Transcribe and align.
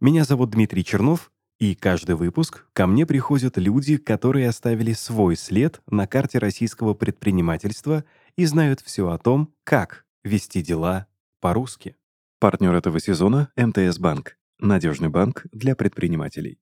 Меня 0.00 0.24
зовут 0.24 0.48
Дмитрий 0.52 0.82
Чернов, 0.82 1.30
и 1.58 1.74
каждый 1.74 2.14
выпуск 2.14 2.64
ко 2.72 2.86
мне 2.86 3.04
приходят 3.04 3.58
люди, 3.58 3.98
которые 3.98 4.48
оставили 4.48 4.94
свой 4.94 5.36
след 5.36 5.82
на 5.90 6.06
карте 6.06 6.38
российского 6.38 6.94
предпринимательства 6.94 8.06
и 8.34 8.46
знают 8.46 8.80
все 8.80 9.10
о 9.10 9.18
том, 9.18 9.52
как 9.62 10.06
вести 10.24 10.62
дела 10.62 11.06
по-русски. 11.38 11.96
Партнер 12.38 12.72
этого 12.72 12.98
сезона— 12.98 13.52
МТС 13.58 13.98
Банк. 13.98 14.38
Надежный 14.58 15.10
банк 15.10 15.44
для 15.52 15.76
предпринимателей. 15.76 16.58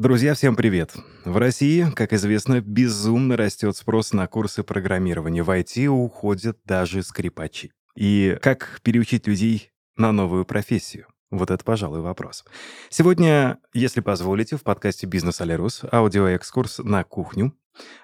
Друзья, 0.00 0.32
всем 0.32 0.56
привет! 0.56 0.94
В 1.26 1.36
России, 1.36 1.86
как 1.94 2.14
известно, 2.14 2.62
безумно 2.62 3.36
растет 3.36 3.76
спрос 3.76 4.14
на 4.14 4.26
курсы 4.28 4.62
программирования. 4.62 5.42
В 5.42 5.50
IT 5.50 5.88
уходят 5.88 6.56
даже 6.64 7.02
скрипачи. 7.02 7.74
И 7.96 8.38
как 8.40 8.80
переучить 8.82 9.26
людей 9.26 9.72
на 9.98 10.10
новую 10.12 10.46
профессию? 10.46 11.06
Вот 11.30 11.50
это, 11.50 11.62
пожалуй, 11.62 12.00
вопрос. 12.00 12.46
Сегодня, 12.88 13.58
если 13.74 14.00
позволите, 14.00 14.56
в 14.56 14.62
подкасте 14.62 15.06
«Бизнес 15.06 15.42
Алерус» 15.42 15.82
аудиоэкскурс 15.92 16.78
на 16.78 17.04
кухню 17.04 17.52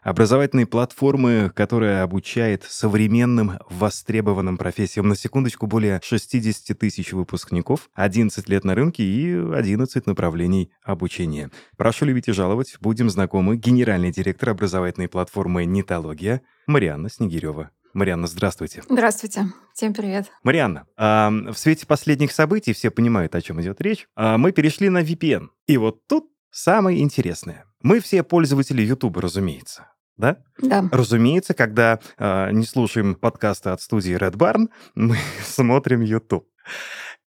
Образовательные 0.03 0.67
платформы, 0.67 1.51
которая 1.55 2.03
обучает 2.03 2.65
современным 2.65 3.59
востребованным 3.69 4.57
профессиям. 4.57 5.09
На 5.09 5.17
секундочку, 5.17 5.67
более 5.67 6.01
60 6.03 6.79
тысяч 6.79 7.13
выпускников, 7.13 7.91
11 7.95 8.49
лет 8.49 8.65
на 8.65 8.75
рынке 8.75 9.03
и 9.03 9.35
11 9.35 10.07
направлений 10.07 10.71
обучения. 10.83 11.51
Прошу 11.77 12.05
любить 12.05 12.29
и 12.29 12.33
жаловать. 12.33 12.77
Будем 12.81 13.11
знакомы. 13.11 13.57
Генеральный 13.57 14.13
директор 14.13 14.51
образовательной 14.51 15.09
платформы 15.09 15.65
«Нитология» 15.65 16.43
Марианна 16.67 17.11
Снегирева. 17.11 17.71
Марианна, 17.97 18.27
здравствуйте. 18.27 18.83
Здравствуйте. 18.89 19.47
Всем 19.73 19.95
привет. 19.95 20.31
Марианна, 20.43 20.87
в 20.99 21.55
свете 21.55 21.87
последних 21.87 22.31
событий, 22.33 22.75
все 22.75 22.91
понимают, 22.91 23.35
о 23.35 23.41
чем 23.41 23.61
идет 23.63 23.81
речь, 23.81 24.07
э, 24.17 24.37
мы 24.37 24.53
перешли 24.53 24.91
на 24.91 25.03
VPN. 25.03 25.49
И 25.67 25.79
вот 25.79 26.07
тут 26.07 26.31
самое 26.51 27.01
интересное. 27.01 27.65
Мы 27.87 28.01
все 28.01 28.25
пользователи 28.25 28.83
YouTube, 28.83 29.17
разумеется. 29.19 29.87
Да? 30.17 30.39
Да. 30.61 30.89
Разумеется, 30.91 31.55
когда 31.55 32.01
э, 32.19 32.51
не 32.51 32.65
слушаем 32.65 33.15
подкасты 33.15 33.71
от 33.71 33.81
студии 33.81 34.19
Red 34.19 34.33
Barn, 34.33 34.71
мы 34.97 35.17
смотрим 35.45 36.01
YouTube. 36.01 36.49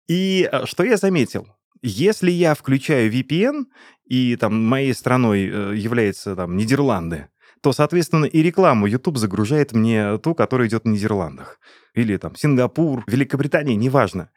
И 0.06 0.46
э, 0.52 0.66
что 0.66 0.84
я 0.84 0.98
заметил? 0.98 1.46
Если 1.80 2.30
я 2.30 2.54
включаю 2.54 3.10
VPN, 3.10 3.68
и 4.04 4.36
там 4.36 4.62
моей 4.62 4.92
страной 4.92 5.48
э, 5.48 5.76
является 5.76 6.36
там 6.36 6.58
Нидерланды, 6.58 7.28
то, 7.62 7.72
соответственно, 7.72 8.26
и 8.26 8.42
рекламу 8.42 8.84
YouTube 8.84 9.16
загружает 9.16 9.72
мне 9.72 10.18
ту, 10.18 10.34
которая 10.34 10.68
идет 10.68 10.84
в 10.84 10.88
Нидерландах. 10.88 11.58
Или 11.94 12.18
там 12.18 12.36
Сингапур, 12.36 13.02
Великобритания, 13.06 13.76
неважно 13.76 14.28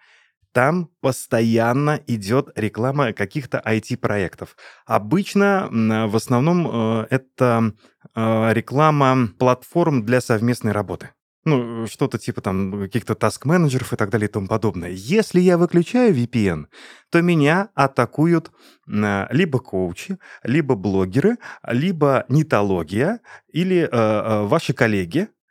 там 0.54 0.90
постоянно 1.02 2.00
идет 2.08 2.52
реклама 2.56 3.12
каких-то 3.12 3.62
IT-проектов. 3.66 4.56
Обычно 4.86 5.68
в 5.72 6.16
основном 6.16 6.68
э, 6.68 7.08
это 7.10 7.74
э, 8.16 8.54
реклама 8.54 9.30
платформ 9.40 10.06
для 10.06 10.22
совместной 10.22 10.72
работы. 10.72 11.10
Ну, 11.46 11.88
что-то 11.88 12.18
типа 12.18 12.40
там 12.40 12.84
каких-то 12.84 13.16
таск-менеджеров 13.16 13.92
и 13.92 13.96
так 13.98 14.10
далее 14.10 14.30
и 14.30 14.32
тому 14.32 14.48
подобное. 14.48 14.92
Если 14.92 15.42
я 15.42 15.58
выключаю 15.58 16.16
VPN, 16.16 16.68
то 17.10 17.22
меня 17.22 17.70
атакуют 17.74 18.52
э, 18.88 19.28
либо 19.32 19.60
коучи, 19.60 20.20
либо 20.44 20.76
блогеры, 20.76 21.38
либо 21.68 22.26
Нетология 22.30 23.20
или 23.52 23.90
э, 23.92 24.46
ваши 24.46 24.74
коллеги, 24.74 25.28
Э, 25.28 25.43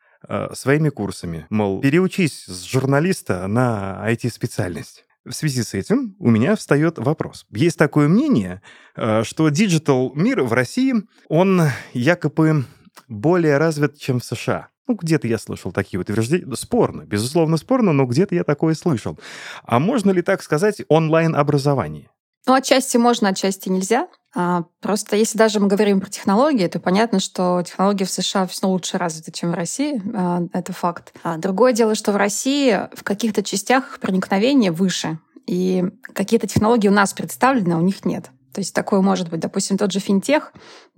своими 0.52 0.88
курсами. 0.88 1.46
Мол, 1.50 1.80
переучись 1.80 2.44
с 2.46 2.64
журналиста 2.64 3.46
на 3.46 4.02
IT-специальность. 4.08 5.04
В 5.24 5.32
связи 5.32 5.62
с 5.62 5.72
этим 5.74 6.16
у 6.18 6.30
меня 6.30 6.56
встает 6.56 6.98
вопрос. 6.98 7.46
Есть 7.50 7.78
такое 7.78 8.08
мнение, 8.08 8.60
э, 8.96 9.22
что 9.22 9.48
digital 9.50 10.12
мир 10.14 10.42
в 10.42 10.52
России, 10.52 10.94
он 11.28 11.62
якобы 11.92 12.64
более 13.06 13.58
развит, 13.58 13.98
чем 13.98 14.18
в 14.18 14.24
США. 14.24 14.68
Ну, 14.88 14.94
где-то 15.00 15.28
я 15.28 15.38
слышал 15.38 15.70
такие 15.70 16.00
утверждения. 16.00 16.52
Спорно, 16.56 17.02
безусловно, 17.02 17.56
спорно, 17.56 17.92
но 17.92 18.04
где-то 18.04 18.34
я 18.34 18.42
такое 18.42 18.74
слышал. 18.74 19.16
А 19.62 19.78
можно 19.78 20.10
ли 20.10 20.22
так 20.22 20.42
сказать 20.42 20.82
онлайн-образование? 20.88 22.10
Ну, 22.46 22.54
отчасти 22.54 22.96
можно, 22.96 23.28
отчасти 23.28 23.68
нельзя. 23.68 24.08
А, 24.34 24.64
просто 24.80 25.16
если 25.16 25.38
даже 25.38 25.60
мы 25.60 25.68
говорим 25.68 26.00
про 26.00 26.08
технологии, 26.08 26.66
то 26.66 26.80
понятно, 26.80 27.20
что 27.20 27.62
технологии 27.62 28.04
в 28.04 28.10
США 28.10 28.46
все 28.46 28.66
лучше 28.66 28.98
развиты, 28.98 29.30
чем 29.30 29.52
в 29.52 29.54
России. 29.54 30.02
А, 30.14 30.42
это 30.52 30.72
факт. 30.72 31.14
А 31.22 31.36
другое 31.36 31.72
дело, 31.72 31.94
что 31.94 32.12
в 32.12 32.16
России 32.16 32.88
в 32.94 33.04
каких-то 33.04 33.42
частях 33.42 33.98
проникновения 34.00 34.72
выше. 34.72 35.18
И 35.46 35.84
какие-то 36.14 36.46
технологии 36.46 36.88
у 36.88 36.92
нас 36.92 37.12
представлены, 37.12 37.74
а 37.74 37.78
у 37.78 37.82
них 37.82 38.04
нет. 38.04 38.30
То 38.52 38.60
есть 38.60 38.74
такое 38.74 39.00
может 39.00 39.30
быть, 39.30 39.40
допустим, 39.40 39.78
тот 39.78 39.92
же 39.92 39.98
финтех. 39.98 40.52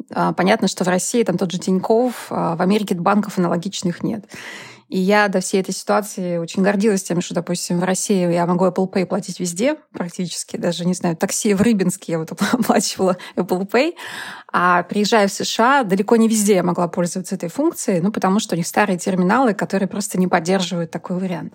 Понятно, 0.09 0.67
что 0.67 0.85
в 0.85 0.89
России 0.89 1.23
там 1.23 1.39
тот 1.39 1.53
же 1.53 1.59
Тиньков, 1.59 2.27
в 2.29 2.61
Америке 2.61 2.97
банков 2.97 3.39
аналогичных 3.39 4.03
нет. 4.03 4.25
И 4.95 4.99
я 4.99 5.27
до 5.27 5.41
всей 5.41 5.61
этой 5.61 5.75
ситуации 5.75 6.37
очень 6.37 6.63
гордилась 6.63 7.03
тем, 7.03 7.21
что, 7.21 7.35
допустим, 7.35 7.81
в 7.81 7.83
России 7.83 8.33
я 8.33 8.47
могу 8.47 8.65
Apple 8.65 8.89
Pay 8.89 9.07
платить 9.07 9.41
везде 9.41 9.75
практически. 9.93 10.57
Даже, 10.57 10.85
не 10.85 10.95
знаю, 10.95 11.17
такси 11.17 11.53
в 11.53 11.63
Рыбинске 11.63 12.13
я 12.13 12.19
вот 12.21 12.31
оплачивала 12.53 13.17
Apple 13.35 13.69
Pay. 13.69 13.95
А 14.53 14.85
приезжая 14.85 15.27
в 15.27 15.33
США, 15.33 15.83
далеко 15.83 16.15
не 16.15 16.29
везде 16.29 16.55
я 16.55 16.63
могла 16.63 16.87
пользоваться 16.87 17.35
этой 17.35 17.49
функцией, 17.49 18.03
ну, 18.03 18.13
потому 18.13 18.39
что 18.39 18.55
у 18.55 18.57
них 18.57 18.69
старые 18.69 18.97
терминалы, 18.97 19.53
которые 19.53 19.89
просто 19.89 20.17
не 20.17 20.29
поддерживают 20.29 20.93
такой 20.93 21.19
вариант. 21.19 21.55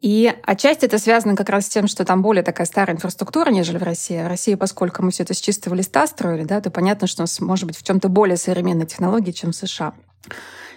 И 0.00 0.34
отчасти 0.44 0.86
это 0.86 0.98
связано 0.98 1.36
как 1.36 1.50
раз 1.50 1.66
с 1.66 1.68
тем, 1.68 1.86
что 1.88 2.06
там 2.06 2.22
более 2.22 2.42
такая 2.42 2.66
старая 2.66 2.96
инфраструктура, 2.96 3.50
нежели 3.50 3.76
в 3.76 3.82
России. 3.82 4.22
В 4.22 4.28
России, 4.28 4.54
поскольку 4.54 5.02
мы 5.02 5.10
все 5.10 5.24
это 5.24 5.34
с 5.34 5.40
чистого 5.40 5.74
листа 5.74 6.06
строили, 6.06 6.44
да, 6.44 6.62
то 6.62 6.70
понятно, 6.70 7.06
что 7.06 7.20
у 7.20 7.24
нас 7.24 7.38
может 7.40 7.66
быть 7.66 7.76
в 7.76 7.82
чем-то 7.82 8.08
более 8.08 8.38
современные 8.38 8.86
технологии, 8.86 9.32
чем 9.32 9.52
в 9.52 9.56
США. 9.56 9.92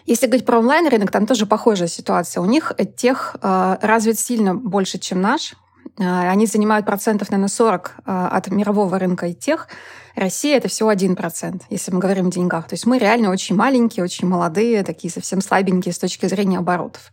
Если 0.07 0.25
говорить 0.25 0.45
про 0.45 0.59
онлайн-рынок, 0.59 1.12
там 1.12 1.28
тоже 1.28 1.45
похожая 1.45 1.90
ситуация. 1.90 2.41
У 2.41 2.45
них 2.45 2.72
тех 2.95 3.35
э, 3.41 3.78
развит 3.81 4.18
сильно 4.18 4.56
больше, 4.56 5.00
чем 5.00 5.19
наш. 5.19 5.53
Э, 6.00 6.29
они 6.29 6.45
занимают 6.45 6.85
процентов, 6.85 7.29
наверное, 7.29 7.50
40 7.50 7.95
э, 7.97 8.28
от 8.31 8.47
мирового 8.47 8.97
рынка 8.97 9.28
и 9.28 9.34
тех. 9.34 9.68
Россия— 10.16 10.57
это 10.57 10.69
всего 10.69 10.94
1%, 10.94 11.62
если 11.69 11.91
мы 11.91 12.00
говорим 12.00 12.29
о 12.29 12.31
деньгах. 12.31 12.69
То 12.69 12.73
есть 12.75 12.85
мы 12.85 13.00
реально 13.00 13.31
очень 13.31 13.57
маленькие, 13.57 14.06
очень 14.06 14.29
молодые, 14.29 14.84
такие 14.84 15.12
совсем 15.12 15.41
слабенькие 15.41 15.94
с 15.94 16.00
точки 16.00 16.25
зрения 16.25 16.59
оборотов. 16.59 17.12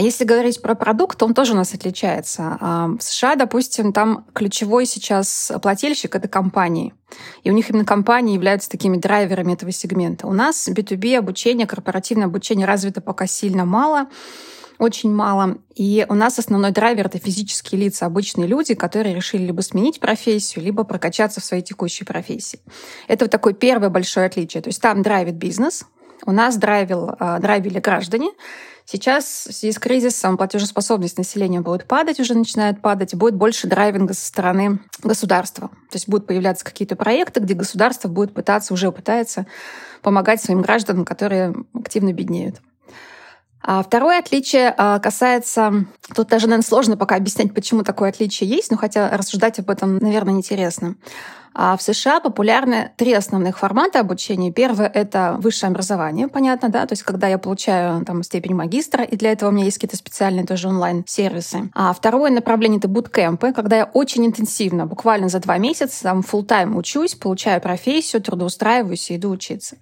А 0.00 0.02
если 0.02 0.24
говорить 0.24 0.62
про 0.62 0.74
продукт, 0.74 1.18
то 1.18 1.26
он 1.26 1.34
тоже 1.34 1.52
у 1.52 1.56
нас 1.56 1.74
отличается. 1.74 2.56
А, 2.58 2.86
в 2.86 3.02
США, 3.02 3.36
допустим, 3.36 3.92
там 3.92 4.24
ключевой 4.32 4.86
сейчас 4.86 5.52
плательщик— 5.60 6.14
это 6.16 6.26
компании. 6.26 6.94
И 7.42 7.50
у 7.50 7.52
них 7.52 7.68
именно 7.68 7.84
компании 7.84 8.32
являются 8.32 8.70
такими 8.70 8.96
драйверами 8.96 9.52
этого 9.52 9.72
сегмента. 9.72 10.26
У 10.26 10.32
нас 10.32 10.70
B2B 10.70 11.18
обучение, 11.18 11.66
корпоративное 11.66 12.28
обучение 12.28 12.66
развито 12.66 13.02
пока 13.02 13.26
сильно 13.26 13.66
мало 13.66 14.08
очень 14.78 15.12
мало. 15.12 15.58
И 15.74 16.06
у 16.08 16.14
нас 16.14 16.38
основной 16.38 16.70
драйвер— 16.70 17.04
это 17.08 17.18
физические 17.18 17.82
лица, 17.82 18.06
обычные 18.06 18.46
люди, 18.46 18.74
которые 18.74 19.14
решили 19.14 19.42
либо 19.42 19.60
сменить 19.60 20.00
профессию, 20.00 20.64
либо 20.64 20.84
прокачаться 20.84 21.42
в 21.42 21.44
своей 21.44 21.62
текущей 21.62 22.06
профессии. 22.06 22.60
Это 23.06 23.26
вот 23.26 23.30
такое 23.30 23.52
первое 23.52 23.90
большое 23.90 24.24
отличие. 24.24 24.62
То 24.62 24.70
есть 24.70 24.80
там 24.80 25.02
драйвит 25.02 25.34
бизнес, 25.34 25.84
у 26.24 26.32
нас 26.32 26.56
драйвил, 26.56 27.10
а, 27.18 27.38
драйвили 27.38 27.80
граждане, 27.80 28.30
Сейчас 28.92 29.46
в 29.48 29.52
связи 29.52 29.70
с 29.70 29.78
кризисом 29.78 30.36
платежеспособность 30.36 31.16
населения 31.16 31.60
будет 31.60 31.84
падать, 31.84 32.18
уже 32.18 32.34
начинает 32.34 32.82
падать, 32.82 33.14
будет 33.14 33.36
больше 33.36 33.68
драйвинга 33.68 34.14
со 34.14 34.26
стороны 34.26 34.80
государства. 35.04 35.68
То 35.68 35.94
есть 35.94 36.08
будут 36.08 36.26
появляться 36.26 36.64
какие-то 36.64 36.96
проекты, 36.96 37.38
где 37.38 37.54
государство 37.54 38.08
будет 38.08 38.34
пытаться, 38.34 38.74
уже 38.74 38.90
пытается 38.90 39.46
помогать 40.02 40.42
своим 40.42 40.62
гражданам, 40.62 41.04
которые 41.04 41.54
активно 41.72 42.12
беднеют. 42.12 42.60
А 43.62 43.82
второе 43.82 44.18
отличие 44.18 44.74
а, 44.76 44.98
касается... 44.98 45.86
Тут 46.14 46.28
даже, 46.28 46.46
наверное, 46.46 46.66
сложно 46.66 46.96
пока 46.96 47.16
объяснять, 47.16 47.54
почему 47.54 47.82
такое 47.82 48.08
отличие 48.08 48.48
есть, 48.48 48.70
но 48.70 48.76
хотя 48.76 49.16
рассуждать 49.16 49.58
об 49.58 49.70
этом, 49.70 49.98
наверное, 49.98 50.34
интересно. 50.34 50.96
А 51.52 51.76
в 51.76 51.82
США 51.82 52.20
популярны 52.20 52.92
три 52.96 53.12
основных 53.12 53.58
формата 53.58 54.00
обучения. 54.00 54.52
Первое— 54.52 54.86
это 54.94 55.36
высшее 55.40 55.70
образование, 55.70 56.28
понятно, 56.28 56.68
да, 56.68 56.86
то 56.86 56.92
есть 56.92 57.02
когда 57.02 57.26
я 57.26 57.38
получаю 57.38 58.04
там 58.04 58.22
степень 58.22 58.54
магистра, 58.54 59.02
и 59.02 59.16
для 59.16 59.32
этого 59.32 59.50
у 59.50 59.52
меня 59.52 59.64
есть 59.64 59.76
какие-то 59.76 59.96
специальные 59.96 60.46
тоже 60.46 60.68
онлайн-сервисы. 60.68 61.70
А 61.74 61.92
второе 61.92 62.30
направление— 62.30 62.78
это 62.80 62.88
буткемпы, 62.88 63.52
когда 63.52 63.78
я 63.78 63.84
очень 63.84 64.26
интенсивно, 64.26 64.86
буквально 64.86 65.28
за 65.28 65.40
два 65.40 65.58
месяца, 65.58 66.04
там, 66.04 66.20
full 66.20 66.44
тайм 66.44 66.76
учусь, 66.76 67.14
получаю 67.14 67.60
профессию, 67.60 68.22
трудоустраиваюсь 68.22 69.10
и 69.10 69.16
иду 69.16 69.30
учиться. 69.30 69.76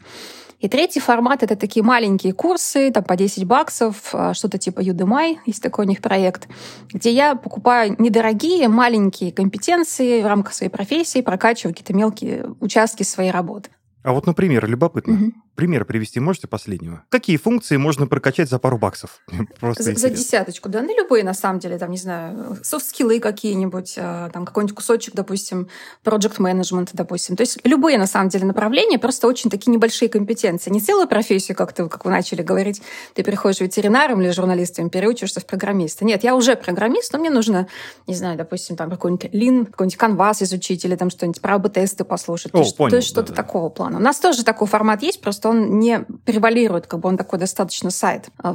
И 0.61 0.69
третий 0.69 0.99
формат— 0.99 1.43
это 1.45 1.55
такие 1.55 1.85
маленькие 1.85 2.33
курсы, 2.33 2.91
там 2.91 3.05
по 3.05 3.17
10 3.17 3.45
баксов, 3.45 4.13
а, 4.13 4.35
что-то 4.35 4.59
типа 4.59 4.81
Udemy, 4.81 5.39
есть 5.47 5.63
такой 5.63 5.87
у 5.87 5.89
них 5.89 6.01
проект, 6.01 6.49
где 6.93 7.13
я 7.13 7.37
покупаю 7.37 7.95
недорогие, 7.99 8.67
маленькие 8.69 9.31
компетенции 9.31 10.21
в 10.21 10.27
рамках 10.27 10.55
своей 10.55 10.71
профессии, 10.71 11.21
прокачиваю 11.21 11.75
какие-то 11.75 11.95
мелкие 11.95 12.47
участки 12.61 13.05
своей 13.05 13.31
работы. 13.31 13.71
А 14.03 14.13
вот, 14.13 14.27
например, 14.27 14.69
любопытно. 14.69 15.15
Угу. 15.15 15.33
Пример 15.59 15.85
привести 15.85 16.21
можете 16.21 16.47
последнего? 16.47 17.03
Какие 17.09 17.37
функции 17.37 17.77
можно 17.79 18.07
прокачать 18.07 18.49
за 18.49 18.61
пару 18.61 18.79
баксов? 18.79 19.19
Просто 19.61 19.83
за, 19.83 19.95
за 19.97 20.09
десяточку, 20.09 20.69
да, 20.69 20.83
ну 20.83 20.97
любые, 20.97 21.25
на 21.25 21.35
самом 21.35 21.59
деле, 21.59 21.79
там, 21.79 21.91
не 21.91 21.97
знаю, 21.97 22.59
софт-скиллы 22.63 23.19
какие-нибудь, 23.19 23.95
а, 23.97 24.31
там 24.31 24.47
какой-нибудь 24.47 24.77
кусочек, 24.77 25.17
допустим, 25.17 25.67
project 26.05 26.37
management, 26.39 26.91
допустим. 26.93 27.35
То 27.35 27.41
есть 27.41 27.59
любые, 27.65 27.99
на 27.99 28.07
самом 28.07 28.29
деле, 28.29 28.45
направления, 28.45 29.01
просто 29.01 29.27
очень 29.27 29.51
такие 29.51 29.73
небольшие 29.73 30.09
компетенции. 30.09 30.71
Не 30.71 30.81
целую 30.81 31.09
профессию, 31.09 31.57
как, 31.57 31.73
ты, 31.73 31.89
как 31.89 32.05
вы 32.05 32.13
начали 32.13 32.43
говорить, 32.43 32.81
ты 33.15 33.25
переходишь 33.25 33.59
ветеринаром 33.59 34.23
или 34.23 34.31
журналистом, 34.31 34.91
переучишься 34.91 35.41
в 35.41 35.47
программиста. 35.47 36.05
Нет, 36.05 36.23
я 36.23 36.37
уже 36.37 36.55
программист, 36.55 37.13
но 37.13 37.19
мне 37.19 37.31
нужно, 37.31 37.67
не 38.07 38.15
знаю, 38.15 38.39
допустим, 38.39 38.77
там 38.77 38.91
какой-нибудь 38.91 39.25
Lean, 39.33 39.67
какой-нибудь 39.67 39.99
Canvas 39.99 40.45
изучить 40.45 40.85
или 40.85 40.95
там 40.95 41.11
что-нибудь 41.11 41.41
про 41.41 41.59
тесты 41.69 42.05
послушать. 42.05 42.55
О, 42.55 42.63
то, 42.63 42.77
понял, 42.77 42.95
есть 42.95 43.09
что-то 43.09 43.31
да, 43.31 43.43
такого 43.43 43.71
плана. 43.71 43.99
У 43.99 44.01
нас 44.01 44.21
тоже 44.21 44.45
такой 44.45 44.69
формат 44.69 45.03
есть, 45.03 45.21
просто 45.21 45.48
он 45.49 45.79
не 45.79 46.01
превалирует, 46.25 46.87
как 46.87 47.01
бы 47.01 47.09
он 47.09 47.17
такой 47.17 47.39
достаточно 47.39 47.91
сайт 47.91 48.29
а. 48.39 48.55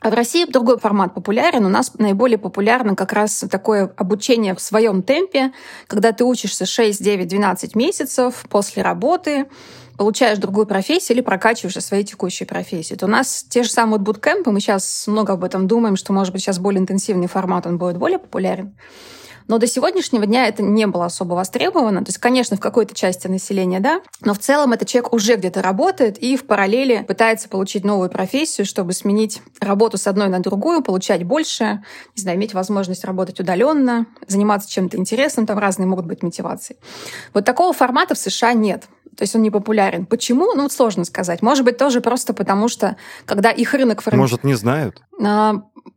А 0.00 0.10
в 0.10 0.14
России 0.14 0.44
другой 0.44 0.78
формат 0.78 1.14
популярен. 1.14 1.64
У 1.64 1.68
нас 1.68 1.92
наиболее 1.98 2.38
популярно 2.38 2.94
как 2.94 3.12
раз 3.12 3.44
такое 3.50 3.92
обучение 3.96 4.54
в 4.54 4.60
своем 4.60 5.02
темпе, 5.02 5.52
когда 5.86 6.12
ты 6.12 6.24
учишься 6.24 6.66
6, 6.66 7.02
9, 7.02 7.28
12 7.28 7.74
месяцев 7.74 8.44
после 8.48 8.82
работы, 8.82 9.46
получаешь 9.96 10.38
другую 10.38 10.66
профессию 10.66 11.16
или 11.16 11.22
прокачиваешь 11.22 11.82
своей 11.82 12.04
текущей 12.04 12.44
профессии. 12.44 12.94
То 12.94 13.06
у 13.06 13.08
нас 13.08 13.44
те 13.48 13.62
же 13.62 13.70
самые 13.70 13.98
буткемпы, 13.98 14.50
мы 14.50 14.60
сейчас 14.60 15.06
много 15.06 15.32
об 15.32 15.44
этом 15.44 15.66
думаем, 15.66 15.96
что, 15.96 16.12
может 16.12 16.32
быть, 16.32 16.42
сейчас 16.42 16.58
более 16.58 16.80
интенсивный 16.80 17.28
формат, 17.28 17.66
он 17.66 17.78
будет 17.78 17.98
более 17.98 18.18
популярен. 18.18 18.74
Но 19.48 19.58
до 19.58 19.66
сегодняшнего 19.66 20.26
дня 20.26 20.46
это 20.46 20.62
не 20.62 20.86
было 20.86 21.06
особо 21.06 21.34
востребовано. 21.34 22.04
То 22.04 22.08
есть, 22.08 22.18
конечно, 22.18 22.56
в 22.56 22.60
какой-то 22.60 22.94
части 22.94 23.26
населения, 23.26 23.80
да, 23.80 24.00
но 24.20 24.34
в 24.34 24.38
целом 24.38 24.72
этот 24.72 24.88
человек 24.88 25.12
уже 25.12 25.36
где-то 25.36 25.62
работает 25.62 26.18
и 26.18 26.36
в 26.36 26.46
параллели 26.46 27.04
пытается 27.06 27.48
получить 27.48 27.84
новую 27.84 28.10
профессию, 28.10 28.66
чтобы 28.66 28.92
сменить 28.92 29.42
работу 29.60 29.98
с 29.98 30.06
одной 30.06 30.28
на 30.28 30.40
другую, 30.40 30.82
получать 30.82 31.24
больше, 31.24 31.82
не 32.14 32.22
знаю, 32.22 32.38
иметь 32.38 32.54
возможность 32.54 33.04
работать 33.04 33.40
удаленно, 33.40 34.06
заниматься 34.26 34.70
чем-то 34.70 34.96
интересным, 34.96 35.46
там 35.46 35.58
разные 35.58 35.86
могут 35.86 36.06
быть 36.06 36.22
мотивации. 36.22 36.76
Вот 37.34 37.44
такого 37.44 37.72
формата 37.72 38.14
в 38.14 38.18
США 38.18 38.52
нет. 38.52 38.84
То 39.16 39.22
есть 39.22 39.34
он 39.34 39.42
не 39.42 39.50
популярен. 39.50 40.04
Почему? 40.04 40.52
Ну, 40.54 40.68
сложно 40.68 41.04
сказать. 41.04 41.40
Может 41.40 41.64
быть, 41.64 41.78
тоже 41.78 42.02
просто 42.02 42.34
потому, 42.34 42.68
что 42.68 42.96
когда 43.24 43.50
их 43.50 43.72
рынок 43.72 44.02
формирует... 44.02 44.30
Может, 44.30 44.44
не 44.44 44.54
знают? 44.54 45.00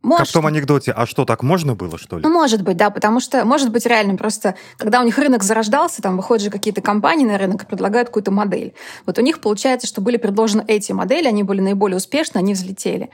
Может. 0.02 0.18
Как 0.18 0.28
в 0.28 0.32
том 0.32 0.46
анекдоте, 0.46 0.92
а 0.92 1.06
что, 1.06 1.24
так 1.24 1.42
можно 1.42 1.74
было, 1.74 1.98
что 1.98 2.16
ли? 2.16 2.22
Ну, 2.22 2.30
может 2.30 2.62
быть, 2.62 2.76
да, 2.76 2.90
потому 2.90 3.20
что, 3.20 3.44
может 3.44 3.70
быть, 3.70 3.86
реально 3.86 4.16
просто, 4.16 4.54
когда 4.76 5.00
у 5.00 5.04
них 5.04 5.18
рынок 5.18 5.42
зарождался, 5.42 6.00
там 6.00 6.16
выходят 6.16 6.44
же 6.44 6.50
какие-то 6.50 6.80
компании 6.80 7.24
на 7.24 7.38
рынок 7.38 7.64
и 7.64 7.66
предлагают 7.66 8.08
какую-то 8.08 8.30
модель. 8.30 8.74
Вот 9.06 9.18
у 9.18 9.22
них 9.22 9.40
получается, 9.40 9.86
что 9.86 10.00
были 10.00 10.16
предложены 10.16 10.64
эти 10.66 10.92
модели, 10.92 11.26
они 11.26 11.42
были 11.42 11.60
наиболее 11.60 11.96
успешны, 11.96 12.38
они 12.38 12.54
взлетели. 12.54 13.10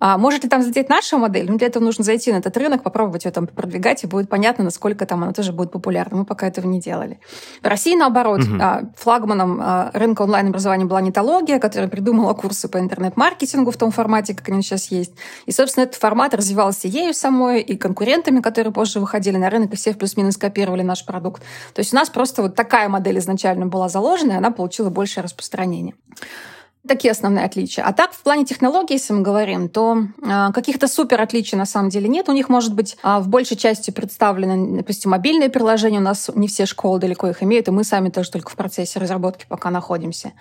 А 0.00 0.16
может 0.16 0.42
ли 0.42 0.48
там 0.48 0.62
взлететь 0.62 0.88
наша 0.88 1.18
модель? 1.18 1.50
Ну, 1.50 1.58
для 1.58 1.66
этого 1.66 1.84
нужно 1.84 2.02
зайти 2.04 2.32
на 2.32 2.38
этот 2.38 2.56
рынок, 2.56 2.82
попробовать 2.82 3.26
ее 3.26 3.30
там 3.30 3.46
продвигать, 3.46 4.02
и 4.02 4.06
будет 4.06 4.30
понятно, 4.30 4.64
насколько 4.64 5.04
там 5.04 5.22
она 5.22 5.32
тоже 5.32 5.52
будет 5.52 5.70
популярна. 5.70 6.18
Мы 6.18 6.24
пока 6.24 6.48
этого 6.48 6.66
не 6.66 6.80
делали. 6.80 7.20
В 7.62 7.66
России, 7.66 7.94
наоборот, 7.94 8.40
угу. 8.40 8.58
флагманом 8.96 9.60
а, 9.62 9.90
рынка 9.92 10.22
онлайн-образования 10.22 10.86
была 10.86 11.02
нетология, 11.02 11.58
которая 11.58 11.88
придумала 11.88 12.32
курсы 12.32 12.66
по 12.68 12.78
интернет-маркетингу 12.78 13.70
в 13.70 13.76
том 13.76 13.90
формате, 13.90 14.34
как 14.34 14.48
они 14.48 14.62
сейчас 14.62 14.90
есть. 14.90 15.12
И, 15.44 15.52
собственно, 15.52 15.84
этот 15.84 15.96
формат 15.96 16.32
развивался 16.34 16.88
ею 16.88 17.12
самой, 17.12 17.60
и 17.60 17.76
конкурентами, 17.76 18.40
которые 18.40 18.72
позже 18.72 19.00
выходили 19.00 19.36
на 19.36 19.50
рынок, 19.50 19.74
и 19.74 19.76
все 19.76 19.92
плюс-минус 19.92 20.38
копировали 20.38 20.82
наш 20.82 21.04
продукт. 21.04 21.42
То 21.74 21.80
есть 21.80 21.92
у 21.92 21.96
нас 21.96 22.08
просто 22.08 22.40
вот 22.40 22.54
такая 22.54 22.88
модель 22.88 23.18
изначально 23.18 23.66
была 23.66 23.90
заложена, 23.90 24.32
и 24.32 24.36
она 24.36 24.50
получила 24.50 24.88
большее 24.88 25.24
распространение. 25.24 25.94
Такие 26.88 27.12
основные 27.12 27.44
отличия. 27.44 27.84
А 27.84 27.92
так, 27.92 28.12
в 28.12 28.22
плане 28.22 28.46
технологий, 28.46 28.94
если 28.94 29.12
мы 29.12 29.20
говорим, 29.20 29.68
то 29.68 29.98
э, 30.22 30.52
каких-то 30.54 30.88
супер 30.88 31.20
отличий 31.20 31.58
на 31.58 31.66
самом 31.66 31.90
деле 31.90 32.08
нет. 32.08 32.30
У 32.30 32.32
них, 32.32 32.48
может 32.48 32.74
быть, 32.74 32.96
э, 33.02 33.18
в 33.18 33.28
большей 33.28 33.58
части 33.58 33.90
представлены, 33.90 34.78
допустим, 34.78 35.10
мобильные 35.10 35.50
приложения. 35.50 35.98
У 35.98 36.02
нас 36.02 36.30
не 36.34 36.48
все 36.48 36.64
школы 36.64 36.98
далеко 36.98 37.28
их 37.28 37.42
имеют, 37.42 37.68
и 37.68 37.70
мы 37.70 37.84
сами 37.84 38.08
тоже 38.08 38.30
только 38.30 38.50
в 38.50 38.56
процессе 38.56 38.98
разработки 38.98 39.44
пока 39.46 39.70
находимся. 39.70 40.32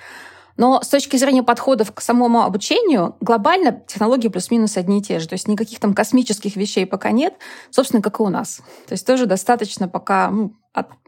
Но 0.56 0.82
с 0.82 0.88
точки 0.88 1.18
зрения 1.18 1.44
подходов 1.44 1.94
к 1.94 2.00
самому 2.00 2.44
обучению, 2.44 3.18
глобально 3.20 3.84
технологии 3.86 4.30
плюс-минус 4.30 4.78
одни 4.78 5.00
и 5.00 5.02
те 5.02 5.20
же. 5.20 5.28
То 5.28 5.34
есть 5.34 5.48
никаких 5.48 5.80
там 5.82 5.94
космических 5.94 6.56
вещей 6.56 6.86
пока 6.86 7.12
нет, 7.12 7.34
собственно, 7.70 8.02
как 8.02 8.22
и 8.22 8.24
у 8.24 8.30
нас. 8.30 8.62
То 8.88 8.94
есть 8.94 9.06
тоже 9.06 9.26
достаточно 9.26 9.90
пока 9.90 10.30
ну, 10.30 10.54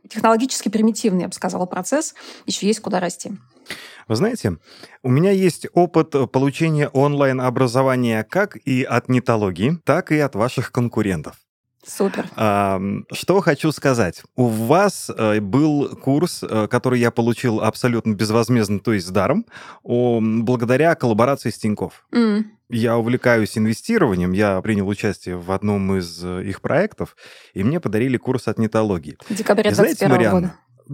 технологически 0.09 0.69
примитивный, 0.69 1.21
я 1.21 1.27
бы 1.27 1.33
сказала, 1.33 1.65
процесс. 1.65 2.15
Еще 2.45 2.67
есть 2.67 2.81
куда 2.81 2.99
расти. 2.99 3.31
Вы 4.07 4.15
знаете, 4.15 4.57
у 5.03 5.09
меня 5.09 5.31
есть 5.31 5.67
опыт 5.73 6.15
получения 6.31 6.87
онлайн-образования 6.89 8.23
как 8.23 8.57
и 8.57 8.83
от 8.83 9.09
нетологии, 9.09 9.79
так 9.85 10.11
и 10.11 10.19
от 10.19 10.35
ваших 10.35 10.71
конкурентов. 10.71 11.35
Супер. 11.85 12.27
Что 13.11 13.41
хочу 13.41 13.71
сказать. 13.71 14.21
У 14.35 14.45
вас 14.45 15.09
э, 15.09 15.39
был 15.39 15.95
курс, 15.95 16.43
э, 16.43 16.67
который 16.69 16.99
я 16.99 17.09
получил 17.09 17.59
абсолютно 17.59 18.13
безвозмездно, 18.13 18.79
то 18.79 18.93
есть 18.93 19.07
с 19.07 19.09
даром, 19.09 19.45
благодаря 19.83 20.93
коллаборации 20.93 21.49
с 21.49 21.57
Тинькофф. 21.57 22.05
Mm. 22.13 22.43
Я 22.69 22.97
увлекаюсь 22.97 23.57
инвестированием, 23.57 24.31
я 24.31 24.61
принял 24.61 24.87
участие 24.87 25.37
в 25.37 25.51
одном 25.51 25.97
из 25.97 26.23
э, 26.23 26.43
их 26.45 26.61
проектов, 26.61 27.17
и 27.53 27.63
мне 27.63 27.79
подарили 27.79 28.17
курс 28.17 28.47
от 28.47 28.59
нетологии. 28.59 29.17
В 29.27 29.35
декабре 29.35 29.71
2021 29.71 30.31
года. 30.31 30.53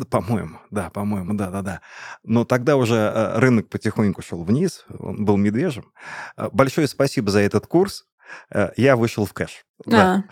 По-моему, 0.10 0.60
да, 0.72 0.89
по-моему, 0.89 1.34
да-да-да. 1.34 1.81
Но 2.24 2.45
тогда 2.45 2.75
уже 2.78 2.95
э, 2.95 3.39
рынок 3.39 3.69
потихоньку 3.69 4.22
шел 4.22 4.44
вниз, 4.44 4.86
он 5.00 5.25
был 5.25 5.38
медвежьим. 5.38 5.92
Э, 6.36 6.50
большое 6.51 6.88
спасибо 6.88 7.31
за 7.31 7.39
этот 7.39 7.68
курс. 7.68 8.06
Э, 8.54 8.72
я 8.78 8.95
вышел 8.95 9.25
в 9.25 9.34
кэш. 9.34 9.66
Да. 9.86 10.24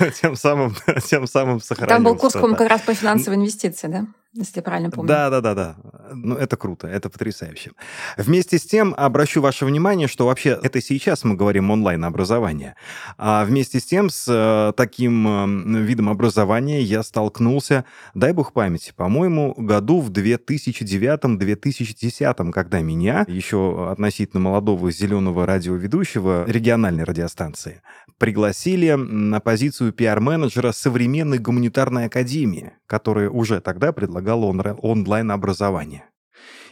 А. 0.00 0.10
тем 0.20 0.36
самым, 0.36 0.74
тем 1.04 1.26
самым 1.26 1.60
сохранил. 1.60 1.94
Там 1.94 2.04
был 2.04 2.16
курс, 2.16 2.34
по-моему, 2.34 2.56
как 2.56 2.68
раз 2.68 2.82
по 2.82 2.94
финансовой 2.94 3.38
инвестиции, 3.38 3.88
да? 3.88 4.06
Если 4.40 4.58
я 4.58 4.62
правильно 4.62 4.90
помню. 4.90 5.08
Да, 5.08 5.30
да, 5.30 5.40
да, 5.40 5.54
да. 5.54 5.76
Ну, 6.12 6.36
это 6.36 6.56
круто, 6.56 6.86
это 6.86 7.10
потрясающе. 7.10 7.72
Вместе 8.16 8.58
с 8.58 8.66
тем 8.66 8.94
обращу 8.96 9.40
ваше 9.40 9.66
внимание, 9.66 10.06
что 10.08 10.26
вообще 10.26 10.58
это 10.62 10.80
сейчас 10.80 11.24
мы 11.24 11.34
говорим 11.34 11.70
онлайн-образование. 11.70 12.76
А 13.18 13.44
вместе 13.44 13.80
с 13.80 13.84
тем 13.84 14.08
с 14.10 14.26
э, 14.28 14.72
таким 14.76 15.26
э, 15.26 15.46
видом 15.82 16.08
образования 16.08 16.82
я 16.82 17.02
столкнулся, 17.02 17.84
дай 18.14 18.32
бог 18.32 18.52
памяти, 18.52 18.92
по-моему, 18.94 19.54
году 19.56 20.00
в 20.00 20.10
2009-2010, 20.10 22.52
когда 22.52 22.80
меня, 22.80 23.24
еще 23.28 23.90
относительно 23.90 24.42
молодого 24.42 24.90
зеленого 24.90 25.46
радиоведущего 25.46 26.44
региональной 26.46 27.04
радиостанции, 27.04 27.80
пригласили 28.18 28.92
на 28.92 29.40
позицию 29.40 29.92
пиар-менеджера 29.92 30.72
современной 30.72 31.38
гуманитарной 31.38 32.06
академии, 32.06 32.72
которая 32.86 33.30
уже 33.30 33.60
тогда 33.60 33.92
предлагала 33.92 34.25
онлайн-образование. 34.34 36.04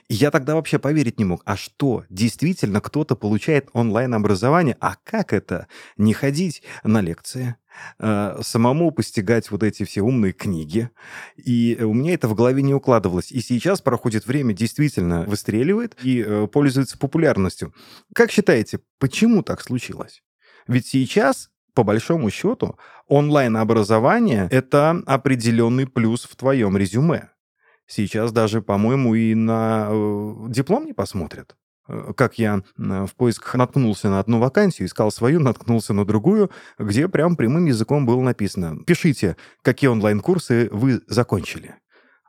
И 0.09 0.15
я 0.15 0.31
тогда 0.31 0.55
вообще 0.55 0.79
поверить 0.79 1.19
не 1.19 1.25
мог, 1.25 1.43
а 1.47 1.57
что, 1.57 2.05
действительно 2.11 2.83
кто-то 2.83 3.17
получает 3.17 3.71
онлайн-образование, 3.73 4.77
а 4.81 4.97
как 5.03 5.33
это? 5.33 5.67
Не 5.97 6.13
ходить 6.13 6.63
на 6.83 7.01
лекции, 7.01 7.57
э, 7.99 8.39
самому 8.43 8.91
постигать 8.91 9.51
вот 9.51 9.63
эти 9.63 9.85
все 9.85 10.03
умные 10.03 10.35
книги. 10.35 10.91
И 11.37 11.79
у 11.81 11.95
меня 11.95 12.13
это 12.13 12.29
в 12.29 12.35
голове 12.35 12.63
не 12.63 12.75
укладывалось. 12.75 13.33
И 13.33 13.41
сейчас 13.41 13.81
проходит 13.81 14.27
время, 14.27 14.53
действительно 14.53 15.23
выстреливает 15.23 15.97
и 16.03 16.23
э, 16.23 16.49
пользуется 16.49 16.99
популярностью. 16.99 17.73
Как 18.15 18.31
считаете, 18.31 18.81
почему 18.99 19.43
так 19.43 19.63
случилось? 19.63 20.23
Ведь 20.67 20.87
сейчас 20.87 21.51
по 21.75 21.83
большому 21.83 22.31
счету, 22.31 22.79
онлайн-образование— 23.09 24.47
это 24.53 25.03
определенный 25.07 25.89
плюс 25.89 26.25
в 26.25 26.37
твоем 26.37 26.77
резюме. 26.77 27.31
Сейчас 27.87 28.33
даже, 28.33 28.63
по-моему, 28.63 29.15
и 29.15 29.35
на 29.35 29.89
э, 29.91 30.35
диплом 30.49 30.87
не 30.87 30.93
посмотрят. 30.93 31.57
Э, 31.89 32.13
как 32.17 32.39
я 32.39 32.63
в 32.77 33.15
поисках 33.17 33.55
наткнулся 33.55 34.09
на 34.09 34.21
одну 34.21 34.39
вакансию, 34.41 34.87
искал 34.87 35.11
свою, 35.11 35.41
наткнулся 35.41 35.93
на 35.93 36.05
другую, 36.05 36.51
где 36.79 37.09
прям 37.09 37.37
прямым 37.37 37.67
языком 37.67 38.07
было 38.07 38.21
написано 38.21 38.83
«Пишите, 38.85 39.37
какие 39.63 39.89
онлайн-курсы 39.89 40.69
вы 40.73 41.03
закончили». 41.07 41.77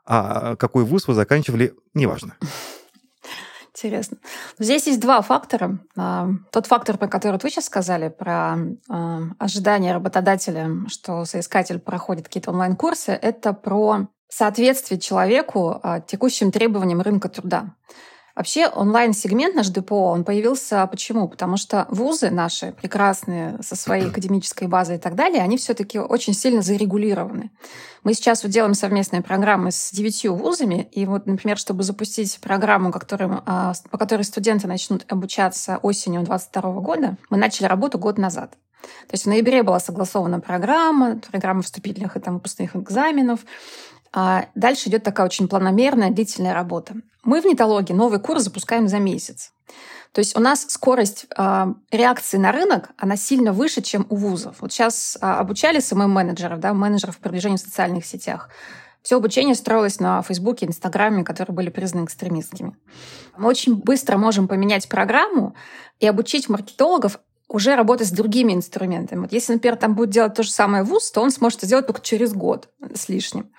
А 0.08 0.54
какой 0.56 0.84
вуз 0.84 1.08
вы 1.08 1.14
заканчивали, 1.14 1.74
неважно. 1.92 2.36
Интересно. 3.76 4.16
Здесь 4.58 4.86
есть 4.86 5.00
два 5.00 5.20
фактора. 5.20 5.80
А, 5.98 6.30
тот 6.50 6.66
фактор, 6.66 6.96
про 6.96 7.08
который 7.08 7.38
вы 7.42 7.50
сейчас 7.50 7.66
сказали, 7.66 8.08
про 8.08 8.56
а, 8.88 9.22
ожидание 9.38 9.92
работодателя, 9.92 10.70
что 10.88 11.26
соискатель 11.26 11.78
проходит 11.78 12.24
какие-то 12.24 12.52
онлайн-курсы, 12.52 13.12
это 13.12 13.52
про 13.52 14.08
соответствие 14.28 15.00
человеку 15.00 15.80
а, 15.82 16.00
текущим 16.00 16.50
требованиям 16.50 17.00
рынка 17.00 17.28
труда. 17.28 17.74
Вообще 18.36 18.66
онлайн-сегмент 18.66 19.54
наш 19.54 19.68
ДПО, 19.68 20.10
он 20.10 20.22
появился 20.22 20.86
почему? 20.88 21.26
Потому 21.26 21.56
что 21.56 21.86
вузы 21.88 22.28
наши 22.28 22.72
прекрасные 22.72 23.58
со 23.62 23.76
своей 23.76 24.08
академической 24.08 24.68
базой 24.68 24.96
и 24.96 24.98
так 24.98 25.14
далее, 25.14 25.42
они 25.42 25.56
все 25.56 25.72
таки 25.72 25.98
очень 25.98 26.34
сильно 26.34 26.60
зарегулированы. 26.60 27.50
Мы 28.04 28.12
сейчас 28.12 28.42
вот 28.42 28.52
делаем 28.52 28.74
совместные 28.74 29.22
программы 29.22 29.70
с 29.70 29.90
девятью 29.90 30.34
вузами, 30.34 30.86
и 30.92 31.06
вот, 31.06 31.24
например, 31.24 31.56
чтобы 31.56 31.82
запустить 31.82 32.38
программу, 32.42 32.92
которым, 32.92 33.42
а, 33.46 33.72
по 33.90 33.96
которой 33.96 34.22
студенты 34.22 34.68
начнут 34.68 35.10
обучаться 35.10 35.78
осенью 35.78 36.20
2022 36.20 36.80
года, 36.82 37.16
мы 37.30 37.38
начали 37.38 37.66
работу 37.66 37.98
год 37.98 38.18
назад. 38.18 38.50
То 38.82 39.14
есть 39.14 39.24
в 39.24 39.28
ноябре 39.28 39.62
была 39.62 39.80
согласована 39.80 40.40
программа, 40.40 41.18
программа 41.30 41.62
вступительных 41.62 42.16
и 42.16 42.20
там 42.20 42.34
выпускных 42.34 42.76
экзаменов. 42.76 43.40
А 44.18 44.46
дальше 44.54 44.88
идет 44.88 45.04
такая 45.04 45.26
очень 45.26 45.46
планомерная, 45.46 46.10
длительная 46.10 46.54
работа. 46.54 46.94
Мы 47.22 47.42
в 47.42 47.44
нетологии 47.44 47.92
новый 47.92 48.18
курс 48.18 48.44
запускаем 48.44 48.88
за 48.88 48.98
месяц. 48.98 49.52
То 50.12 50.20
есть 50.20 50.34
у 50.34 50.40
нас 50.40 50.64
скорость 50.70 51.26
э, 51.36 51.66
реакции 51.90 52.38
на 52.38 52.50
рынок, 52.50 52.88
она 52.96 53.16
сильно 53.16 53.52
выше, 53.52 53.82
чем 53.82 54.06
у 54.08 54.16
вузов. 54.16 54.56
Вот 54.60 54.72
сейчас 54.72 55.18
э, 55.20 55.26
обучали 55.26 55.80
СММ-менеджеров, 55.80 56.60
да, 56.60 56.72
менеджеров 56.72 57.18
по 57.18 57.24
продвижению 57.24 57.58
в 57.58 57.60
социальных 57.60 58.06
сетях. 58.06 58.48
Все 59.02 59.16
обучение 59.16 59.54
строилось 59.54 60.00
на 60.00 60.22
Фейсбуке, 60.22 60.64
Инстаграме, 60.64 61.22
которые 61.22 61.54
были 61.54 61.68
признаны 61.68 62.06
экстремистскими. 62.06 62.74
Мы 63.36 63.48
очень 63.50 63.74
быстро 63.74 64.16
можем 64.16 64.48
поменять 64.48 64.88
программу 64.88 65.54
и 66.00 66.06
обучить 66.06 66.48
маркетологов 66.48 67.18
уже 67.48 67.76
работать 67.76 68.08
с 68.08 68.12
другими 68.12 68.54
инструментами. 68.54 69.20
Вот 69.20 69.32
если, 69.32 69.52
например, 69.52 69.76
там 69.76 69.94
будет 69.94 70.10
делать 70.10 70.34
то 70.34 70.42
же 70.42 70.50
самое 70.50 70.82
ВУЗ, 70.82 71.12
то 71.12 71.20
он 71.20 71.30
сможет 71.30 71.58
это 71.58 71.66
сделать 71.66 71.86
только 71.86 72.00
через 72.00 72.32
год 72.32 72.68
с 72.94 73.08
лишним. 73.08 73.50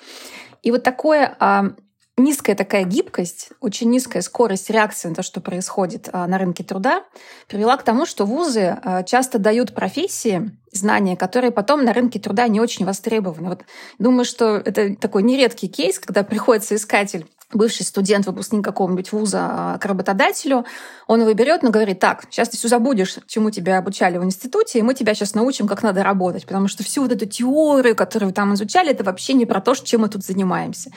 И 0.63 0.71
вот 0.71 0.83
такое 0.83 1.35
а, 1.39 1.71
низкая 2.17 2.55
такая 2.55 2.83
гибкость, 2.83 3.49
очень 3.61 3.89
низкая 3.89 4.21
скорость 4.21 4.69
реакции 4.69 5.09
на 5.09 5.15
то, 5.15 5.23
что 5.23 5.39
происходит 5.39 6.09
а, 6.11 6.27
на 6.27 6.37
рынке 6.37 6.63
труда, 6.63 7.03
привела 7.47 7.77
к 7.77 7.83
тому, 7.83 8.05
что 8.05 8.25
вузы 8.25 8.77
а, 8.81 9.03
часто 9.03 9.37
дают 9.37 9.73
профессии, 9.73 10.51
знания, 10.71 11.15
которые 11.15 11.51
потом 11.51 11.85
на 11.85 11.93
рынке 11.93 12.19
труда 12.19 12.47
не 12.47 12.59
очень 12.59 12.85
востребованы. 12.85 13.49
Вот 13.49 13.61
думаю, 13.99 14.25
что 14.25 14.57
это 14.57 14.95
такой 14.95 15.23
нередкий 15.23 15.67
кейс, 15.67 15.99
когда 15.99 16.23
приходится 16.23 16.75
искатель 16.75 17.27
бывший 17.53 17.83
студент, 17.83 18.25
выпускник 18.25 18.63
какого-нибудь 18.63 19.11
вуза 19.11 19.39
а, 19.49 19.77
к 19.77 19.85
работодателю, 19.85 20.65
он 21.07 21.21
его 21.21 21.33
берет, 21.33 21.63
но 21.63 21.69
говорит, 21.69 21.99
так, 21.99 22.25
сейчас 22.29 22.49
ты 22.49 22.57
все 22.57 22.67
забудешь, 22.67 23.19
чему 23.27 23.51
тебя 23.51 23.77
обучали 23.77 24.17
в 24.17 24.23
институте, 24.23 24.79
и 24.79 24.81
мы 24.81 24.93
тебя 24.93 25.13
сейчас 25.13 25.33
научим, 25.33 25.67
как 25.67 25.83
надо 25.83 26.03
работать, 26.03 26.45
потому 26.45 26.67
что 26.67 26.83
всю 26.83 27.03
вот 27.03 27.11
эту 27.11 27.25
теорию, 27.25 27.95
которую 27.95 28.29
вы 28.29 28.33
там 28.33 28.53
изучали, 28.55 28.91
это 28.91 29.03
вообще 29.03 29.33
не 29.33 29.45
про 29.45 29.61
то, 29.61 29.75
чем 29.75 30.01
мы 30.01 30.09
тут 30.09 30.23
занимаемся. 30.23 30.91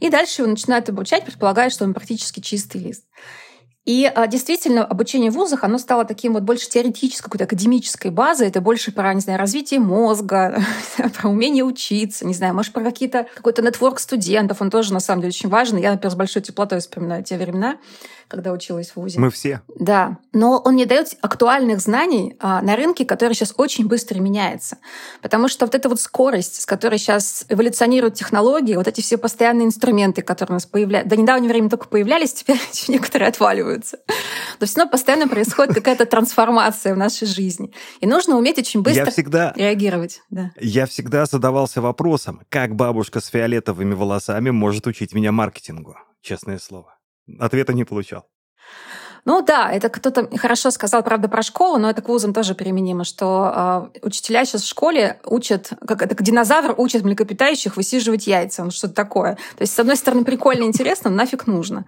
И 0.00 0.10
дальше 0.10 0.42
его 0.42 0.50
начинают 0.50 0.88
обучать, 0.88 1.24
предполагая, 1.24 1.70
что 1.70 1.84
он 1.84 1.94
практически 1.94 2.40
чистый 2.40 2.78
лист. 2.78 3.04
И 3.84 4.10
а, 4.14 4.28
действительно, 4.28 4.84
обучение 4.84 5.32
в 5.32 5.34
вузах, 5.34 5.64
оно 5.64 5.76
стало 5.76 6.04
таким 6.04 6.34
вот 6.34 6.44
больше 6.44 6.68
теоретической, 6.68 7.24
какой-то 7.24 7.44
академической 7.44 8.12
базой. 8.12 8.46
Это 8.46 8.60
больше 8.60 8.92
про, 8.92 9.12
не 9.12 9.20
знаю, 9.20 9.40
развитие 9.40 9.80
мозга, 9.80 10.62
про 11.20 11.28
умение 11.28 11.64
учиться, 11.64 12.24
не 12.24 12.34
знаю, 12.34 12.54
может, 12.54 12.72
про 12.72 12.84
какие-то 12.84 13.26
какой-то 13.34 13.60
нетворк 13.60 13.98
студентов. 13.98 14.62
Он 14.62 14.70
тоже, 14.70 14.92
на 14.92 15.00
самом 15.00 15.22
деле, 15.22 15.30
очень 15.30 15.48
важен. 15.48 15.78
Я, 15.78 15.90
например, 15.90 16.12
с 16.12 16.16
большой 16.16 16.42
теплотой 16.42 16.78
вспоминаю 16.78 17.24
те 17.24 17.36
времена, 17.36 17.78
когда 18.32 18.50
училась 18.52 18.90
в 18.90 18.96
ВУЗе. 18.96 19.20
Мы 19.20 19.30
все. 19.30 19.60
Да. 19.78 20.16
Но 20.32 20.58
он 20.64 20.76
не 20.76 20.86
дает 20.86 21.18
актуальных 21.20 21.80
знаний 21.80 22.34
а, 22.40 22.62
на 22.62 22.76
рынке, 22.76 23.04
который 23.04 23.34
сейчас 23.34 23.52
очень 23.58 23.86
быстро 23.86 24.18
меняется. 24.20 24.78
Потому 25.20 25.48
что 25.48 25.66
вот 25.66 25.74
эта 25.74 25.90
вот 25.90 26.00
скорость, 26.00 26.62
с 26.62 26.64
которой 26.64 26.98
сейчас 26.98 27.44
эволюционируют 27.50 28.14
технологии, 28.14 28.74
вот 28.74 28.88
эти 28.88 29.02
все 29.02 29.18
постоянные 29.18 29.66
инструменты, 29.66 30.22
которые 30.22 30.54
у 30.54 30.56
нас 30.56 30.64
появляются, 30.64 31.10
до 31.10 31.20
недавнего 31.20 31.50
времени 31.50 31.68
только 31.68 31.88
появлялись, 31.88 32.32
теперь 32.32 32.58
некоторые 32.88 33.28
отваливаются. 33.28 33.98
Но 34.58 34.66
все 34.66 34.78
равно 34.78 34.90
постоянно 34.90 35.28
происходит 35.28 35.74
какая-то 35.74 36.06
трансформация 36.06 36.94
в 36.94 36.96
нашей 36.96 37.26
жизни. 37.26 37.70
И 38.00 38.06
нужно 38.06 38.38
уметь 38.38 38.56
очень 38.56 38.80
быстро 38.80 39.04
я 39.04 39.10
всегда, 39.10 39.52
реагировать. 39.56 40.22
Да. 40.30 40.52
Я 40.58 40.86
всегда 40.86 41.26
задавался 41.26 41.82
вопросом, 41.82 42.40
как 42.48 42.76
бабушка 42.76 43.20
с 43.20 43.26
фиолетовыми 43.26 43.92
волосами 43.92 44.48
может 44.48 44.86
учить 44.86 45.12
меня 45.12 45.32
маркетингу, 45.32 45.96
честное 46.22 46.58
слово. 46.58 46.96
Ответа 47.38 47.72
не 47.72 47.84
получал. 47.84 48.28
Ну 49.24 49.40
да, 49.40 49.70
это 49.70 49.88
кто-то 49.88 50.28
хорошо 50.36 50.72
сказал, 50.72 51.04
правда, 51.04 51.28
про 51.28 51.42
школу, 51.42 51.78
но 51.78 51.88
это 51.88 52.02
к 52.02 52.08
вузам 52.08 52.34
тоже 52.34 52.56
применимо, 52.56 53.04
что 53.04 53.90
э, 53.94 54.06
учителя 54.06 54.44
сейчас 54.44 54.62
в 54.62 54.68
школе 54.68 55.20
учат, 55.24 55.70
как 55.86 56.02
это, 56.02 56.20
динозавр 56.20 56.74
учат 56.76 57.04
млекопитающих 57.04 57.76
высиживать 57.76 58.26
яйца, 58.26 58.64
ну 58.64 58.72
что-то 58.72 58.94
такое. 58.94 59.34
То 59.56 59.62
есть, 59.62 59.74
с 59.74 59.78
одной 59.78 59.96
стороны, 59.96 60.24
прикольно, 60.24 60.64
интересно, 60.64 61.08
но 61.08 61.16
нафиг 61.18 61.46
нужно. 61.46 61.84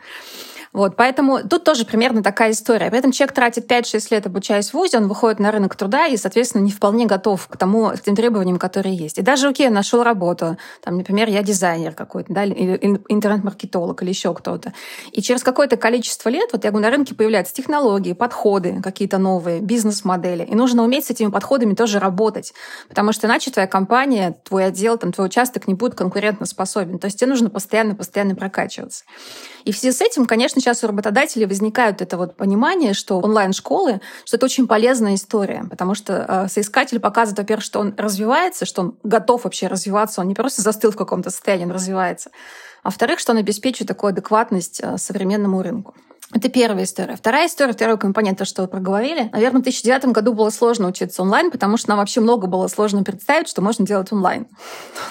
Вот, 0.75 0.97
поэтому 0.97 1.39
тут 1.49 1.63
тоже 1.63 1.87
примерно 1.87 2.21
такая 2.21 2.51
история. 2.51 2.91
При 2.91 2.99
этом 2.99 3.13
человек 3.13 3.33
тратит 3.33 3.71
5-6 3.71 4.09
лет, 4.11 4.27
обучаясь 4.27 4.71
в 4.71 4.75
ВУЗе, 4.75 4.99
он 4.99 5.07
выходит 5.07 5.39
на 5.39 5.53
рынок 5.53 5.77
труда 5.77 6.09
и, 6.09 6.17
соответственно, 6.17 6.63
не 6.63 6.73
вполне 6.73 7.07
готов 7.07 7.47
к 7.47 7.57
тому, 7.57 7.91
к 7.91 8.03
тем 8.03 8.17
требованиям, 8.17 8.59
которые 8.59 8.97
есть. 8.97 9.19
И 9.19 9.23
даже, 9.23 9.49
окей, 9.49 9.69
нашел 9.69 10.03
работу, 10.03 10.59
там, 10.83 10.97
например, 10.97 11.29
я 11.29 11.45
дизайнер 11.45 11.93
какой-то, 11.93 12.35
да, 12.35 12.43
или 12.43 13.01
интернет-маркетолог, 13.09 14.03
или 14.03 14.09
еще 14.09 14.35
кто-то. 14.35 14.73
И 15.13 15.23
через 15.23 15.45
какое-то 15.45 15.77
количество 15.77 16.29
лет, 16.29 16.51
вот 16.53 16.65
я 16.65 16.73
говорю, 16.73 16.87
на 16.87 16.91
рынке 16.91 17.15
появляются 17.25 17.55
технологии, 17.55 18.13
подходы 18.13 18.83
какие-то 18.83 19.17
новые, 19.17 19.61
бизнес-модели. 19.61 20.45
И 20.45 20.55
нужно 20.55 20.85
уметь 20.85 21.07
с 21.07 21.11
этими 21.11 21.31
подходами 21.31 21.75
тоже 21.75 21.99
работать. 21.99 22.53
Потому 22.91 23.13
что 23.13 23.27
иначе 23.27 23.51
твоя 23.51 23.67
компания, 23.67 24.37
твой 24.45 24.67
отдел, 24.67 24.99
там, 24.99 25.11
твой 25.11 25.29
участок 25.29 25.67
не 25.67 25.73
будет 25.73 25.95
конкурентоспособен. 25.95 26.99
То 26.99 27.07
есть 27.07 27.19
тебе 27.19 27.31
нужно 27.31 27.49
постоянно-постоянно 27.49 28.35
прокачиваться. 28.35 29.05
И 29.65 29.73
в 29.73 29.79
связи 29.79 29.97
с 29.97 30.03
этим, 30.03 30.27
конечно, 30.27 30.61
сейчас 30.61 30.85
у 30.85 30.87
работодателей 30.87 31.47
возникает 31.47 32.03
это 32.03 32.19
вот 32.19 32.37
понимание, 32.37 32.93
что 32.93 33.19
онлайн-школы, 33.21 34.03
что 34.27 34.37
это 34.37 34.45
очень 34.45 34.67
полезная 34.67 35.15
история, 35.15 35.65
потому 35.71 35.95
что 35.95 36.27
э, 36.29 36.49
соискатель 36.49 37.01
показывает, 37.01 37.39
во-первых, 37.39 37.65
что 37.65 37.81
он 37.81 37.95
развивается, 37.97 38.67
что 38.67 38.83
он 38.83 38.99
готов 39.03 39.45
вообще 39.45 39.67
развиваться, 39.67 40.21
он 40.21 40.29
не 40.29 40.35
просто 40.35 40.61
застыл 40.61 40.91
в 40.91 40.97
каком-то 40.97 41.31
состоянии, 41.31 41.65
он 41.65 41.73
развивается. 41.73 42.29
А 42.83 42.89
во-вторых, 42.89 43.19
что 43.19 43.33
он 43.33 43.39
обеспечивает 43.39 43.89
такую 43.89 44.11
адекватность 44.11 44.81
э, 44.83 44.99
современному 44.99 45.63
рынку. 45.63 45.95
Это 46.33 46.49
первая 46.49 46.85
история. 46.85 47.17
Вторая 47.17 47.47
история, 47.47 47.73
второй 47.75 47.99
компонент, 47.99 48.39
то, 48.39 48.45
что 48.45 48.63
вы 48.63 48.69
проговорили. 48.69 49.29
Наверное, 49.33 49.61
в 49.61 49.65
2009 49.65 50.07
году 50.07 50.33
было 50.33 50.51
сложно 50.51 50.89
учиться 50.89 51.23
онлайн, 51.23 51.51
потому 51.51 51.77
что 51.77 51.91
нам 51.91 51.99
вообще 51.99 52.21
много 52.21 52.47
было 52.47 52.67
сложно 52.69 53.05
представить, 53.05 53.49
что 53.49 53.61
можно 53.63 53.87
делать 53.87 54.13
онлайн. 54.13 54.47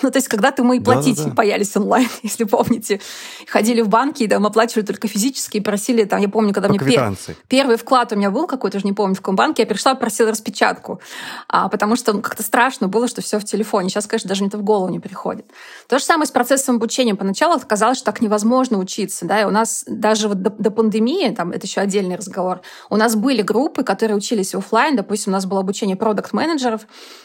Ну, 0.02 0.12
то 0.12 0.18
есть 0.18 0.28
когда-то 0.28 0.64
мы 0.64 0.78
и 0.78 0.80
платить 0.82 1.18
да, 1.18 1.24
да, 1.24 1.30
да. 1.30 1.36
боялись 1.36 1.76
онлайн, 1.78 2.10
если 2.24 2.44
помните. 2.44 3.00
Ходили 3.48 3.82
в 3.82 3.88
банки, 3.88 4.24
и 4.24 4.28
там 4.28 4.46
оплачивали 4.46 4.86
только 4.86 5.08
физически, 5.08 5.58
и 5.58 5.60
просили, 5.62 6.04
там, 6.04 6.20
я 6.20 6.28
помню, 6.28 6.54
когда 6.54 6.68
По 6.68 6.74
мне 6.74 6.84
пер... 6.84 7.16
первый 7.48 7.78
вклад 7.78 8.12
у 8.12 8.16
меня 8.18 8.30
был 8.30 8.48
какой-то, 8.48 8.78
уже 8.78 8.86
не 8.86 8.92
помню, 8.92 9.16
в 9.16 9.20
каком 9.20 9.36
банке, 9.36 9.62
я 9.62 9.68
пришла, 9.68 9.96
просила 9.96 10.32
распечатку, 10.32 11.00
а, 11.48 11.70
потому 11.70 11.96
что 11.96 12.20
как-то 12.20 12.44
страшно 12.44 12.90
было, 12.90 13.08
что 13.08 13.22
все 13.22 13.40
в 13.40 13.46
телефоне. 13.46 13.90
Сейчас, 13.90 14.08
конечно, 14.08 14.28
даже 14.28 14.42
мне 14.42 14.50
это 14.50 14.58
в 14.58 14.64
голову 14.64 14.90
не 14.90 15.00
приходит. 15.00 15.46
То 15.88 16.00
же 16.00 16.04
самое 16.04 16.28
с 16.28 16.32
процессом 16.32 16.76
обучения. 16.76 17.16
Поначалу 17.16 17.60
казалось, 17.66 17.98
что 17.98 18.08
так 18.08 18.22
невозможно 18.22 18.78
учиться. 18.78 19.26
Да? 19.26 19.42
И 19.42 19.46
у 19.46 19.52
нас 19.52 19.86
даже 19.88 20.28
вот 20.28 20.42
до, 20.42 20.50
до 20.50 20.72
пандемии 20.72 21.13
пандемии, 21.14 21.36
там 21.36 21.52
это 21.52 21.66
еще 21.66 21.82
отдельный 21.82 22.16
разговор, 22.16 22.62
у 22.90 22.98
нас 22.98 23.16
были 23.16 23.42
группы, 23.42 23.84
которые 23.84 24.18
учились 24.18 24.56
офлайн, 24.56 24.96
допустим, 24.96 25.32
у 25.32 25.36
нас 25.36 25.46
было 25.46 25.62
обучение 25.62 25.96
продукт-менеджеров, 25.96 26.82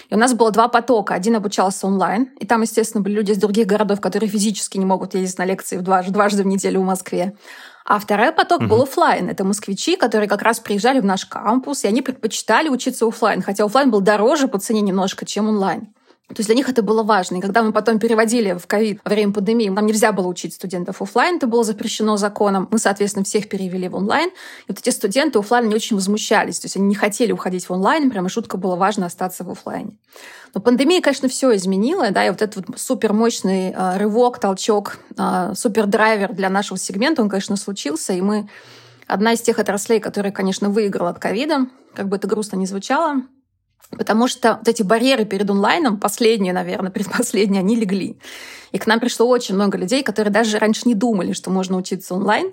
и 0.09 0.14
у 0.14 0.18
нас 0.18 0.35
было 0.35 0.50
два 0.50 0.68
потока. 0.68 1.14
Один 1.14 1.37
обучался 1.37 1.87
онлайн, 1.87 2.30
и 2.38 2.47
там, 2.47 2.62
естественно, 2.62 3.02
были 3.02 3.14
люди 3.14 3.33
из 3.33 3.38
других 3.38 3.66
городов, 3.66 4.00
которые 4.00 4.28
физически 4.28 4.78
не 4.78 4.85
могут 4.85 5.14
ездить 5.14 5.38
на 5.38 5.45
лекции 5.45 5.78
дважды, 5.78 6.12
дважды 6.12 6.42
в 6.42 6.47
неделю 6.47 6.80
в 6.80 6.85
Москве. 6.85 7.37
А 7.85 7.99
второй 7.99 8.33
поток 8.33 8.61
угу. 8.61 8.68
был 8.68 8.83
офлайн. 8.83 9.30
Это 9.30 9.45
москвичи, 9.45 9.97
которые 9.97 10.28
как 10.28 10.42
раз 10.42 10.61
приезжали 10.61 11.00
в 11.00 11.04
наш 11.04 11.25
кампус, 11.25 11.85
и 11.85 11.88
они 11.88 12.02
предпочитали 12.02 12.68
учиться 12.68 13.07
офлайн, 13.07 13.40
хотя 13.42 13.64
офлайн 13.64 13.90
был 13.90 14.00
дороже 14.00 14.47
по 14.47 14.59
цене 14.59 14.83
немножко, 14.83 15.25
чем 15.25 15.49
онлайн. 15.49 15.88
То 16.28 16.40
есть 16.40 16.49
для 16.49 16.56
них 16.56 16.68
это 16.68 16.82
было 16.82 17.02
важно. 17.02 17.37
И 17.37 17.40
когда 17.40 17.62
мы 17.62 17.73
потом 17.73 17.99
переводили 17.99 18.52
в 18.52 18.66
ковид 18.66 19.00
во 19.02 19.11
время 19.11 19.32
пандемии, 19.32 19.70
нам 19.70 19.87
нельзя 19.87 20.12
было 20.12 20.26
учить 20.26 20.52
студентов 20.52 21.00
офлайн, 21.00 21.37
это 21.37 21.47
было 21.47 21.64
запрещено 21.64 22.18
законом. 22.18 22.68
Мы, 22.70 22.78
соответственно, 22.78 23.25
всех 23.25 23.49
перевели 23.49 23.88
в 23.88 23.97
онлайн. 23.97 24.28
И 24.28 24.32
вот 24.68 24.78
эти 24.78 24.90
студенты 24.90 25.38
офлайн 25.38 25.68
не 25.68 25.75
очень 25.75 25.97
возмущались. 25.97 26.61
То 26.61 26.66
есть 26.66 26.76
они 26.76 26.87
не 26.87 26.94
хотели 26.94 27.32
уходить 27.32 27.66
в 27.66 27.73
онлайн, 27.73 28.11
прямо 28.11 28.28
шутка 28.28 28.58
было 28.58 28.76
важно 28.76 29.06
остаться 29.06 29.42
в 29.42 29.50
офлайне. 29.50 29.92
Но 30.54 30.61
пандемия, 30.61 31.00
конечно, 31.00 31.28
все 31.28 31.54
изменила, 31.56 32.11
да, 32.11 32.26
и 32.26 32.30
вот 32.30 32.42
этот 32.42 32.68
вот 32.68 32.78
супер 32.78 33.14
мощный 33.14 33.70
э, 33.70 33.97
рывок, 33.97 34.38
толчок, 34.38 34.99
э, 35.16 35.52
супер 35.54 35.87
драйвер 35.87 36.35
для 36.35 36.50
нашего 36.50 36.78
сегмента, 36.78 37.23
он, 37.23 37.28
конечно, 37.28 37.56
случился, 37.56 38.12
и 38.12 38.20
мы 38.20 38.49
одна 39.06 39.32
из 39.32 39.40
тех 39.40 39.58
отраслей, 39.58 40.00
которая, 40.00 40.32
конечно, 40.32 40.68
выиграла 40.68 41.11
от 41.11 41.18
ковида, 41.18 41.66
как 41.94 42.08
бы 42.08 42.16
это 42.16 42.26
грустно 42.26 42.56
ни 42.56 42.66
звучало, 42.66 43.23
Потому 43.90 44.28
что 44.28 44.57
вот 44.59 44.68
эти 44.68 44.83
барьеры 44.83 45.25
перед 45.25 45.49
онлайном, 45.49 45.99
последние, 45.99 46.52
наверное, 46.52 46.90
предпоследние, 46.90 47.61
они 47.61 47.76
легли. 47.76 48.18
И 48.73 48.78
к 48.78 48.87
нам 48.87 49.00
пришло 49.00 49.26
очень 49.26 49.54
много 49.54 49.78
людей, 49.78 50.02
которые 50.02 50.33
даже 50.33 50.59
раньше 50.59 50.83
не 50.85 50.95
думали, 50.95 51.33
что 51.33 51.50
можно 51.50 51.76
учиться 51.76 52.14
онлайн, 52.14 52.52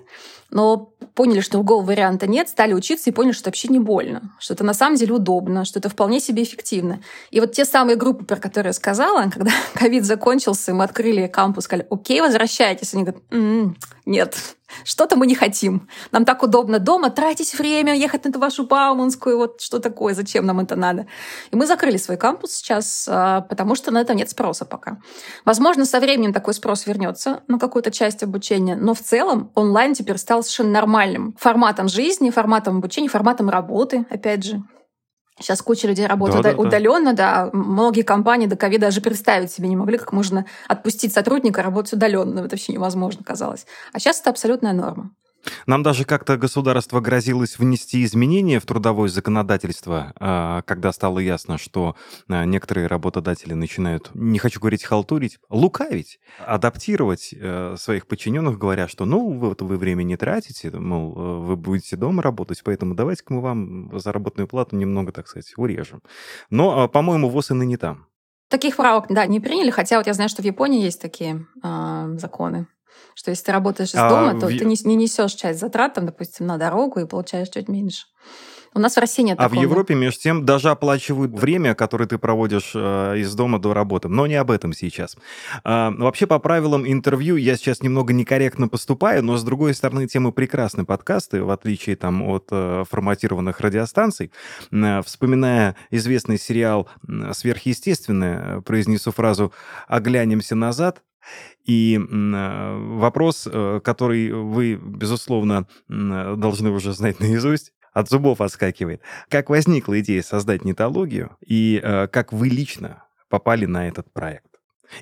но 0.50 0.92
поняли, 1.14 1.40
что 1.40 1.52
другого 1.52 1.84
варианта 1.84 2.26
нет, 2.26 2.48
стали 2.48 2.72
учиться 2.72 3.10
и 3.10 3.12
поняли, 3.12 3.32
что 3.32 3.48
вообще 3.48 3.68
не 3.68 3.78
больно, 3.78 4.34
что 4.38 4.54
это 4.54 4.64
на 4.64 4.74
самом 4.74 4.96
деле 4.96 5.14
удобно, 5.14 5.64
что 5.64 5.78
это 5.78 5.88
вполне 5.88 6.20
себе 6.20 6.42
эффективно. 6.42 7.02
И 7.30 7.40
вот 7.40 7.52
те 7.52 7.64
самые 7.64 7.96
группы, 7.96 8.24
про 8.24 8.36
которые 8.36 8.70
я 8.70 8.74
сказала, 8.74 9.30
когда 9.34 9.50
ковид 9.74 10.04
закончился, 10.04 10.72
мы 10.72 10.84
открыли 10.84 11.26
кампус, 11.26 11.64
сказали, 11.64 11.86
окей, 11.90 12.20
возвращайтесь. 12.20 12.94
Они 12.94 13.02
говорят, 13.02 13.22
м-м, 13.30 13.76
нет, 14.06 14.55
что-то 14.84 15.16
мы 15.16 15.26
не 15.26 15.34
хотим. 15.34 15.88
Нам 16.12 16.24
так 16.24 16.42
удобно 16.42 16.78
дома 16.78 17.10
тратить 17.10 17.58
время, 17.58 17.94
ехать 17.94 18.24
на 18.24 18.30
эту 18.30 18.38
вашу 18.38 18.66
Бауманскую, 18.66 19.36
вот 19.36 19.60
что 19.60 19.78
такое, 19.78 20.14
зачем 20.14 20.46
нам 20.46 20.60
это 20.60 20.76
надо. 20.76 21.06
И 21.50 21.56
мы 21.56 21.66
закрыли 21.66 21.96
свой 21.96 22.16
кампус 22.16 22.52
сейчас, 22.52 23.08
а, 23.10 23.42
потому 23.42 23.74
что 23.74 23.90
на 23.90 24.00
это 24.00 24.14
нет 24.14 24.30
спроса 24.30 24.64
пока. 24.64 24.98
Возможно, 25.44 25.84
со 25.84 26.00
временем 26.00 26.32
такой 26.32 26.54
спрос 26.54 26.86
вернется 26.86 27.42
на 27.48 27.58
какую-то 27.58 27.90
часть 27.90 28.22
обучения, 28.22 28.76
но 28.76 28.94
в 28.94 29.00
целом 29.00 29.50
онлайн 29.54 29.94
теперь 29.94 30.18
стал 30.18 30.42
совершенно 30.42 30.70
нормальным 30.70 31.34
форматом 31.38 31.88
жизни, 31.88 32.30
форматом 32.30 32.78
обучения, 32.78 33.08
форматом 33.08 33.48
работы, 33.48 34.06
опять 34.10 34.44
же. 34.44 34.62
Сейчас 35.38 35.60
куча 35.60 35.86
людей 35.86 36.06
работают 36.06 36.42
да, 36.42 36.52
да, 36.52 36.58
удаленно, 36.58 37.12
да. 37.12 37.44
да. 37.44 37.50
Многие 37.52 38.02
компании 38.02 38.46
до 38.46 38.56
ковида 38.56 38.86
даже 38.86 39.00
представить 39.00 39.52
себе 39.52 39.68
не 39.68 39.76
могли, 39.76 39.98
как 39.98 40.12
можно 40.12 40.46
отпустить 40.66 41.12
сотрудника 41.12 41.62
работать 41.62 41.92
удаленно. 41.92 42.40
Это 42.40 42.50
вообще 42.50 42.72
невозможно 42.72 43.22
казалось. 43.22 43.66
А 43.92 43.98
сейчас 43.98 44.20
это 44.20 44.30
абсолютная 44.30 44.72
норма. 44.72 45.10
Нам 45.66 45.82
даже 45.82 46.04
как-то 46.04 46.36
государство 46.36 47.00
грозилось 47.00 47.58
внести 47.58 48.04
изменения 48.04 48.60
в 48.60 48.66
трудовое 48.66 49.08
законодательство, 49.08 50.12
а, 50.18 50.62
когда 50.62 50.92
стало 50.92 51.18
ясно, 51.18 51.58
что 51.58 51.96
а, 52.28 52.44
некоторые 52.44 52.86
работодатели 52.86 53.54
начинают, 53.54 54.10
не 54.14 54.38
хочу 54.38 54.60
говорить 54.60 54.84
халтурить, 54.84 55.38
лукавить, 55.48 56.18
адаптировать 56.38 57.32
э, 57.32 57.76
своих 57.78 58.06
подчиненных, 58.06 58.58
говоря, 58.58 58.88
что 58.88 59.04
ну 59.04 59.38
вот 59.38 59.62
вы 59.62 59.76
время 59.76 60.02
не 60.02 60.16
тратите, 60.16 60.70
мол, 60.70 61.14
э, 61.16 61.38
вы 61.44 61.56
будете 61.56 61.96
дома 61.96 62.22
работать, 62.22 62.62
поэтому 62.64 62.94
давайте-ка 62.94 63.32
мы 63.32 63.40
вам 63.40 63.98
заработную 63.98 64.46
плату 64.46 64.76
немного, 64.76 65.12
так 65.12 65.28
сказать, 65.28 65.52
урежем. 65.56 66.02
Но, 66.50 66.82
а, 66.82 66.88
по-моему, 66.88 67.28
ВОЗ 67.28 67.52
и 67.52 67.54
ныне 67.54 67.78
там. 67.78 68.06
Таких 68.48 68.76
правок, 68.76 69.06
да, 69.08 69.26
не 69.26 69.40
приняли, 69.40 69.70
хотя 69.70 69.98
вот 69.98 70.06
я 70.06 70.14
знаю, 70.14 70.28
что 70.28 70.42
в 70.42 70.44
Японии 70.44 70.82
есть 70.82 71.00
такие 71.00 71.46
э, 71.62 72.14
законы 72.18 72.66
что 73.14 73.30
если 73.30 73.44
ты 73.44 73.52
работаешь 73.52 73.90
из 73.90 73.96
а 73.96 74.08
дома, 74.08 74.40
то 74.40 74.46
в... 74.46 74.58
ты 74.58 74.64
не, 74.64 74.76
не 74.84 74.96
несешь 74.96 75.32
часть 75.32 75.60
затрат, 75.60 75.94
там, 75.94 76.06
допустим, 76.06 76.46
на 76.46 76.58
дорогу 76.58 77.00
и 77.00 77.06
получаешь 77.06 77.48
чуть 77.48 77.68
меньше. 77.68 78.06
У 78.76 78.78
нас 78.78 78.94
в 78.94 79.00
России 79.00 79.22
нет 79.22 79.38
А 79.38 79.44
такого. 79.44 79.58
в 79.58 79.62
Европе, 79.62 79.94
между 79.94 80.20
тем, 80.20 80.44
даже 80.44 80.68
оплачивают 80.68 81.32
время, 81.32 81.74
которое 81.74 82.06
ты 82.06 82.18
проводишь 82.18 82.72
э, 82.74 83.14
из 83.16 83.34
дома 83.34 83.58
до 83.58 83.72
работы. 83.72 84.08
Но 84.08 84.26
не 84.26 84.34
об 84.34 84.50
этом 84.50 84.74
сейчас. 84.74 85.16
Э, 85.64 85.90
вообще, 85.96 86.26
по 86.26 86.38
правилам 86.38 86.86
интервью, 86.86 87.36
я 87.36 87.56
сейчас 87.56 87.82
немного 87.82 88.12
некорректно 88.12 88.68
поступаю, 88.68 89.24
но, 89.24 89.38
с 89.38 89.44
другой 89.44 89.72
стороны, 89.72 90.06
темы 90.06 90.30
прекрасны 90.30 90.84
подкасты, 90.84 91.42
в 91.42 91.50
отличие 91.50 91.96
там, 91.96 92.22
от 92.22 92.48
э, 92.50 92.84
форматированных 92.90 93.60
радиостанций. 93.60 94.30
Э, 94.70 95.00
вспоминая 95.02 95.74
известный 95.90 96.38
сериал 96.38 96.86
«Сверхъестественное», 97.32 98.60
произнесу 98.60 99.10
фразу 99.10 99.54
«оглянемся 99.88 100.54
назад», 100.54 101.00
и 101.64 101.98
э, 101.98 102.76
вопрос, 102.98 103.48
э, 103.50 103.80
который 103.82 104.32
вы, 104.32 104.76
безусловно, 104.76 105.66
должны 105.88 106.70
уже 106.70 106.92
знать 106.92 107.20
наизусть, 107.20 107.72
от 107.92 108.10
зубов 108.10 108.42
отскакивает. 108.42 109.00
Как 109.30 109.48
возникла 109.48 109.98
идея 110.00 110.22
создать 110.22 110.64
нетологию 110.66 111.36
и 111.40 111.80
э, 111.82 112.08
как 112.08 112.32
вы 112.32 112.48
лично 112.48 113.04
попали 113.30 113.64
на 113.64 113.88
этот 113.88 114.12
проект? 114.12 114.56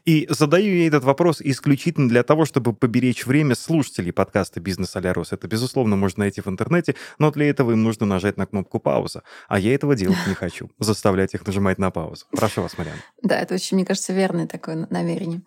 И 0.04 0.26
задаю 0.30 0.74
я 0.74 0.86
этот 0.86 1.04
вопрос 1.04 1.40
исключительно 1.40 2.08
для 2.08 2.22
того, 2.22 2.44
чтобы 2.44 2.72
поберечь 2.72 3.26
время 3.26 3.54
слушателей 3.54 4.12
подкаста 4.12 4.60
«Бизнес 4.60 4.96
а 4.96 5.00
Это, 5.00 5.48
безусловно, 5.48 5.96
можно 5.96 6.20
найти 6.20 6.40
в 6.40 6.46
интернете, 6.46 6.94
но 7.18 7.30
для 7.30 7.50
этого 7.50 7.72
им 7.72 7.82
нужно 7.82 8.06
нажать 8.06 8.36
на 8.36 8.46
кнопку 8.46 8.78
«Пауза». 8.78 9.22
А 9.48 9.58
я 9.58 9.74
этого 9.74 9.94
делать 9.94 10.18
не 10.26 10.34
хочу, 10.34 10.70
заставлять 10.78 11.34
их 11.34 11.46
нажимать 11.46 11.78
на 11.78 11.90
паузу. 11.90 12.26
Прошу 12.30 12.62
вас, 12.62 12.78
Марьяна. 12.78 12.98
Да, 13.22 13.40
это 13.40 13.54
очень, 13.54 13.76
мне 13.76 13.84
кажется, 13.84 14.12
верное 14.12 14.46
такое 14.46 14.86
намерение. 14.88 15.42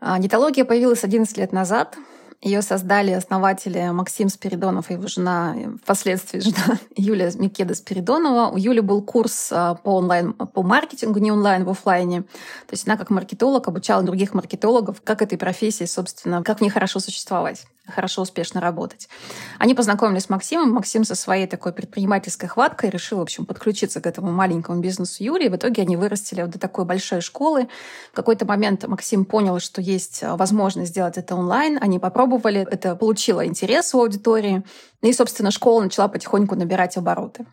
А, 0.00 0.18
нетология 0.18 0.64
появилась 0.64 1.04
11 1.04 1.36
лет 1.36 1.52
назад. 1.52 1.96
Ее 2.40 2.62
создали 2.62 3.10
основатели 3.10 3.90
Максим 3.90 4.28
Спиридонов 4.28 4.90
и 4.90 4.94
его 4.94 5.08
жена, 5.08 5.56
впоследствии 5.82 6.38
жена 6.38 6.78
Юлия 6.96 7.32
Микеда 7.34 7.74
Спиридонова. 7.74 8.50
У 8.52 8.56
Юли 8.56 8.80
был 8.80 9.02
курс 9.02 9.48
а, 9.50 9.74
по 9.74 9.96
онлайн, 9.96 10.32
по 10.34 10.62
маркетингу, 10.62 11.18
не 11.18 11.32
онлайн, 11.32 11.64
в 11.64 11.70
офлайне. 11.70 12.22
То 12.22 12.72
есть 12.72 12.86
она 12.86 12.96
как 12.96 13.10
маркетолог 13.10 13.66
обучала 13.66 14.04
других 14.04 14.34
маркетологов, 14.34 15.02
как 15.02 15.20
этой 15.20 15.36
профессии, 15.36 15.84
собственно, 15.84 16.44
как 16.44 16.58
в 16.58 16.60
ней 16.62 16.70
хорошо 16.70 17.00
существовать 17.00 17.66
хорошо, 17.92 18.22
успешно 18.22 18.60
работать. 18.60 19.08
Они 19.58 19.74
познакомились 19.74 20.24
с 20.24 20.28
Максимом. 20.28 20.72
Максим 20.72 21.04
со 21.04 21.14
своей 21.14 21.46
такой 21.46 21.72
предпринимательской 21.72 22.46
хваткой 22.46 22.90
решил, 22.90 23.18
в 23.18 23.22
общем, 23.22 23.46
подключиться 23.46 24.00
к 24.00 24.06
этому 24.06 24.32
маленькому 24.32 24.80
бизнесу 24.80 25.22
Юрия. 25.22 25.50
В 25.50 25.56
итоге 25.56 25.82
они 25.82 25.96
вырастили 25.96 26.42
вот 26.42 26.50
до 26.50 26.58
такой 26.58 26.84
большой 26.84 27.20
школы. 27.20 27.68
В 28.12 28.16
какой-то 28.16 28.46
момент 28.46 28.86
Максим 28.86 29.24
понял, 29.24 29.60
что 29.60 29.80
есть 29.80 30.22
а, 30.22 30.36
возможность 30.36 30.90
сделать 30.90 31.18
это 31.18 31.34
онлайн. 31.34 31.78
Они 31.80 31.98
попробовали, 31.98 32.66
это 32.70 32.96
получило 32.96 33.46
интерес 33.46 33.94
у 33.94 34.00
аудитории. 34.00 34.62
И, 35.02 35.12
собственно, 35.12 35.50
школа 35.50 35.82
начала 35.82 36.08
потихоньку 36.08 36.54
набирать 36.54 36.96
обороты. 36.96 37.46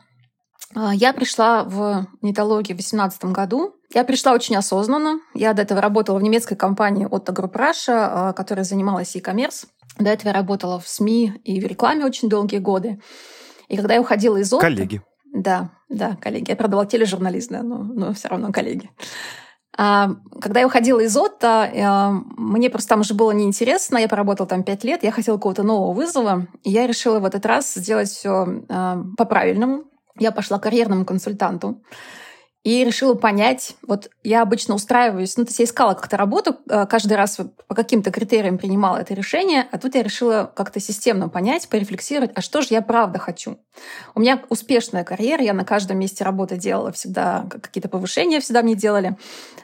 А, 0.73 0.93
я 0.93 1.13
пришла 1.13 1.63
в 1.63 2.07
нетологию 2.21 2.75
в 2.75 2.79
2018 2.79 3.25
году. 3.25 3.75
Я 3.93 4.03
пришла 4.03 4.33
очень 4.33 4.55
осознанно. 4.55 5.19
Я 5.33 5.53
до 5.53 5.61
этого 5.61 5.79
работала 5.79 6.17
в 6.17 6.23
немецкой 6.23 6.55
компании 6.55 7.07
Otto 7.07 7.33
Group 7.33 7.53
Russia, 7.53 8.33
которая 8.33 8.65
занималась 8.65 9.15
e-commerce. 9.15 9.67
До 9.97 10.09
этого 10.09 10.29
я 10.29 10.33
работала 10.33 10.79
в 10.79 10.87
СМИ 10.87 11.33
и 11.43 11.59
в 11.59 11.65
рекламе 11.65 12.05
очень 12.05 12.29
долгие 12.29 12.57
годы. 12.57 12.99
И 13.67 13.77
когда 13.77 13.95
я 13.95 14.01
уходила 14.01 14.37
из 14.37 14.51
Otto... 14.53 14.59
Коллеги. 14.59 15.01
Да, 15.33 15.71
да, 15.89 16.17
коллеги. 16.21 16.49
Я, 16.49 16.55
правда, 16.55 16.77
была 16.77 16.85
тележурналист, 16.85 17.49
да, 17.49 17.61
но, 17.61 17.77
но 17.77 18.13
все 18.13 18.29
равно 18.29 18.51
коллеги. 18.51 18.89
А, 19.77 20.11
когда 20.39 20.61
я 20.61 20.67
уходила 20.67 21.01
из 21.01 21.15
Отто, 21.15 21.69
а, 21.75 22.11
мне 22.37 22.69
просто 22.69 22.89
там 22.89 23.01
уже 23.01 23.13
было 23.13 23.31
неинтересно. 23.31 23.97
Я 23.97 24.07
поработала 24.07 24.47
там 24.47 24.63
пять 24.63 24.83
лет, 24.83 25.03
я 25.03 25.11
хотела 25.11 25.35
какого-то 25.35 25.63
нового 25.63 25.93
вызова. 25.93 26.47
И 26.63 26.71
я 26.71 26.87
решила 26.87 27.19
в 27.19 27.25
этот 27.25 27.45
раз 27.45 27.73
сделать 27.73 28.09
все 28.09 28.63
а, 28.69 29.03
по-правильному. 29.17 29.85
Я 30.17 30.31
пошла 30.31 30.59
к 30.59 30.63
карьерному 30.63 31.05
консультанту 31.05 31.81
и 32.65 32.83
решила 32.83 33.13
понять, 33.13 33.75
вот 33.87 34.09
я 34.23 34.41
обычно 34.41 34.73
устраиваюсь, 34.73 35.37
ну, 35.37 35.45
то 35.45 35.49
есть 35.49 35.59
я 35.59 35.65
искала 35.65 35.93
как-то 35.93 36.17
работу, 36.17 36.57
э, 36.67 36.87
каждый 36.87 37.13
раз 37.13 37.39
по 37.67 37.75
каким-то 37.75 38.09
критериям 38.09 38.57
принимала 38.57 38.97
это 38.97 39.13
решение, 39.13 39.67
а 39.71 39.77
тут 39.77 39.93
я 39.93 40.01
решила 40.01 40.51
как-то 40.55 40.79
системно 40.79 41.29
понять, 41.29 41.69
порефлексировать, 41.69 42.31
а 42.33 42.41
что 42.41 42.61
же 42.61 42.69
я 42.71 42.81
правда 42.81 43.19
хочу. 43.19 43.59
У 44.15 44.19
меня 44.19 44.41
успешная 44.49 45.03
карьера, 45.03 45.43
я 45.43 45.53
на 45.53 45.63
каждом 45.63 45.99
месте 45.99 46.23
работы 46.23 46.57
делала 46.57 46.91
всегда, 46.91 47.45
какие-то 47.49 47.87
повышения 47.87 48.39
всегда 48.39 48.63
мне 48.63 48.73
делали, 48.73 49.15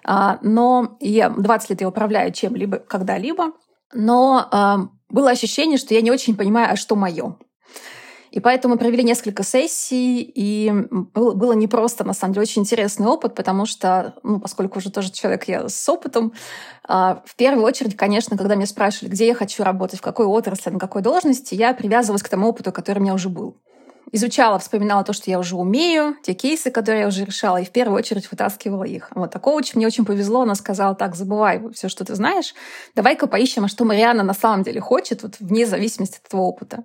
а, 0.05 0.37
но 0.43 0.95
я 0.99 1.31
20 1.31 1.71
лет 1.71 1.81
я 1.81 1.87
управляю 1.87 2.31
чем-либо, 2.31 2.77
когда-либо, 2.77 3.53
но 3.95 4.47
а, 4.51 4.89
было 5.09 5.31
ощущение, 5.31 5.79
что 5.79 5.95
я 5.95 6.01
не 6.01 6.11
очень 6.11 6.37
понимаю, 6.37 6.71
а 6.71 6.75
что 6.75 6.95
мое. 6.95 7.35
И 8.31 8.39
поэтому 8.39 8.75
мы 8.75 8.79
провели 8.79 9.03
несколько 9.03 9.43
сессий, 9.43 10.21
и 10.21 10.71
было, 11.13 11.33
было 11.33 11.51
непросто, 11.51 12.05
на 12.05 12.13
самом 12.13 12.33
деле, 12.33 12.43
очень 12.43 12.61
интересный 12.61 13.07
опыт, 13.07 13.35
потому 13.35 13.65
что, 13.65 14.15
ну, 14.23 14.39
поскольку 14.39 14.79
уже 14.79 14.89
тоже 14.89 15.11
человек 15.11 15.49
я 15.49 15.67
с 15.67 15.89
опытом, 15.89 16.33
а, 16.87 17.21
в 17.25 17.35
первую 17.35 17.65
очередь, 17.65 17.97
конечно, 17.97 18.37
когда 18.37 18.55
меня 18.55 18.67
спрашивали, 18.67 19.11
где 19.11 19.27
я 19.27 19.35
хочу 19.35 19.63
работать, 19.63 19.99
в 19.99 20.01
какой 20.01 20.25
отрасли, 20.25 20.69
на 20.69 20.79
какой 20.79 21.01
должности, 21.01 21.55
я 21.55 21.73
привязывалась 21.73 22.23
к 22.23 22.29
тому 22.29 22.47
опыту, 22.47 22.71
который 22.71 22.99
у 22.99 23.01
меня 23.01 23.13
уже 23.13 23.27
был 23.27 23.57
изучала, 24.13 24.59
вспоминала 24.59 25.03
то, 25.03 25.13
что 25.13 25.29
я 25.29 25.39
уже 25.39 25.55
умею, 25.55 26.15
те 26.23 26.33
кейсы, 26.33 26.69
которые 26.71 27.01
я 27.01 27.07
уже 27.07 27.25
решала, 27.25 27.57
и 27.57 27.65
в 27.65 27.71
первую 27.71 27.97
очередь 27.97 28.29
вытаскивала 28.29 28.83
их. 28.83 29.09
Вот, 29.15 29.35
а 29.35 29.39
коуч 29.39 29.73
мне 29.75 29.87
очень 29.87 30.05
повезло, 30.05 30.41
она 30.41 30.55
сказала, 30.55 30.95
так, 30.95 31.15
забывай 31.15 31.61
все, 31.73 31.87
что 31.87 32.03
ты 32.03 32.15
знаешь, 32.15 32.53
давай-ка 32.95 33.27
поищем, 33.27 33.65
а 33.65 33.67
что 33.67 33.85
Мариана 33.85 34.23
на 34.23 34.33
самом 34.33 34.63
деле 34.63 34.81
хочет, 34.81 35.23
вот 35.23 35.35
вне 35.39 35.65
зависимости 35.65 36.17
от 36.17 36.27
этого 36.27 36.41
опыта. 36.41 36.83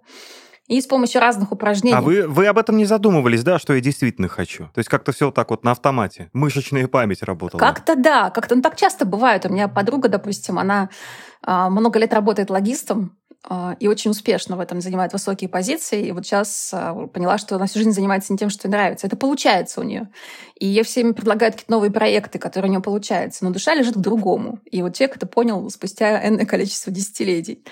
И 0.68 0.80
с 0.80 0.86
помощью 0.86 1.20
разных 1.20 1.52
упражнений. 1.52 1.96
А 1.96 2.00
вы, 2.00 2.26
вы 2.26 2.46
об 2.46 2.58
этом 2.58 2.76
не 2.76 2.84
задумывались, 2.84 3.44
да, 3.44 3.58
что 3.58 3.74
я 3.74 3.80
действительно 3.80 4.28
хочу? 4.28 4.64
То 4.74 4.78
есть 4.78 4.88
как-то 4.88 5.12
все 5.12 5.30
так 5.30 5.50
вот 5.50 5.62
на 5.62 5.70
автомате, 5.70 6.28
мышечная 6.32 6.88
память 6.88 7.22
работала? 7.22 7.60
Как-то 7.60 7.94
да, 7.94 8.30
как-то 8.30 8.56
ну, 8.56 8.62
так 8.62 8.76
часто 8.76 9.04
бывает. 9.04 9.46
У 9.46 9.48
меня 9.48 9.68
подруга, 9.68 10.08
допустим, 10.08 10.58
она 10.58 10.88
а, 11.42 11.70
много 11.70 12.00
лет 12.00 12.12
работает 12.12 12.50
логистом, 12.50 13.16
а, 13.48 13.76
и 13.78 13.86
очень 13.86 14.10
успешно 14.10 14.56
в 14.56 14.60
этом 14.60 14.80
занимает 14.80 15.12
высокие 15.12 15.48
позиции. 15.48 16.06
И 16.06 16.12
вот 16.12 16.26
сейчас 16.26 16.70
а, 16.72 17.06
поняла, 17.06 17.38
что 17.38 17.56
она 17.56 17.66
всю 17.66 17.78
жизнь 17.78 17.92
занимается 17.92 18.32
не 18.32 18.38
тем, 18.38 18.50
что 18.50 18.66
ей 18.66 18.72
нравится. 18.72 19.06
Это 19.06 19.16
получается 19.16 19.80
у 19.80 19.84
нее. 19.84 20.08
И 20.58 20.66
ей 20.66 20.82
всеми 20.82 21.12
предлагают 21.12 21.54
какие-то 21.54 21.72
новые 21.72 21.92
проекты, 21.92 22.38
которые 22.40 22.70
у 22.70 22.72
нее 22.72 22.82
получаются. 22.82 23.44
Но 23.44 23.50
душа 23.50 23.74
лежит 23.74 23.94
к 23.94 23.98
другому. 23.98 24.58
И 24.64 24.82
вот 24.82 24.96
человек 24.96 25.16
это 25.16 25.26
понял 25.26 25.68
спустя 25.70 26.26
энное 26.26 26.46
количество 26.46 26.92
десятилетий. 26.92 27.64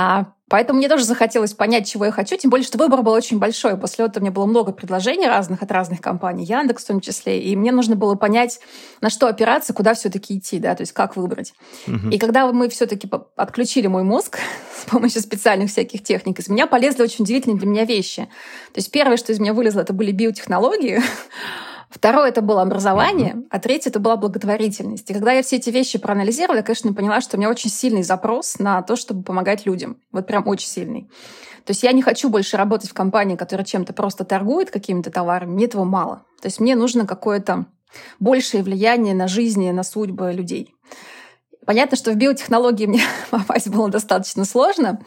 А, 0.00 0.26
поэтому 0.48 0.78
мне 0.78 0.88
тоже 0.88 1.02
захотелось 1.02 1.54
понять, 1.54 1.88
чего 1.88 2.04
я 2.04 2.12
хочу, 2.12 2.36
тем 2.36 2.52
более, 2.52 2.64
что 2.64 2.78
выбор 2.78 3.02
был 3.02 3.10
очень 3.10 3.40
большой. 3.40 3.76
После 3.76 4.04
этого 4.04 4.20
у 4.20 4.22
меня 4.26 4.32
было 4.32 4.46
много 4.46 4.70
предложений 4.70 5.26
разных 5.26 5.60
от 5.60 5.72
разных 5.72 6.00
компаний, 6.00 6.44
Яндекс 6.44 6.84
в 6.84 6.86
том 6.86 7.00
числе, 7.00 7.42
и 7.42 7.56
мне 7.56 7.72
нужно 7.72 7.96
было 7.96 8.14
понять, 8.14 8.60
на 9.00 9.10
что 9.10 9.26
опираться, 9.26 9.74
куда 9.74 9.94
все 9.94 10.08
таки 10.08 10.38
идти, 10.38 10.60
да, 10.60 10.76
то 10.76 10.82
есть 10.82 10.92
как 10.92 11.16
выбрать. 11.16 11.52
Угу. 11.88 12.10
И 12.10 12.18
когда 12.18 12.46
мы 12.52 12.68
все 12.68 12.86
таки 12.86 13.10
отключили 13.34 13.88
мой 13.88 14.04
мозг 14.04 14.38
с 14.80 14.88
помощью 14.88 15.20
специальных 15.20 15.68
всяких 15.68 16.04
техник, 16.04 16.38
из 16.38 16.48
меня 16.48 16.68
полезли 16.68 17.02
очень 17.02 17.24
удивительные 17.24 17.58
для 17.58 17.66
меня 17.66 17.84
вещи. 17.84 18.28
То 18.72 18.78
есть 18.78 18.92
первое, 18.92 19.16
что 19.16 19.32
из 19.32 19.40
меня 19.40 19.52
вылезло, 19.52 19.80
это 19.80 19.92
были 19.92 20.12
биотехнологии, 20.12 21.02
Второе 21.90 22.28
это 22.28 22.42
было 22.42 22.62
образование, 22.62 23.44
а 23.50 23.58
третье 23.58 23.90
это 23.90 23.98
была 23.98 24.16
благотворительность. 24.16 25.08
И 25.10 25.14
когда 25.14 25.32
я 25.32 25.42
все 25.42 25.56
эти 25.56 25.70
вещи 25.70 25.98
проанализировала, 25.98 26.58
я, 26.58 26.62
конечно, 26.62 26.92
поняла, 26.92 27.20
что 27.20 27.36
у 27.36 27.40
меня 27.40 27.48
очень 27.48 27.70
сильный 27.70 28.02
запрос 28.02 28.58
на 28.58 28.82
то, 28.82 28.94
чтобы 28.94 29.22
помогать 29.22 29.64
людям. 29.64 29.96
Вот 30.12 30.26
прям 30.26 30.46
очень 30.46 30.68
сильный. 30.68 31.08
То 31.64 31.70
есть 31.70 31.82
я 31.82 31.92
не 31.92 32.02
хочу 32.02 32.28
больше 32.28 32.56
работать 32.56 32.90
в 32.90 32.94
компании, 32.94 33.36
которая 33.36 33.64
чем-то 33.64 33.92
просто 33.92 34.24
торгует 34.24 34.70
какими-то 34.70 35.10
товарами. 35.10 35.50
Мне 35.50 35.64
этого 35.64 35.84
мало. 35.84 36.24
То 36.40 36.46
есть 36.48 36.60
мне 36.60 36.76
нужно 36.76 37.06
какое-то 37.06 37.66
большее 38.20 38.62
влияние 38.62 39.14
на 39.14 39.28
жизни, 39.28 39.70
на 39.70 39.82
судьбы 39.82 40.32
людей. 40.32 40.74
Понятно, 41.68 41.98
что 41.98 42.12
в 42.12 42.16
биотехнологии 42.16 42.86
мне 42.86 43.02
попасть 43.30 43.68
было 43.68 43.90
достаточно 43.90 44.46
сложно, 44.46 45.02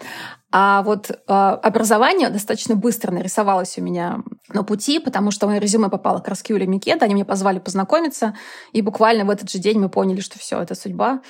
а 0.52 0.84
вот 0.84 1.10
э, 1.10 1.15
образование 1.26 2.30
достаточно 2.30 2.76
быстро 2.76 3.12
нарисовалось 3.12 3.80
у 3.80 3.82
меня 3.82 4.19
на 4.54 4.62
пути, 4.62 5.00
потому 5.00 5.32
что 5.32 5.47
мое 5.47 5.58
резюме 5.58 5.89
попало 5.89 6.19
к 6.19 6.28
Раскюле 6.28 6.67
Микеда, 6.67 7.06
они 7.06 7.15
меня 7.15 7.26
позвали 7.26 7.58
познакомиться, 7.58 8.38
и 8.74 8.84
буквально 8.84 9.26
в 9.26 9.32
этот 9.32 9.50
же 9.50 9.58
день 9.58 9.80
мы 9.80 9.89
поняли, 9.89 10.21
что 10.21 10.38
все, 10.38 10.62
это 10.62 10.76
судьба 10.76 11.21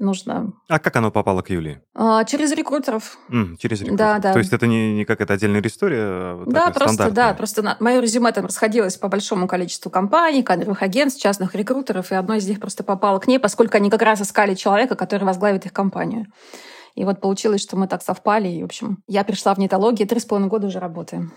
нужно... 0.00 0.52
А 0.68 0.78
как 0.78 0.96
оно 0.96 1.10
попало 1.10 1.42
к 1.42 1.50
Юлии? 1.50 1.80
А, 1.94 2.24
через 2.24 2.52
рекрутеров. 2.52 3.18
Mm, 3.30 3.56
через 3.58 3.80
рекрутеров. 3.80 3.98
Да, 3.98 4.18
да. 4.18 4.32
То 4.32 4.38
есть 4.38 4.52
это 4.52 4.66
не, 4.66 4.94
не 4.94 5.04
какая-то 5.04 5.34
отдельная 5.34 5.60
история, 5.60 6.02
а 6.02 6.44
Да, 6.46 6.70
просто, 6.70 7.10
да, 7.10 7.34
просто 7.34 7.62
на, 7.62 7.76
мое 7.80 8.00
резюме 8.00 8.32
там 8.32 8.46
расходилось 8.46 8.96
по 8.96 9.08
большому 9.08 9.46
количеству 9.46 9.90
компаний, 9.90 10.42
кадровых 10.42 10.82
агентств, 10.82 11.22
частных 11.22 11.54
рекрутеров, 11.54 12.10
и 12.10 12.14
одно 12.14 12.34
из 12.34 12.48
них 12.48 12.58
просто 12.58 12.82
попало 12.82 13.18
к 13.20 13.28
ней, 13.28 13.38
поскольку 13.38 13.76
они 13.76 13.90
как 13.90 14.02
раз 14.02 14.20
искали 14.20 14.54
человека, 14.54 14.96
который 14.96 15.24
возглавит 15.24 15.66
их 15.66 15.72
компанию. 15.72 16.26
И 16.94 17.04
вот 17.04 17.20
получилось, 17.20 17.62
что 17.62 17.76
мы 17.76 17.86
так 17.86 18.02
совпали, 18.02 18.48
и, 18.48 18.62
в 18.62 18.64
общем, 18.64 19.02
я 19.06 19.22
пришла 19.24 19.54
в 19.54 19.58
нетологию, 19.58 20.08
три 20.08 20.18
с 20.18 20.24
половиной 20.24 20.48
года 20.48 20.66
уже 20.66 20.80
работаем. 20.80 21.32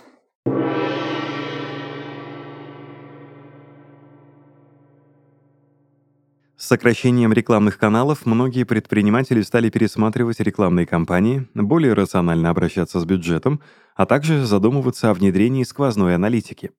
С 6.64 6.68
сокращением 6.68 7.34
рекламных 7.34 7.78
каналов 7.78 8.26
многие 8.26 8.64
предприниматели 8.64 9.42
стали 9.42 9.70
пересматривать 9.70 10.40
рекламные 10.40 10.86
кампании, 10.86 11.46
более 11.54 11.92
рационально 11.92 12.50
обращаться 12.50 13.02
с 13.02 13.06
бюджетом, 13.06 13.60
а 13.96 14.06
также 14.06 14.46
задумываться 14.46 15.10
о 15.10 15.14
внедрении 15.14 15.66
сквозной 15.66 16.16
аналитики. 16.16 16.72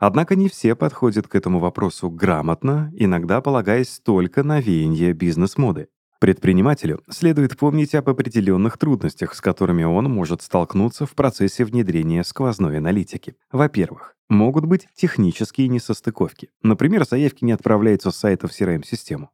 Однако 0.00 0.34
не 0.34 0.48
все 0.48 0.74
подходят 0.74 1.28
к 1.28 1.34
этому 1.34 1.58
вопросу 1.58 2.08
грамотно, 2.08 2.90
иногда 2.94 3.42
полагаясь 3.42 4.00
только 4.02 4.42
на 4.42 4.60
веяние 4.60 5.12
бизнес-моды. 5.12 5.88
Предпринимателю 6.20 7.00
следует 7.08 7.56
помнить 7.56 7.94
об 7.94 8.08
определенных 8.08 8.76
трудностях, 8.76 9.34
с 9.34 9.40
которыми 9.40 9.84
он 9.84 10.06
может 10.06 10.42
столкнуться 10.42 11.06
в 11.06 11.12
процессе 11.12 11.64
внедрения 11.64 12.24
сквозной 12.24 12.78
аналитики. 12.78 13.36
Во-первых, 13.52 14.16
могут 14.28 14.66
быть 14.66 14.88
технические 14.96 15.68
несостыковки. 15.68 16.50
Например, 16.60 17.04
заявки 17.04 17.44
не 17.44 17.52
отправляются 17.52 18.10
с 18.10 18.16
сайта 18.16 18.48
в 18.48 18.50
CRM-систему. 18.50 19.30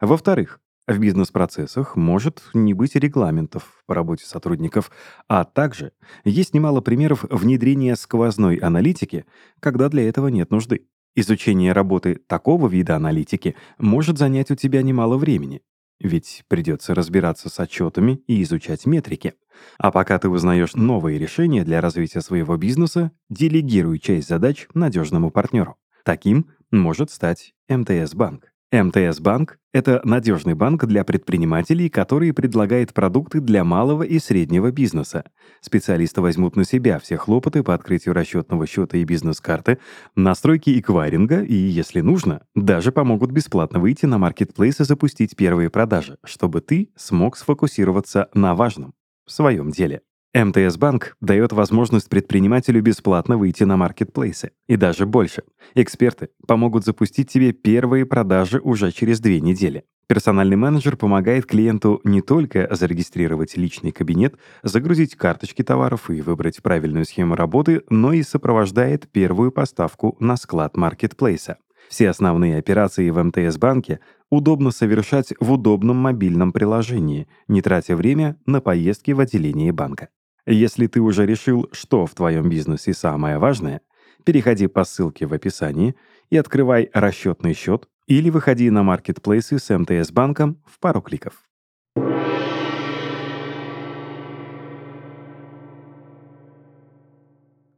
Во-вторых, 0.00 0.58
в 0.88 0.98
бизнес-процессах 0.98 1.96
может 1.96 2.42
не 2.54 2.72
быть 2.72 2.96
регламентов 2.96 3.82
по 3.86 3.94
работе 3.94 4.24
сотрудников, 4.24 4.90
а 5.28 5.44
также 5.44 5.92
есть 6.24 6.54
немало 6.54 6.80
примеров 6.80 7.24
внедрения 7.28 7.94
сквозной 7.94 8.56
аналитики, 8.56 9.26
когда 9.60 9.90
для 9.90 10.08
этого 10.08 10.28
нет 10.28 10.50
нужды. 10.50 10.86
Изучение 11.14 11.72
работы 11.72 12.14
такого 12.26 12.68
вида 12.68 12.96
аналитики 12.96 13.54
может 13.76 14.16
занять 14.16 14.50
у 14.50 14.54
тебя 14.54 14.80
немало 14.80 15.18
времени, 15.18 15.60
ведь 16.02 16.44
придется 16.48 16.94
разбираться 16.94 17.48
с 17.48 17.58
отчетами 17.60 18.22
и 18.26 18.42
изучать 18.42 18.86
метрики. 18.86 19.34
А 19.78 19.90
пока 19.90 20.18
ты 20.18 20.28
узнаешь 20.28 20.74
новые 20.74 21.18
решения 21.18 21.64
для 21.64 21.80
развития 21.80 22.20
своего 22.20 22.56
бизнеса, 22.56 23.12
делегируй 23.30 23.98
часть 23.98 24.28
задач 24.28 24.66
надежному 24.74 25.30
партнеру. 25.30 25.76
Таким 26.04 26.50
может 26.70 27.10
стать 27.10 27.54
МТС-банк. 27.68 28.51
МТС 28.72 29.20
Банк— 29.20 29.58
это 29.74 30.00
надежный 30.02 30.54
банк 30.54 30.86
для 30.86 31.04
предпринимателей, 31.04 31.90
который 31.90 32.32
предлагает 32.32 32.94
продукты 32.94 33.40
для 33.40 33.64
малого 33.64 34.02
и 34.02 34.18
среднего 34.18 34.70
бизнеса. 34.70 35.24
Специалисты 35.60 36.22
возьмут 36.22 36.56
на 36.56 36.64
себя 36.64 36.98
все 36.98 37.18
хлопоты 37.18 37.62
по 37.62 37.74
открытию 37.74 38.14
расчетного 38.14 38.66
счета 38.66 38.96
и 38.96 39.04
бизнес-карты, 39.04 39.76
настройки 40.16 40.80
эквайринга 40.80 41.42
и, 41.42 41.54
если 41.54 42.00
нужно, 42.00 42.46
даже 42.54 42.92
помогут 42.92 43.30
бесплатно 43.30 43.78
выйти 43.78 44.06
на 44.06 44.16
маркетплейс 44.16 44.80
и 44.80 44.84
запустить 44.84 45.36
первые 45.36 45.68
продажи, 45.68 46.16
чтобы 46.24 46.62
ты 46.62 46.88
смог 46.96 47.36
сфокусироваться 47.36 48.30
на 48.32 48.54
важном— 48.54 48.94
в 49.26 49.32
своем 49.32 49.70
деле. 49.70 50.00
МТС 50.34 50.78
Банк 50.78 51.14
дает 51.20 51.52
возможность 51.52 52.08
предпринимателю 52.08 52.80
бесплатно 52.80 53.36
выйти 53.36 53.64
на 53.64 53.76
маркетплейсы. 53.76 54.52
И 54.66 54.76
даже 54.76 55.04
больше. 55.04 55.42
Эксперты 55.74 56.30
помогут 56.46 56.86
запустить 56.86 57.30
тебе 57.30 57.52
первые 57.52 58.06
продажи 58.06 58.58
уже 58.58 58.92
через 58.92 59.20
две 59.20 59.42
недели. 59.42 59.84
Персональный 60.06 60.56
менеджер 60.56 60.96
помогает 60.96 61.44
клиенту 61.44 62.00
не 62.04 62.22
только 62.22 62.66
зарегистрировать 62.74 63.58
личный 63.58 63.92
кабинет, 63.92 64.36
загрузить 64.62 65.16
карточки 65.16 65.62
товаров 65.62 66.08
и 66.08 66.22
выбрать 66.22 66.62
правильную 66.62 67.04
схему 67.04 67.34
работы, 67.34 67.82
но 67.90 68.14
и 68.14 68.22
сопровождает 68.22 69.10
первую 69.10 69.52
поставку 69.52 70.16
на 70.18 70.38
склад 70.38 70.78
маркетплейса. 70.78 71.58
Все 71.90 72.08
основные 72.08 72.56
операции 72.56 73.10
в 73.10 73.22
МТС-банке 73.22 74.00
удобно 74.30 74.70
совершать 74.70 75.34
в 75.40 75.52
удобном 75.52 75.98
мобильном 75.98 76.52
приложении, 76.52 77.28
не 77.48 77.60
тратя 77.60 77.96
время 77.96 78.38
на 78.46 78.62
поездки 78.62 79.10
в 79.10 79.20
отделение 79.20 79.72
банка. 79.72 80.08
Если 80.46 80.88
ты 80.88 81.00
уже 81.00 81.24
решил, 81.24 81.68
что 81.70 82.04
в 82.04 82.14
твоем 82.14 82.48
бизнесе 82.48 82.92
самое 82.94 83.38
важное, 83.38 83.80
переходи 84.24 84.66
по 84.66 84.82
ссылке 84.82 85.26
в 85.26 85.32
описании 85.32 85.94
и 86.30 86.36
открывай 86.36 86.90
расчетный 86.92 87.54
счет 87.54 87.88
или 88.08 88.28
выходи 88.28 88.68
на 88.70 88.82
маркетплейсы 88.82 89.60
с 89.60 89.78
МТС 89.78 90.10
банком 90.10 90.60
в 90.66 90.80
пару 90.80 91.00
кликов. 91.00 91.34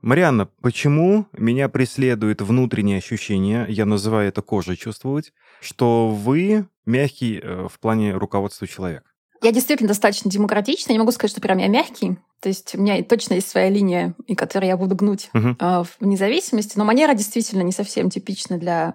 Марианна, 0.00 0.48
почему 0.62 1.26
меня 1.32 1.68
преследует 1.68 2.40
внутреннее 2.40 2.98
ощущение, 2.98 3.66
я 3.68 3.84
называю 3.84 4.28
это 4.28 4.40
кожей 4.42 4.76
чувствовать, 4.76 5.32
что 5.60 6.10
вы 6.10 6.66
мягкий 6.86 7.40
э, 7.42 7.68
в 7.70 7.78
плане 7.78 8.14
руководства 8.14 8.66
человек? 8.66 9.13
Я 9.44 9.52
действительно 9.52 9.88
достаточно 9.88 10.30
демократична. 10.30 10.92
Не 10.92 10.98
могу 10.98 11.12
сказать, 11.12 11.30
что 11.30 11.42
прям 11.42 11.58
я 11.58 11.68
мягкий. 11.68 12.16
То 12.40 12.48
есть 12.48 12.74
у 12.74 12.80
меня 12.80 13.02
точно 13.04 13.34
есть 13.34 13.48
своя 13.48 13.68
линия, 13.68 14.14
и 14.26 14.34
которую 14.34 14.68
я 14.68 14.76
буду 14.78 14.96
гнуть 14.96 15.28
uh-huh. 15.34 15.56
э, 15.58 15.84
в 15.84 16.06
независимости. 16.06 16.78
Но 16.78 16.86
манера 16.86 17.12
действительно 17.12 17.60
не 17.60 17.72
совсем 17.72 18.08
типична 18.08 18.56
для 18.56 18.94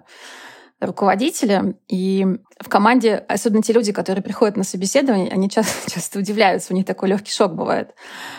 руководителя. 0.80 1.74
И 1.88 2.26
в 2.58 2.68
команде, 2.68 3.24
особенно 3.28 3.62
те 3.62 3.72
люди, 3.72 3.92
которые 3.92 4.22
приходят 4.22 4.56
на 4.56 4.64
собеседование, 4.64 5.30
они 5.30 5.48
часто, 5.50 5.90
часто 5.94 6.18
удивляются, 6.18 6.72
у 6.72 6.76
них 6.76 6.86
такой 6.86 7.08
легкий 7.10 7.32
шок 7.32 7.54
бывает 7.54 7.94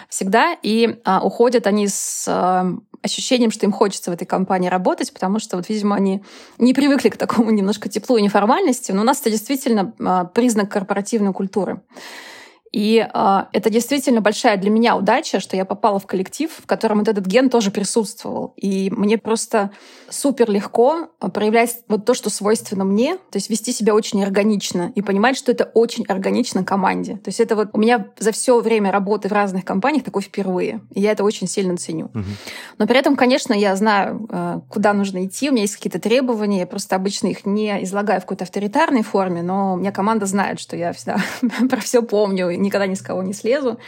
всегда. 0.09 0.55
И 0.63 0.99
а, 1.05 1.21
уходят 1.23 1.67
они 1.67 1.87
с 1.87 2.25
а, 2.27 2.67
ощущением, 3.01 3.51
что 3.51 3.65
им 3.65 3.71
хочется 3.71 4.11
в 4.11 4.13
этой 4.13 4.25
компании 4.25 4.69
работать, 4.69 5.13
потому 5.13 5.39
что, 5.39 5.57
вот, 5.57 5.69
видимо, 5.69 5.95
они 5.95 6.23
не 6.57 6.73
привыкли 6.73 7.09
к 7.09 7.17
такому 7.17 7.51
немножко 7.51 7.89
теплу 7.89 8.17
и 8.17 8.21
неформальности. 8.21 8.91
Но 8.91 9.01
у 9.01 9.05
нас 9.05 9.21
это 9.21 9.31
действительно 9.31 9.93
а, 9.99 10.25
признак 10.25 10.71
корпоративной 10.71 11.33
культуры. 11.33 11.81
И 12.71 13.05
э, 13.13 13.43
это 13.51 13.69
действительно 13.69 14.21
большая 14.21 14.57
для 14.57 14.69
меня 14.69 14.95
удача, 14.95 15.39
что 15.39 15.57
я 15.57 15.65
попала 15.65 15.99
в 15.99 16.07
коллектив, 16.07 16.49
в 16.51 16.65
котором 16.65 16.99
вот 16.99 17.07
этот 17.09 17.25
ген 17.25 17.49
тоже 17.49 17.69
присутствовал. 17.69 18.53
И 18.55 18.89
мне 18.91 19.17
просто 19.17 19.71
супер 20.09 20.49
легко 20.49 21.09
проявлять 21.33 21.79
вот 21.87 22.05
то, 22.05 22.13
что 22.13 22.29
свойственно 22.29 22.85
мне, 22.85 23.15
то 23.15 23.35
есть 23.35 23.49
вести 23.49 23.73
себя 23.73 23.93
очень 23.93 24.23
органично 24.23 24.91
и 24.95 25.01
понимать, 25.01 25.37
что 25.37 25.51
это 25.51 25.65
очень 25.73 26.05
органично 26.05 26.63
команде. 26.63 27.13
То 27.17 27.27
есть 27.27 27.39
это 27.39 27.55
вот 27.55 27.69
у 27.73 27.77
меня 27.77 28.07
за 28.17 28.31
все 28.31 28.59
время 28.61 28.91
работы 28.91 29.27
в 29.27 29.33
разных 29.33 29.65
компаниях 29.65 30.03
такое 30.03 30.23
впервые. 30.23 30.81
И 30.91 31.01
я 31.01 31.11
это 31.11 31.23
очень 31.23 31.47
сильно 31.47 31.75
ценю. 31.75 32.05
Угу. 32.05 32.23
Но 32.77 32.87
при 32.87 32.97
этом, 32.97 33.17
конечно, 33.17 33.53
я 33.53 33.75
знаю, 33.75 34.27
э, 34.29 34.61
куда 34.69 34.93
нужно 34.93 35.25
идти, 35.25 35.49
у 35.49 35.51
меня 35.51 35.63
есть 35.63 35.75
какие-то 35.75 35.99
требования, 35.99 36.59
я 36.59 36.67
просто 36.67 36.95
обычно 36.95 37.27
их 37.27 37.45
не 37.45 37.83
излагаю 37.83 38.21
в 38.21 38.23
какой-то 38.23 38.45
авторитарной 38.45 39.03
форме, 39.03 39.41
но 39.43 39.73
у 39.73 39.77
меня 39.77 39.91
команда 39.91 40.25
знает, 40.25 40.59
что 40.59 40.77
я 40.77 40.93
всегда 40.93 41.17
про 41.69 41.81
все 41.81 42.01
помню 42.01 42.60
никогда 42.61 42.87
ни 42.87 42.93
с 42.93 43.01
кого 43.01 43.23
не 43.23 43.33
слезу. 43.33 43.79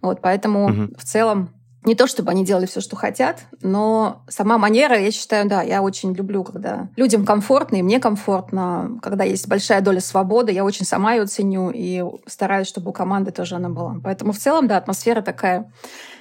Вот, 0.00 0.20
поэтому 0.20 0.64
угу. 0.66 0.94
в 0.96 1.04
целом 1.04 1.50
не 1.84 1.94
то, 1.96 2.06
чтобы 2.06 2.30
они 2.30 2.44
делали 2.44 2.66
все, 2.66 2.80
что 2.80 2.94
хотят, 2.94 3.46
но 3.60 4.22
сама 4.28 4.56
манера, 4.56 4.98
я 4.98 5.10
считаю, 5.10 5.48
да, 5.48 5.62
я 5.62 5.82
очень 5.82 6.14
люблю, 6.14 6.44
когда 6.44 6.88
людям 6.96 7.24
комфортно, 7.24 7.76
и 7.76 7.82
мне 7.82 7.98
комфортно, 7.98 8.98
когда 9.02 9.24
есть 9.24 9.48
большая 9.48 9.80
доля 9.80 10.00
свободы, 10.00 10.52
я 10.52 10.64
очень 10.64 10.86
сама 10.86 11.14
ее 11.14 11.26
ценю 11.26 11.70
и 11.74 12.04
стараюсь, 12.26 12.68
чтобы 12.68 12.90
у 12.90 12.92
команды 12.92 13.32
тоже 13.32 13.56
она 13.56 13.68
была. 13.68 13.96
Поэтому 14.02 14.32
в 14.32 14.38
целом, 14.38 14.68
да, 14.68 14.76
атмосфера 14.76 15.22
такая 15.22 15.72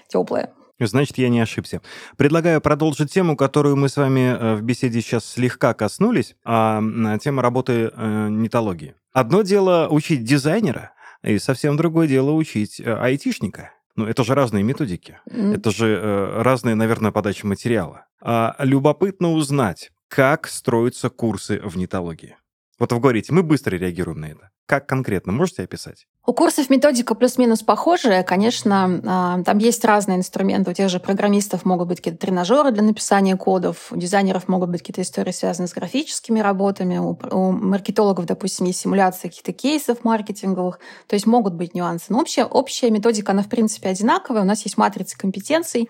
теплая. 0.08 0.52
Значит, 0.80 1.20
я 1.20 1.30
не 1.30 1.40
ошибся. 1.40 1.82
Предлагаю 2.18 2.60
продолжить 2.60 3.14
тему, 3.14 3.38
которую 3.38 3.76
мы 3.76 3.88
с 3.88 3.98
вами 3.98 4.36
э, 4.36 4.56
в 4.56 4.64
беседе 4.64 5.00
сейчас 5.02 5.26
слегка 5.26 5.76
коснулись, 5.76 6.36
а 6.44 6.82
тема 7.22 7.44
работы 7.44 7.92
э, 7.96 8.28
нетологии. 8.30 8.96
Одно 9.14 9.44
дело 9.44 9.88
учить 9.92 10.24
дизайнера, 10.24 10.92
и 11.24 11.38
совсем 11.40 11.78
другое 11.78 12.08
дело 12.08 12.32
учить 12.32 12.80
э, 12.80 12.94
айтишника. 12.94 13.72
Ну, 13.96 14.06
это 14.06 14.24
же 14.24 14.34
разные 14.36 14.64
методики. 14.64 15.20
Mm. 15.30 15.58
Это 15.58 15.72
же 15.72 15.88
э, 15.88 16.42
разные, 16.42 16.76
наверное, 16.76 17.12
подачи 17.12 17.46
материала. 17.46 18.06
А 18.22 18.56
любопытно 18.60 19.32
узнать, 19.32 19.92
как 20.08 20.48
строятся 20.48 21.10
курсы 21.10 21.60
в 21.64 21.78
нетологии? 21.78 22.38
Вот 22.80 22.92
вы 22.92 23.00
говорите, 23.00 23.34
мы 23.34 23.44
быстро 23.44 23.76
реагируем 23.76 24.22
на 24.22 24.26
это. 24.26 24.50
Как 24.66 24.88
конкретно? 24.88 25.32
Можете 25.32 25.64
описать? 25.64 26.08
У 26.24 26.34
курсов 26.34 26.70
методика 26.70 27.16
плюс-минус 27.16 27.64
похожая. 27.64 28.22
Конечно, 28.22 29.02
а, 29.06 29.44
там 29.44 29.58
есть 29.58 29.84
разные 29.84 30.20
инструменты. 30.20 30.70
У 30.70 30.74
тех 30.74 30.88
же 30.88 31.00
программистов 31.00 31.66
могут 31.66 31.88
быть 31.88 31.98
какие-то 31.98 32.20
тренажеры 32.20 32.70
для 32.70 32.84
написания 32.84 33.36
кодов, 33.36 33.92
у 33.92 33.98
дизайнеров 33.98 34.48
могут 34.48 34.70
быть 34.70 34.82
какие-то 34.82 35.02
истории, 35.02 35.32
связанные 35.32 35.68
с 35.68 35.74
графическими 35.74 36.40
работами, 36.40 37.00
у, 37.00 37.18
у 37.32 37.52
маркетологов, 37.52 38.28
допустим, 38.28 38.68
есть 38.68 38.82
симуляции 38.82 39.30
каких-то 39.30 39.52
кейсов 39.52 40.04
маркетинговых. 40.04 40.80
То 41.08 41.16
есть 41.16 41.26
могут 41.26 41.56
быть 41.56 41.74
нюансы. 41.74 42.06
Но 42.10 42.20
общая, 42.20 42.46
общая 42.46 42.92
методика, 42.92 43.32
она 43.32 43.42
в 43.42 43.50
принципе 43.50 43.90
одинаковая. 43.90 44.44
У 44.44 44.46
нас 44.46 44.62
есть 44.64 44.78
матрица 44.78 45.18
компетенций. 45.18 45.90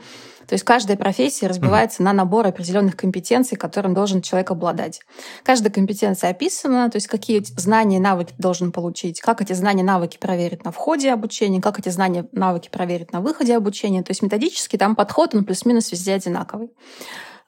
То 0.51 0.55
есть 0.55 0.65
каждая 0.65 0.97
профессия 0.97 1.47
разбивается 1.47 2.01
mm-hmm. 2.01 2.07
на 2.07 2.11
набор 2.11 2.45
определенных 2.45 2.97
компетенций, 2.97 3.55
которым 3.55 3.93
должен 3.93 4.21
человек 4.21 4.51
обладать. 4.51 4.99
Каждая 5.43 5.71
компетенция 5.71 6.31
описана, 6.31 6.89
то 6.89 6.97
есть 6.97 7.07
какие 7.07 7.41
знания 7.55 7.95
и 7.95 7.99
навыки 8.01 8.33
должен 8.37 8.73
получить, 8.73 9.21
как 9.21 9.41
эти 9.41 9.53
знания 9.53 9.81
и 9.81 9.85
навыки 9.85 10.17
проверить 10.17 10.65
на 10.65 10.73
входе 10.73 11.13
обучения, 11.13 11.61
как 11.61 11.79
эти 11.79 11.87
знания 11.87 12.27
и 12.29 12.37
навыки 12.37 12.67
проверить 12.69 13.13
на 13.13 13.21
выходе 13.21 13.55
обучения. 13.55 14.03
То 14.03 14.11
есть 14.11 14.21
методически 14.23 14.75
там 14.75 14.97
подход, 14.97 15.33
он 15.33 15.45
плюс-минус 15.45 15.89
везде 15.89 16.15
одинаковый. 16.15 16.73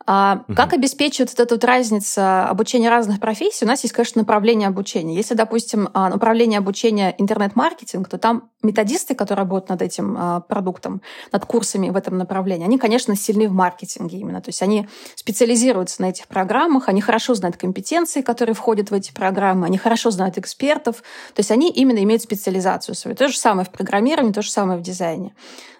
А 0.05 0.43
угу. 0.47 0.55
Как 0.55 0.71
обеспечивать 0.71 1.31
вот 1.31 1.39
эту 1.41 1.55
вот 1.55 1.63
разницу 1.65 2.21
обучения 2.21 2.89
разных 2.89 3.19
профессий? 3.19 3.65
У 3.65 3.67
нас 3.67 3.83
есть, 3.83 3.93
конечно, 3.93 4.21
направление 4.21 4.69
обучения. 4.69 5.13
Если, 5.15 5.33
допустим, 5.33 5.89
а, 5.93 6.07
направление 6.07 6.59
обучения 6.59 7.13
интернет-маркетинг, 7.17 8.07
то 8.07 8.17
там 8.17 8.49
методисты, 8.63 9.15
которые 9.15 9.43
работают 9.43 9.69
над 9.69 9.82
этим 9.82 10.15
а, 10.17 10.39
продуктом, 10.41 11.02
над 11.32 11.45
курсами 11.45 11.89
в 11.89 11.95
этом 11.95 12.17
направлении, 12.17 12.65
они, 12.65 12.78
конечно, 12.78 13.15
сильны 13.15 13.47
в 13.47 13.52
маркетинге 13.52 14.17
именно. 14.17 14.41
То 14.41 14.49
есть 14.49 14.62
они 14.62 14.88
специализируются 15.15 16.02
на 16.02 16.10
этих 16.10 16.28
программах, 16.28 16.89
они 16.89 17.02
хорошо 17.02 17.36
знают 17.36 17.58
компетенции, 17.58 18.21
которые 18.21 18.56
входят 18.56 18.91
в 18.91 18.93
эти 18.93 19.12
программы, 19.12 19.67
они 19.67 19.78
хорошо 19.78 20.12
знают 20.12 20.38
экспертов. 20.38 20.97
То 21.34 21.39
есть 21.39 21.52
они 21.52 21.69
именно 21.69 22.02
имеют 22.04 22.21
специализацию 22.21 22.95
свою. 22.95 23.15
То 23.15 23.28
же 23.28 23.38
самое 23.38 23.65
в 23.65 23.71
программировании, 23.71 24.34
то 24.34 24.41
же 24.41 24.52
самое 24.52 24.80
в 24.80 24.82
дизайне 24.82 25.34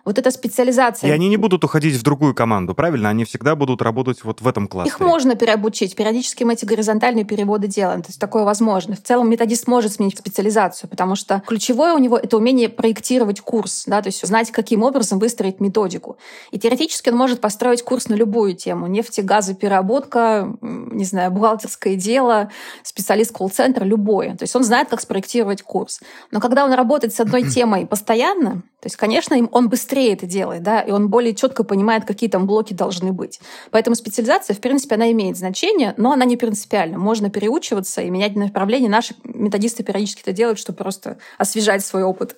вот 0.06 0.17
эта 0.19 0.32
специализация. 0.32 1.10
И 1.10 1.12
они 1.12 1.30
не 1.30 1.38
будут 1.38 1.63
уходить 1.63 1.96
в 1.96 2.04
другую 2.04 2.36
команду, 2.36 2.74
правильно? 2.74 3.10
Они 3.10 3.24
всегда 3.24 3.56
будут 3.56 3.82
работать 3.82 4.24
вот 4.24 4.41
в 4.41 4.48
этом 4.48 4.67
классе. 4.67 4.89
Их 4.89 5.00
можно 5.00 5.36
переобучить. 5.36 5.96
Периодически 5.96 6.43
мы 6.43 6.54
эти 6.54 6.65
горизонтальные 6.65 7.24
переводы 7.24 7.67
делаем. 7.67 8.02
То 8.02 8.10
есть 8.10 8.19
такое 8.19 8.43
возможно. 8.43 8.96
В 8.96 9.02
целом 9.02 9.30
методист 9.30 9.67
может 9.67 9.93
сменить 9.93 10.17
специализацию, 10.17 10.89
потому 10.89 11.15
что 11.15 11.41
ключевое 11.48 11.93
у 11.93 12.00
него— 12.00 12.17
это 12.24 12.38
умение 12.38 12.67
проектировать 12.75 13.41
курс, 13.41 13.83
да, 13.88 14.01
то 14.01 14.07
есть 14.07 14.25
знать, 14.25 14.51
каким 14.51 14.83
образом 14.83 15.19
выстроить 15.19 15.59
методику. 15.59 16.17
И 16.51 16.59
теоретически 16.59 17.09
он 17.09 17.17
может 17.17 17.41
построить 17.41 17.83
курс 17.83 18.07
на 18.07 18.15
любую 18.15 18.55
тему. 18.55 18.88
Нефть, 18.88 19.21
газопереработка, 19.23 20.55
не 20.62 21.05
знаю, 21.05 21.31
бухгалтерское 21.31 21.95
дело, 21.95 22.51
специалист 22.83 23.31
колл-центра, 23.31 23.83
любое. 23.83 24.36
То 24.36 24.43
есть 24.43 24.55
он 24.55 24.63
знает, 24.63 24.89
как 24.89 25.01
спроектировать 25.01 25.62
курс. 25.62 26.01
Но 26.31 26.39
когда 26.39 26.65
он 26.65 26.73
работает 26.73 27.13
с 27.13 27.19
одной 27.19 27.43
темой 27.49 27.86
постоянно, 27.86 28.63
то 28.83 28.88
есть, 28.88 28.97
конечно, 28.97 29.38
он 29.53 29.69
быстрее 29.69 30.12
это 30.12 30.25
делает, 30.25 30.62
да, 30.62 30.81
и 30.81 30.91
он 30.91 31.07
более 31.07 31.33
четко 31.33 31.63
понимает, 31.63 32.03
какие 32.03 32.29
там 32.29 32.45
блоки 32.45 32.73
должны 32.73 33.13
быть. 33.13 33.39
Поэтому 33.71 33.95
специализация, 33.95 34.57
в 34.57 34.59
принципе, 34.59 34.95
она 34.95 35.09
имеет 35.13 35.38
значение, 35.38 35.93
но 35.95 36.12
она 36.12 36.25
не 36.25 36.36
принципиальна. 36.36 36.97
Можно 36.97 37.29
переучиваться 37.29 38.01
и 38.01 38.09
менять 38.09 38.36
направление. 38.36 38.89
Наши 38.89 39.15
методисты 39.23 39.83
периодически 39.83 40.19
это 40.23 40.33
делают, 40.33 40.59
чтобы 40.59 40.79
просто 40.79 41.17
освежать 41.38 41.86
свой 41.86 42.03
опыт 42.03 42.36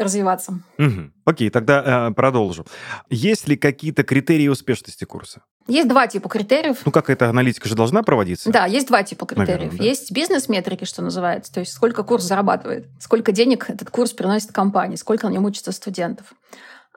развиваться. 0.00 0.60
Угу. 0.78 1.10
Окей, 1.24 1.50
тогда 1.50 2.08
э, 2.08 2.14
продолжу. 2.14 2.66
Есть 3.10 3.48
ли 3.48 3.56
какие-то 3.56 4.02
критерии 4.02 4.48
успешности 4.48 5.04
курса? 5.04 5.42
Есть 5.66 5.88
два 5.88 6.06
типа 6.06 6.28
критериев. 6.28 6.78
Ну, 6.86 6.92
как 6.92 7.10
эта 7.10 7.28
аналитика 7.28 7.68
же 7.68 7.74
должна 7.74 8.02
проводиться? 8.02 8.50
Да, 8.50 8.64
есть 8.64 8.88
два 8.88 9.02
типа 9.02 9.26
критериев. 9.26 9.58
Наверное, 9.58 9.78
да. 9.78 9.84
Есть 9.84 10.10
бизнес-метрики, 10.12 10.84
что 10.84 11.02
называется, 11.02 11.52
то 11.52 11.60
есть 11.60 11.72
сколько 11.72 12.02
курс 12.02 12.24
зарабатывает, 12.24 12.86
сколько 13.00 13.32
денег 13.32 13.68
этот 13.68 13.90
курс 13.90 14.12
приносит 14.12 14.52
компании, 14.52 14.96
сколько 14.96 15.28
на 15.28 15.32
нем 15.32 15.44
учатся 15.44 15.72
студентов. 15.72 16.32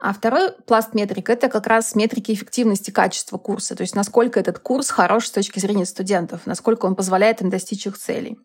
А 0.04 0.12
второй 0.12 0.50
пласт 0.66 0.94
метрик— 0.94 1.28
это 1.30 1.48
как 1.48 1.68
раз 1.68 1.94
метрики 1.94 2.32
эффективности 2.32 2.90
качества 2.90 3.38
курса, 3.38 3.76
то 3.76 3.82
есть 3.82 3.94
насколько 3.94 4.40
этот 4.40 4.58
курс 4.58 4.90
хорош 4.90 5.28
с 5.28 5.30
точки 5.30 5.60
зрения 5.60 5.86
студентов, 5.86 6.40
насколько 6.44 6.86
он 6.86 6.96
позволяет 6.96 7.40
им 7.40 7.50
достичь 7.50 7.86
их 7.86 7.96
целей. 7.96 8.36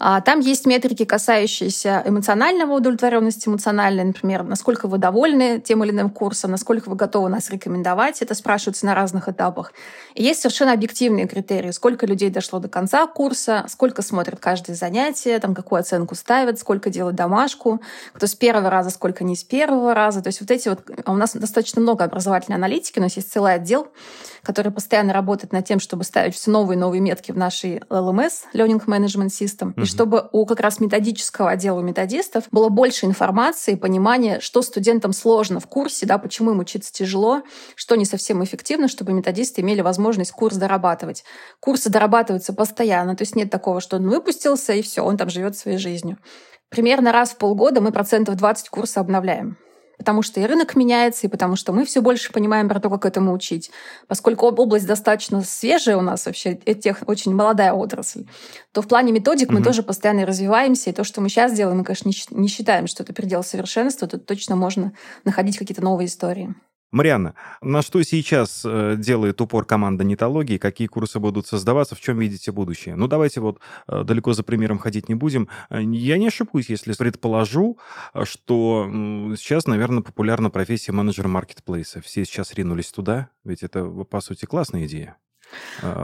А 0.00 0.20
там 0.20 0.40
есть 0.40 0.66
метрики, 0.66 1.04
касающиеся 1.04 2.02
эмоционального 2.04 2.72
удовлетворенности, 2.74 3.48
эмоциональной, 3.48 4.04
например, 4.04 4.42
насколько 4.42 4.88
вы 4.88 4.98
довольны 4.98 5.60
тем 5.60 5.84
или 5.84 5.92
иным 5.92 6.10
курсом, 6.10 6.50
насколько 6.50 6.88
вы 6.88 6.96
готовы 6.96 7.28
нас 7.28 7.48
рекомендовать, 7.50 8.20
это 8.20 8.34
спрашивается 8.34 8.84
на 8.84 8.96
разных 8.96 9.28
этапах. 9.28 9.72
И 10.14 10.24
есть 10.24 10.40
совершенно 10.40 10.72
объективные 10.72 11.28
критерии, 11.28 11.70
сколько 11.70 12.06
людей 12.06 12.30
дошло 12.30 12.58
до 12.58 12.68
конца 12.68 13.06
курса, 13.06 13.64
сколько 13.68 14.02
смотрят 14.02 14.40
каждое 14.40 14.74
занятие, 14.74 15.38
там, 15.38 15.54
какую 15.54 15.78
оценку 15.78 16.16
ставят, 16.16 16.58
сколько 16.58 16.90
делают 16.90 17.14
домашку, 17.16 17.80
кто 18.12 18.26
с 18.26 18.34
первого 18.34 18.68
раза, 18.68 18.90
сколько 18.90 19.22
не 19.22 19.36
с 19.36 19.44
первого 19.44 19.94
раза. 19.94 20.22
То 20.22 20.28
есть 20.28 20.40
вот 20.40 20.50
эти 20.50 20.68
вот 20.68 20.87
у 21.06 21.14
нас 21.14 21.34
достаточно 21.34 21.80
много 21.80 22.04
образовательной 22.04 22.56
аналитики, 22.56 22.98
у 22.98 23.02
нас 23.02 23.16
есть 23.16 23.32
целый 23.32 23.54
отдел, 23.54 23.88
который 24.42 24.72
постоянно 24.72 25.12
работает 25.12 25.52
над 25.52 25.64
тем, 25.64 25.80
чтобы 25.80 26.04
ставить 26.04 26.34
все 26.34 26.50
новые 26.50 26.76
и 26.76 26.78
новые 26.78 27.00
метки 27.00 27.32
в 27.32 27.36
нашей 27.36 27.78
LMS, 27.90 28.44
Learning 28.54 28.84
Management 28.84 29.28
System, 29.28 29.70
угу. 29.70 29.82
и 29.82 29.84
чтобы 29.84 30.28
у 30.32 30.46
как 30.46 30.60
раз 30.60 30.80
методического 30.80 31.50
отдела 31.50 31.80
методистов 31.80 32.44
было 32.50 32.68
больше 32.68 33.06
информации, 33.06 33.74
понимания, 33.74 34.40
что 34.40 34.62
студентам 34.62 35.12
сложно 35.12 35.60
в 35.60 35.66
курсе, 35.66 36.06
да, 36.06 36.18
почему 36.18 36.52
им 36.52 36.58
учиться 36.58 36.92
тяжело, 36.92 37.42
что 37.74 37.94
не 37.96 38.04
совсем 38.04 38.42
эффективно, 38.42 38.88
чтобы 38.88 39.12
методисты 39.12 39.60
имели 39.60 39.80
возможность 39.80 40.32
курс 40.32 40.56
дорабатывать. 40.56 41.24
Курсы 41.60 41.90
дорабатываются 41.90 42.52
постоянно, 42.52 43.16
то 43.16 43.22
есть 43.22 43.36
нет 43.36 43.50
такого, 43.50 43.80
что 43.80 43.96
он 43.96 44.08
выпустился, 44.08 44.72
и 44.72 44.82
все, 44.82 45.02
он 45.02 45.16
там 45.16 45.28
живет 45.30 45.56
своей 45.56 45.78
жизнью. 45.78 46.18
Примерно 46.70 47.12
раз 47.12 47.30
в 47.30 47.36
полгода 47.36 47.80
мы 47.80 47.92
процентов 47.92 48.36
20 48.36 48.68
курса 48.68 49.00
обновляем 49.00 49.56
потому 49.98 50.22
что 50.22 50.40
и 50.40 50.46
рынок 50.46 50.76
меняется, 50.76 51.26
и 51.26 51.30
потому 51.30 51.56
что 51.56 51.72
мы 51.72 51.84
все 51.84 52.00
больше 52.00 52.32
понимаем 52.32 52.68
про 52.68 52.80
то, 52.80 52.88
как 52.88 53.04
этому 53.04 53.32
учить. 53.32 53.70
Поскольку 54.06 54.46
область 54.46 54.86
достаточно 54.86 55.42
свежая 55.42 55.96
у 55.98 56.00
нас 56.00 56.24
вообще, 56.24 56.54
тех 56.54 57.02
очень 57.06 57.34
молодая 57.34 57.72
отрасль, 57.72 58.24
то 58.72 58.80
в 58.80 58.88
плане 58.88 59.12
методик 59.12 59.48
угу. 59.48 59.58
мы 59.58 59.64
тоже 59.64 59.82
постоянно 59.82 60.24
развиваемся, 60.24 60.90
и 60.90 60.92
то, 60.92 61.04
что 61.04 61.20
мы 61.20 61.28
сейчас 61.28 61.52
делаем, 61.52 61.78
мы, 61.78 61.84
конечно, 61.84 62.10
не 62.30 62.48
считаем, 62.48 62.86
что 62.86 63.02
это 63.02 63.12
предел 63.12 63.42
совершенства, 63.42 64.08
тут 64.08 64.24
точно 64.24 64.56
можно 64.56 64.92
находить 65.24 65.58
какие-то 65.58 65.82
новые 65.82 66.06
истории. 66.06 66.54
Марианна, 66.90 67.34
на 67.60 67.82
что 67.82 68.02
сейчас 68.02 68.62
э, 68.64 68.96
делает 68.96 69.38
упор 69.42 69.66
команда 69.66 70.04
нетологии, 70.04 70.56
какие 70.56 70.88
курсы 70.88 71.18
будут 71.18 71.46
создаваться, 71.46 71.94
в 71.94 72.00
чем 72.00 72.18
видите 72.18 72.50
будущее? 72.50 72.96
Ну, 72.96 73.08
давайте 73.08 73.40
вот 73.40 73.60
э, 73.88 74.04
далеко 74.04 74.32
за 74.32 74.42
примером 74.42 74.78
ходить 74.78 75.06
не 75.06 75.14
будем. 75.14 75.48
Э, 75.68 75.82
я 75.82 76.16
не 76.16 76.28
ошибусь, 76.28 76.70
если 76.70 76.94
предположу, 76.94 77.78
что 78.22 78.88
сейчас, 79.36 79.66
наверное, 79.66 80.02
популярна 80.02 80.48
профессия 80.48 80.92
менеджера 80.92 81.28
маркетплейса. 81.28 82.00
Все 82.00 82.24
сейчас 82.24 82.54
ринулись 82.54 82.90
туда, 82.90 83.28
ведь 83.44 83.62
это, 83.62 83.84
по 83.84 84.20
сути, 84.22 84.46
классная 84.46 84.86
идея 84.86 85.16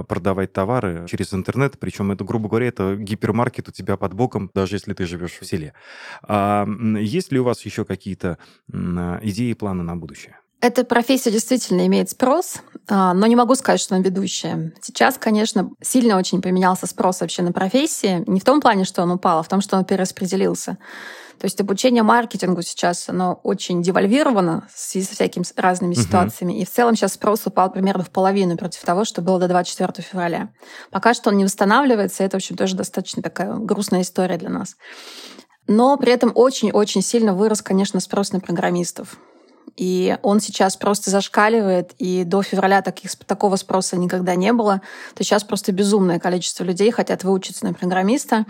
продавать 0.09 0.55
товары 0.55 1.05
через 1.07 1.35
интернет, 1.35 1.79
причем 1.79 2.11
это, 2.11 2.25
грубо 2.25 2.49
говоря, 2.49 2.69
это 2.69 2.97
гипермаркет 2.97 3.69
у 3.69 3.73
тебя 3.73 3.99
под 3.99 4.15
боком, 4.15 4.51
даже 4.55 4.77
если 4.77 4.95
ты 4.95 5.05
живешь 5.05 5.39
в 5.39 5.45
селе. 5.45 5.75
А 6.23 6.67
есть 6.99 7.31
ли 7.31 7.39
у 7.39 7.45
вас 7.45 7.61
еще 7.67 7.85
какие-то 7.85 8.39
идеи 8.73 9.51
и 9.51 9.55
планы 9.55 9.83
на 9.83 9.97
будущее? 9.97 10.39
Эта 10.65 10.83
профессия 10.83 11.31
действительно 11.31 11.87
имеет 11.87 12.09
спрос, 12.09 12.55
а, 12.89 13.13
но 13.13 13.27
не 13.27 13.37
могу 13.37 13.55
сказать, 13.55 13.81
что 13.81 13.97
она 13.97 14.03
ведущая. 14.03 14.73
Сейчас, 14.81 15.19
конечно, 15.19 15.69
сильно 15.83 16.17
очень 16.17 16.41
поменялся 16.41 16.87
спрос 16.87 17.21
вообще 17.21 17.43
на 17.43 17.53
профессии. 17.53 18.25
Не 18.27 18.41
в 18.41 18.45
том 18.45 18.63
плане, 18.63 18.87
что 18.87 19.03
он 19.03 19.11
упал, 19.11 19.41
а 19.41 19.43
в 19.43 19.49
том, 19.49 19.61
что 19.61 19.77
он 19.77 19.85
перераспределился. 19.85 20.79
То 21.39 21.45
есть 21.45 21.61
обучение 21.61 22.03
маркетингу 22.03 22.63
сейчас, 22.63 23.11
оно 23.11 23.39
очень 23.43 23.83
девальвировано 23.83 24.67
в 24.73 24.81
связи 24.81 25.07
со 25.07 25.13
всякими 25.13 25.45
разными 25.55 25.93
uh-huh. 25.93 26.03
ситуациями. 26.03 26.59
И 26.59 26.65
в 26.65 26.71
целом 26.71 26.97
сейчас 26.97 27.13
спрос 27.13 27.43
упал 27.45 27.71
примерно 27.71 28.03
в 28.03 28.09
половину 28.09 28.57
против 28.57 28.81
того, 28.87 29.05
что 29.05 29.21
было 29.21 29.39
до 29.39 29.49
24 29.49 29.93
февраля. 30.03 30.49
Пока 30.91 31.13
что 31.13 31.29
он 31.29 31.37
не 31.37 31.45
восстанавливается, 31.45 32.25
это, 32.25 32.39
в 32.39 32.41
общем, 32.41 32.57
тоже 32.57 32.75
достаточно 32.75 33.23
такая 33.23 33.55
грустная 33.55 34.01
история 34.01 34.39
для 34.39 34.49
нас. 34.49 34.77
Но 35.67 35.99
при 35.99 36.11
этом 36.11 36.33
очень-очень 36.35 37.03
сильно 37.03 37.35
вырос, 37.35 37.61
конечно, 37.61 38.01
спрос 38.01 38.33
на 38.33 38.41
программистов 38.41 39.19
и 39.77 40.17
он 40.23 40.41
сейчас 40.41 40.77
просто 40.77 41.11
зашкаливает, 41.11 41.93
и 41.99 42.25
до 42.25 42.43
февраля 42.43 42.83
таких, 42.83 43.15
такого 43.17 43.57
спроса 43.57 43.97
никогда 43.97 44.35
не 44.35 44.53
было, 44.53 44.81
то 45.15 45.25
сейчас 45.25 45.45
просто 45.45 45.73
безумное 45.73 46.19
количество 46.19 46.65
людей 46.65 46.91
хотят 46.91 47.25
выучиться 47.25 47.65
на 47.65 47.75
программиста, 47.75 48.47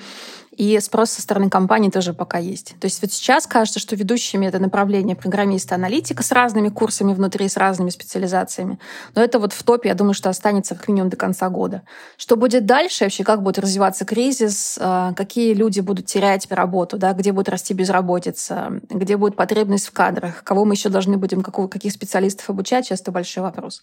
и 0.56 0.78
спрос 0.80 1.10
со 1.10 1.22
стороны 1.22 1.50
компании 1.50 1.90
тоже 1.90 2.14
пока 2.14 2.38
есть. 2.38 2.74
То 2.80 2.86
есть 2.86 3.02
вот 3.02 3.12
сейчас 3.12 3.46
кажется, 3.46 3.80
что 3.80 3.96
ведущими 3.96 4.46
это 4.46 4.58
направление 4.58 5.16
программиста-аналитика 5.16 6.22
с 6.22 6.32
разными 6.32 6.68
курсами 6.68 7.12
внутри, 7.12 7.48
с 7.48 7.56
разными 7.56 7.90
специализациями. 7.90 8.78
Но 9.14 9.22
это 9.22 9.38
вот 9.38 9.52
в 9.52 9.62
топе, 9.62 9.88
я 9.88 9.94
думаю, 9.94 10.14
что 10.14 10.30
останется 10.30 10.74
как 10.74 10.88
минимум 10.88 11.10
до 11.10 11.16
конца 11.16 11.48
года. 11.48 11.82
Что 12.16 12.36
будет 12.36 12.66
дальше 12.66 13.04
вообще, 13.04 13.24
как 13.24 13.42
будет 13.42 13.58
развиваться 13.58 14.04
кризис, 14.04 14.78
а, 14.80 15.12
какие 15.14 15.54
люди 15.54 15.80
будут 15.80 16.06
терять 16.06 16.46
работу, 16.50 16.96
да, 16.96 17.12
где 17.12 17.32
будет 17.32 17.48
расти 17.48 17.74
безработица, 17.74 18.80
где 18.90 19.16
будет 19.16 19.36
потребность 19.36 19.86
в 19.86 19.92
кадрах, 19.92 20.44
кого 20.44 20.64
мы 20.64 20.74
еще 20.74 20.88
должны 20.88 21.16
будем, 21.16 21.42
каких 21.42 21.92
специалистов 21.92 22.48
обучать, 22.50 22.86
сейчас 22.86 23.00
это 23.00 23.12
большой 23.12 23.42
вопрос. 23.42 23.82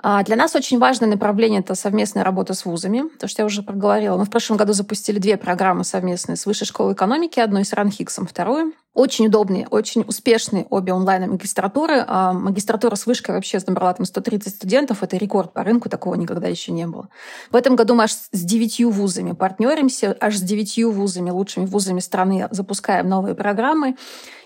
А 0.00 0.22
для 0.22 0.36
нас 0.36 0.54
очень 0.54 0.78
важное 0.78 1.08
направление— 1.08 1.60
это 1.62 1.74
совместная 1.74 2.22
работа 2.22 2.54
с 2.54 2.64
вузами. 2.64 3.04
То, 3.18 3.26
что 3.26 3.42
я 3.42 3.46
уже 3.46 3.62
проговорила. 3.62 4.16
Мы 4.16 4.24
в 4.26 4.30
прошлом 4.30 4.56
году 4.56 4.72
запустили 4.72 5.18
две 5.18 5.36
программы 5.36 5.82
совместные 5.82 6.36
с 6.36 6.46
Высшей 6.46 6.68
школой 6.68 6.94
экономики, 6.94 7.40
одной 7.40 7.64
с 7.64 7.72
Ранхиксом, 7.72 8.26
вторую. 8.26 8.74
Очень 8.94 9.26
удобные, 9.26 9.66
очень 9.68 10.04
успешные 10.06 10.66
обе 10.70 10.92
онлайн-магистратуры. 10.92 12.04
А 12.06 12.32
магистратура 12.32 12.94
с 12.94 13.06
вышкой 13.06 13.34
вообще 13.34 13.58
набрала 13.66 13.94
там 13.94 14.06
130 14.06 14.54
студентов. 14.54 15.02
Это 15.02 15.16
рекорд 15.16 15.52
по 15.52 15.64
рынку, 15.64 15.88
такого 15.88 16.14
никогда 16.14 16.46
еще 16.46 16.72
не 16.72 16.86
было. 16.86 17.08
В 17.50 17.56
этом 17.56 17.74
году 17.74 17.94
мы 17.94 18.04
аж 18.04 18.12
с 18.12 18.28
девятью 18.32 18.90
вузами 18.90 19.32
партнеримся, 19.32 20.16
аж 20.20 20.36
с 20.36 20.42
девятью 20.42 20.92
вузами, 20.92 21.30
лучшими 21.30 21.66
вузами 21.66 22.00
страны 22.00 22.48
запускаем 22.50 23.08
новые 23.08 23.34
программы. 23.34 23.96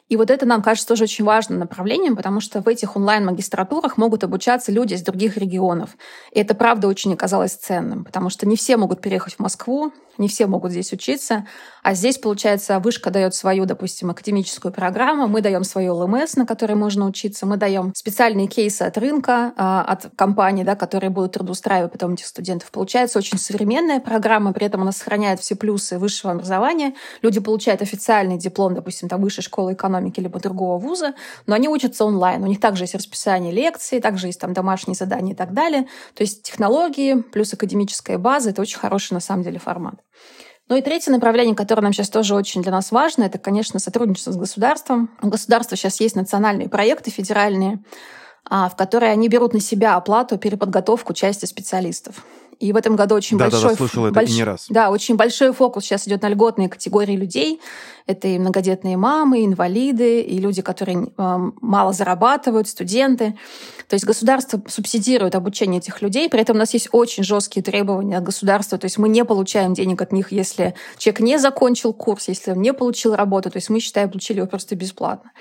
И 0.09 0.17
вот 0.17 0.31
это 0.31 0.45
нам 0.45 0.63
кажется 0.63 0.89
тоже 0.89 1.05
очень 1.05 1.25
важным 1.25 1.59
направлением, 1.59 2.17
потому 2.17 2.41
что 2.41 2.61
в 2.61 2.69
этих 2.69 2.97
онлайн-магистратурах 2.97 3.97
могут 3.97 4.25
обучаться 4.25 4.71
люди 4.71 4.95
из 4.95 5.03
других 5.03 5.37
регионов. 5.37 5.97
И 6.33 6.41
это, 6.41 6.55
правда, 6.55 6.89
очень 6.89 7.15
оказалось 7.15 7.55
ценным, 7.55 8.05
потому 8.05 8.29
что 8.29 8.47
не 8.47 8.57
все 8.57 8.77
могут 8.77 9.01
переехать 9.01 9.35
в 9.37 9.39
Москву, 9.39 9.93
не 10.19 10.29
все 10.29 10.47
могут 10.47 10.73
здесь 10.73 10.93
учиться. 10.93 11.47
А 11.83 11.95
здесь, 11.95 12.17
получается, 12.17 12.79
вышка 12.79 13.11
дает 13.11 13.35
свою, 13.35 13.65
допустим, 13.65 14.09
академическую 14.11 14.73
программу, 14.73 15.27
мы 15.27 15.41
даем 15.41 15.65
свою 15.65 15.97
ЛМС, 15.97 16.37
на 16.37 16.47
которой 16.47 16.75
можно 16.75 17.07
учиться, 17.07 17.45
мы 17.45 17.57
даем 17.57 17.93
специальные 17.97 18.47
кейсы 18.47 18.83
от 18.83 18.97
рынка, 18.97 19.53
а, 19.57 19.83
от 19.83 20.13
компаний, 20.15 20.63
да, 20.63 20.77
которые 20.77 21.11
будут 21.11 21.33
трудоустраивать 21.33 21.91
потом 21.91 22.15
этих 22.15 22.27
студентов. 22.27 22.71
Получается 22.71 23.19
очень 23.19 23.37
современная 23.37 23.99
программа, 23.99 24.53
при 24.53 24.65
этом 24.65 24.83
она 24.83 24.93
сохраняет 24.93 25.41
все 25.41 25.57
плюсы 25.57 25.99
высшего 25.99 26.33
образования. 26.33 26.95
Люди 27.21 27.41
получают 27.41 27.83
официальный 27.83 28.39
диплом, 28.39 28.75
допустим, 28.75 29.09
там 29.09 29.21
высшей 29.21 29.43
школы 29.43 29.73
экономики 29.73 30.21
либо 30.21 30.39
другого 30.39 30.79
вуза, 30.79 31.15
но 31.47 31.57
они 31.57 31.69
учатся 31.69 32.05
онлайн. 32.05 32.45
У 32.45 32.47
них 32.47 32.61
также 32.61 32.85
есть 32.85 32.95
расписание 32.95 33.53
лекций, 33.53 34.01
также 34.01 34.29
есть 34.29 34.41
там 34.41 34.53
домашние 34.53 34.95
задания 34.95 35.35
и 35.35 35.37
так 35.37 35.53
далее. 35.53 35.89
То 36.15 36.23
есть 36.23 36.45
технологии 36.45 37.15
плюс 37.15 37.53
академическая 37.53 38.19
база— 38.19 38.51
это 38.51 38.63
очень 38.63 38.79
хороший 38.79 39.15
на 39.15 39.21
самом 39.21 39.43
деле 39.43 39.59
формат. 39.59 39.97
Ну 40.69 40.77
и 40.77 40.83
третье 40.83 41.11
направление, 41.11 41.55
которое 41.55 41.83
нам 41.83 41.93
сейчас 41.93 42.09
тоже 42.09 42.35
очень 42.35 42.63
для 42.63 42.73
нас 42.73 42.93
важно, 42.93 43.25
это, 43.25 43.39
конечно, 43.39 43.79
сотрудничество 43.81 44.33
с 44.33 44.37
государством. 44.37 45.11
У 45.21 45.29
государства 45.29 45.77
сейчас 45.77 46.01
есть 46.01 46.17
национальные 46.17 46.69
проекты 46.69 47.11
федеральные, 47.11 47.83
а, 48.49 48.69
в 48.69 48.77
которые 48.77 49.13
они 49.13 49.29
берут 49.29 49.55
на 49.55 49.61
себя 49.61 49.97
оплату, 49.97 50.39
переподготовку 50.39 51.13
части 51.15 51.47
специалистов. 51.47 52.25
И 52.63 52.73
в 52.73 52.77
этом 52.77 52.95
году 52.95 53.17
очень 53.17 53.39
да, 53.39 53.47
большой... 53.47 53.63
Да, 53.63 53.69
да, 53.71 53.77
слышал 53.77 54.07
это 54.07 54.15
больш... 54.15 54.31
не 54.31 54.45
раз. 54.45 54.67
Да, 54.69 54.91
очень 54.91 55.17
большой 55.17 55.53
фокус 55.53 55.85
сейчас 55.85 56.07
идет 56.07 56.23
на 56.23 56.29
льготные 56.29 56.69
категории 56.69 57.17
людей. 57.17 57.61
Это 58.07 58.29
и 58.29 58.39
многодетные 58.39 58.97
мамы, 58.97 59.41
и 59.41 59.47
инвалиды, 59.47 60.21
и 60.21 60.39
люди, 60.39 60.63
которые 60.63 61.09
э, 61.19 61.39
мало 61.61 61.93
зарабатывают, 61.93 62.69
студенты. 62.69 63.35
То 63.89 63.95
есть 63.95 64.05
государство 64.05 64.63
субсидирует 64.69 65.35
обучение 65.35 65.81
этих 65.81 66.03
людей, 66.03 66.29
при 66.29 66.41
этом 66.41 66.55
у 66.55 66.59
нас 66.61 66.73
есть 66.73 66.89
очень 66.93 67.25
жесткие 67.25 67.65
требования 67.65 68.19
от 68.19 68.23
государства. 68.23 68.79
То 68.79 68.85
есть 68.85 68.97
мы 68.97 69.09
не 69.09 69.25
получаем 69.25 69.75
денег 69.75 70.01
от 70.01 70.13
них, 70.13 70.31
если 70.31 70.75
человек 70.99 71.19
не 71.19 71.39
закончил 71.39 71.93
курс, 71.93 72.29
если 72.29 72.53
он 72.53 72.63
не 72.63 72.73
получил 72.73 73.17
работу. 73.17 73.51
То 73.51 73.57
есть 73.57 73.71
мы, 73.71 73.81
считаем, 73.81 74.09
получили 74.09 74.39
его 74.39 74.47
просто 74.47 74.77
бесплатно. 74.77 75.33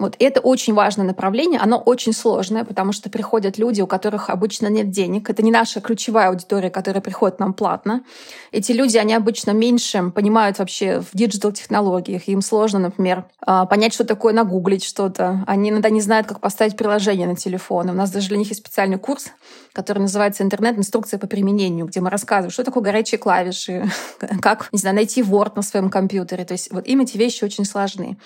Вот 0.00 0.16
это 0.18 0.40
очень 0.40 0.72
важное 0.72 1.04
направление, 1.04 1.60
оно 1.60 1.76
очень 1.76 2.14
сложное, 2.14 2.64
потому 2.64 2.92
что 2.92 3.10
приходят 3.10 3.58
люди, 3.58 3.82
у 3.82 3.86
которых 3.86 4.30
обычно 4.30 4.68
нет 4.68 4.90
денег. 4.90 5.28
Это 5.28 5.42
не 5.42 5.50
наша 5.50 5.82
ключевая 5.82 6.30
аудитория, 6.30 6.70
которая 6.70 7.02
приходит 7.02 7.38
нам 7.38 7.52
платно. 7.52 8.02
Эти 8.50 8.72
люди, 8.72 8.96
они 8.96 9.12
обычно 9.12 9.50
меньше 9.50 10.10
понимают 10.10 10.58
вообще 10.58 11.00
в 11.00 11.10
диджитал-технологиях. 11.12 12.28
Им 12.28 12.40
сложно, 12.40 12.78
например, 12.78 13.26
а, 13.42 13.66
понять, 13.66 13.92
что 13.92 14.04
такое 14.04 14.32
нагуглить 14.32 14.84
что-то. 14.84 15.44
Они 15.46 15.68
иногда 15.68 15.90
не 15.90 16.00
знают, 16.00 16.26
как 16.26 16.40
поставить 16.40 16.78
приложение 16.78 17.28
на 17.28 17.36
телефон. 17.36 17.90
У 17.90 17.92
нас 17.92 18.10
даже 18.10 18.28
для 18.28 18.38
них 18.38 18.48
есть 18.48 18.60
специальный 18.60 18.98
курс, 18.98 19.26
который 19.74 19.98
называется 19.98 20.42
«Интернет-инструкция 20.42 21.18
по 21.18 21.26
применению», 21.26 21.84
где 21.84 22.00
мы 22.00 22.08
рассказываем, 22.08 22.52
что 22.52 22.64
такое 22.64 22.82
горячие 22.82 23.18
клавиши, 23.18 23.84
как, 24.40 24.70
не 24.72 24.78
знаю, 24.78 24.96
найти 24.96 25.20
Word 25.20 25.52
на 25.56 25.62
своем 25.62 25.90
компьютере. 25.90 26.46
То 26.46 26.52
есть 26.52 26.72
вот 26.72 26.86
им 26.86 27.00
эти 27.00 27.18
вещи 27.18 27.44
очень 27.44 27.66
сложны. 27.66 28.16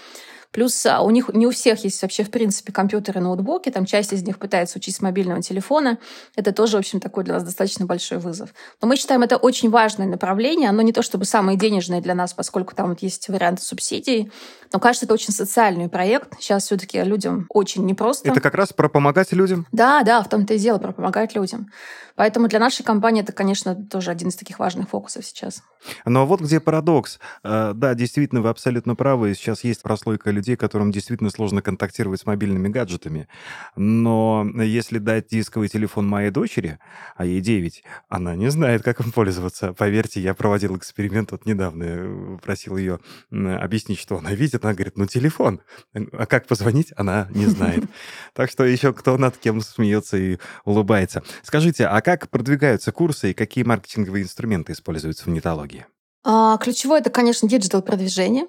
Плюс 0.55 0.87
а, 0.87 1.01
у 1.01 1.11
них 1.11 1.31
не 1.35 1.49
у 1.49 1.51
всех 1.51 1.83
есть 1.83 2.01
вообще, 2.01 2.23
в 2.23 2.31
принципе, 2.31 2.73
компьютеры, 2.73 3.21
ноутбуки. 3.21 3.71
Там 3.71 3.85
часть 3.85 4.13
из 4.13 4.23
них 4.23 4.39
пытается 4.39 4.79
учить 4.79 4.95
с 4.95 5.01
мобильного 5.01 5.43
телефона. 5.43 5.99
Это 6.37 6.53
тоже, 6.53 6.77
в 6.77 6.79
общем, 6.79 7.01
такой 7.01 7.25
для 7.25 7.35
нас 7.35 7.43
достаточно 7.43 7.87
большой 7.87 8.19
вызов. 8.19 8.51
Но 8.81 8.87
мы 8.87 8.95
считаем, 8.95 9.23
это 9.23 9.37
очень 9.37 9.69
важное 9.69 10.07
направление. 10.07 10.69
Оно 10.69 10.83
не 10.83 10.93
то 10.93 11.03
чтобы 11.03 11.25
самое 11.25 11.59
денежное 11.59 12.01
для 12.01 12.15
нас, 12.15 12.33
поскольку 12.33 12.73
там 12.73 12.91
вот 12.91 13.03
есть 13.03 13.29
варианты 13.29 13.63
субсидий. 13.63 14.31
Но 14.73 14.79
кажется, 14.79 15.07
это 15.07 15.15
очень 15.15 15.33
социальный 15.33 15.89
проект. 15.89 16.41
Сейчас 16.41 16.65
все 16.65 16.77
таки 16.77 17.03
людям 17.03 17.47
очень 17.49 17.85
непросто. 17.85 18.29
Это 18.29 18.41
как 18.41 18.55
раз 18.55 18.73
про 18.73 18.89
помогать 18.89 19.33
людям? 19.33 19.67
Да, 19.73 20.05
да, 20.05 20.23
в 20.23 20.29
том-то 20.29 20.55
и 20.55 20.59
дело, 20.59 20.79
про 20.79 20.93
помогать 20.93 21.35
людям. 21.35 21.69
Поэтому 22.17 22.47
для 22.47 22.61
нашей 22.61 22.85
компании 22.85 23.23
это, 23.23 23.33
конечно, 23.33 23.75
тоже 23.75 24.11
один 24.13 24.29
из 24.29 24.37
таких 24.37 24.61
важных 24.61 24.89
фокусов 24.89 25.27
сейчас. 25.27 25.63
Но 26.05 26.27
вот 26.27 26.41
где 26.41 26.61
парадокс. 26.61 27.19
Э, 27.43 27.73
да, 27.75 27.95
действительно, 27.95 28.41
вы 28.41 28.51
абсолютно 28.51 28.95
правы. 28.95 29.35
Сейчас 29.35 29.65
есть 29.65 29.83
прослойка 29.83 30.31
людей, 30.31 30.44
которым 30.53 30.91
действительно 30.91 31.31
сложно 31.31 31.63
контактировать 31.63 32.21
с 32.21 32.27
мобильными 32.27 32.69
гаджетами. 32.69 33.29
Но 33.77 34.47
если 34.63 34.99
дать 34.99 35.29
дисковый 35.29 35.69
телефон 35.69 36.07
моей 36.07 36.31
дочери, 36.31 36.79
а 37.17 37.25
ей 37.25 37.41
9, 37.41 37.83
она 38.09 38.37
не 38.37 38.51
знает, 38.51 38.83
как 38.83 39.01
им 39.01 39.13
пользоваться. 39.13 39.73
Поверьте, 39.73 40.21
я 40.21 40.35
проводил 40.35 40.77
эксперимент 40.77 41.33
вот 41.33 41.47
недавно, 41.47 41.85
э, 41.85 42.39
просил 42.43 42.77
ее 42.77 43.01
объяснить, 43.31 43.99
что 43.99 44.19
она 44.19 44.33
видит. 44.33 44.65
Она 44.65 44.75
говорит, 44.75 44.97
ну, 44.97 45.07
телефон. 45.07 45.61
А 45.93 46.27
как 46.27 46.47
позвонить? 46.47 46.93
Она 46.97 47.29
не 47.31 47.47
знает. 47.47 47.85
Так 48.35 48.51
что 48.51 48.65
еще 48.65 48.93
кто 48.93 49.17
над 49.17 49.37
кем 49.37 49.61
смеется 49.61 50.17
и 50.17 50.39
улыбается. 50.65 51.23
Скажите, 51.43 51.87
а 51.87 52.01
как 52.01 52.29
продвигаются 52.29 52.93
курсы 52.93 53.31
и 53.31 53.35
какие 53.35 53.65
маркетинговые 53.65 54.25
инструменты 54.25 54.73
используются 54.73 55.25
в 55.25 55.29
нетологии? 55.29 55.87
А, 56.25 56.57
ключевое 56.59 57.01
это, 57.01 57.11
конечно, 57.11 57.49
диджитал-продвижение, 57.49 58.47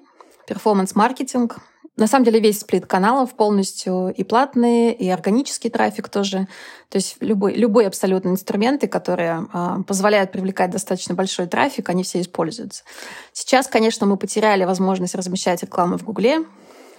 перформанс-маркетинг. 0.48 1.58
На 1.96 2.06
самом 2.06 2.26
деле 2.26 2.40
весь 2.40 2.60
сплит 2.60 2.84
каналов 2.86 3.34
полностью 3.34 4.12
и 4.14 4.22
платные, 4.22 4.94
и 4.94 5.08
органический 5.08 5.70
трафик 5.70 6.10
тоже. 6.10 6.46
То 6.90 6.96
есть 6.96 7.16
любой, 7.20 7.54
любой 7.54 7.86
абсолютно 7.86 8.28
инструменты, 8.28 8.86
которые 8.86 9.46
э, 9.52 9.76
позволяют 9.86 10.30
привлекать 10.30 10.70
достаточно 10.70 11.14
большой 11.14 11.46
трафик, 11.46 11.88
они 11.88 12.02
все 12.02 12.20
используются. 12.20 12.84
Сейчас, 13.32 13.66
конечно, 13.66 14.06
мы 14.06 14.18
потеряли 14.18 14.64
возможность 14.64 15.14
размещать 15.14 15.62
рекламу 15.62 15.96
в 15.96 16.04
Гугле, 16.04 16.44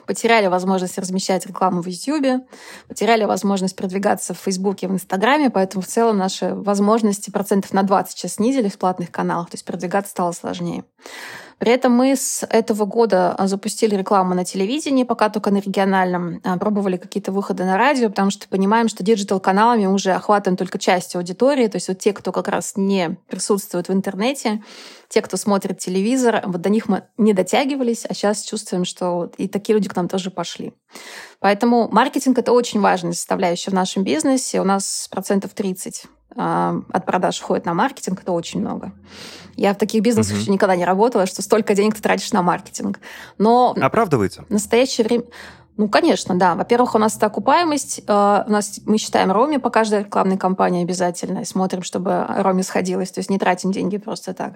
потеряли 0.07 0.47
возможность 0.47 0.97
размещать 0.97 1.45
рекламу 1.45 1.83
в 1.83 1.88
YouTube, 1.88 2.47
потеряли 2.88 3.25
возможность 3.25 3.75
продвигаться 3.75 4.33
в 4.33 4.39
Фейсбуке, 4.39 4.88
в 4.88 4.93
Инстаграме, 4.93 5.51
поэтому 5.51 5.83
в 5.83 5.88
целом 5.88 6.17
наши 6.17 6.55
возможности 6.55 7.29
процентов 7.29 7.71
на 7.73 7.83
20 7.83 8.17
сейчас 8.17 8.36
снизились 8.36 8.73
в 8.73 8.77
платных 8.79 9.12
каналах, 9.12 9.51
то 9.51 9.55
есть 9.55 9.65
продвигаться 9.65 10.10
стало 10.10 10.31
сложнее. 10.31 10.86
При 11.60 11.72
этом 11.72 11.91
мы 11.91 12.15
с 12.15 12.46
этого 12.48 12.86
года 12.86 13.34
а, 13.34 13.48
запустили 13.48 13.96
рекламу 13.96 14.36
на 14.36 14.46
телевидении, 14.46 15.04
пока 15.04 15.30
только 15.30 15.50
на 15.50 15.58
региональном, 15.58 16.39
а, 16.43 16.58
пробовали 16.58 16.98
какие-то 16.98 17.32
выходы 17.32 17.65
на 17.65 17.78
радио, 17.78 18.10
потому 18.10 18.30
что 18.30 18.48
понимаем, 18.48 18.89
что 18.89 19.04
digital-каналами 19.03 19.88
уже 19.88 20.12
охватываем 20.12 20.56
только 20.56 20.78
часть 20.78 21.15
аудитории, 21.15 21.67
то 21.67 21.78
есть 21.78 21.88
вот 21.88 21.98
те, 21.98 22.13
кто 22.13 22.32
как 22.32 22.48
раз 22.48 22.74
не 22.76 23.17
присутствует 23.28 23.89
в 23.89 23.93
интернете, 23.93 24.63
те, 25.10 25.22
кто 25.22 25.36
смотрит 25.36 25.80
телевизор, 25.80 26.43
вот 26.46 26.62
до 26.62 26.70
них 26.70 26.88
мы 26.88 27.04
не 27.17 27.34
дотягивались, 27.34 28.06
а 28.06 28.13
сейчас 28.13 28.43
чувствуем, 28.43 28.86
что 28.86 29.32
и 29.38 29.48
такие 29.48 29.74
люди 29.74 29.89
к 29.89 29.96
нам 29.96 30.08
тоже 30.08 30.30
пошли. 30.30 30.74
Поэтому 31.39 31.88
маркетинг— 31.91 32.38
это 32.39 32.52
очень 32.52 32.82
важная 32.82 33.13
составляющая 33.13 33.72
в 33.72 33.74
нашем 33.74 34.04
бизнесе. 34.04 34.62
У 34.62 34.63
нас 34.63 35.08
процентов 35.10 35.54
30 35.54 36.04
а, 36.06 36.16
от 36.38 37.06
продаж 37.06 37.41
уходит 37.41 37.65
на 37.65 37.73
маркетинг, 37.73 38.21
это 38.21 38.32
очень 38.32 38.60
много. 38.62 38.91
Я 39.56 39.73
в 39.73 39.78
таких 39.78 40.04
бизнесах 40.04 40.34
угу. 40.34 40.41
еще 40.41 40.52
никогда 40.52 40.76
не 40.76 40.86
работала, 40.86 41.26
что 41.26 41.41
столько 41.41 41.73
денег 41.73 41.95
ты 41.95 42.02
тратишь 42.02 42.32
на 42.32 42.43
маркетинг. 42.43 43.00
Но 43.39 43.76
Оправдывается? 43.80 44.45
В 44.47 44.52
настоящее 44.52 45.06
время... 45.06 45.23
Ну, 45.77 45.87
конечно, 45.89 46.33
да. 46.33 46.55
Во-первых, 46.55 46.95
у 46.95 46.97
нас 46.97 47.15
это 47.15 47.27
окупаемость. 47.27 48.01
Э, 48.07 48.43
у 48.47 48.51
нас 48.51 48.79
мы 48.85 48.97
считаем 48.97 49.31
роми 49.31 49.59
по 49.59 49.69
каждой 49.69 49.99
рекламной 49.99 50.37
кампании 50.37 50.83
обязательно 50.83 51.39
и 51.39 51.45
смотрим, 51.45 51.83
чтобы 51.83 52.25
роми 52.27 52.63
сходилось, 52.63 53.11
то 53.11 53.19
есть 53.19 53.29
не 53.29 53.37
тратим 53.37 53.71
деньги 53.71 53.97
просто 53.97 54.33
так. 54.33 54.53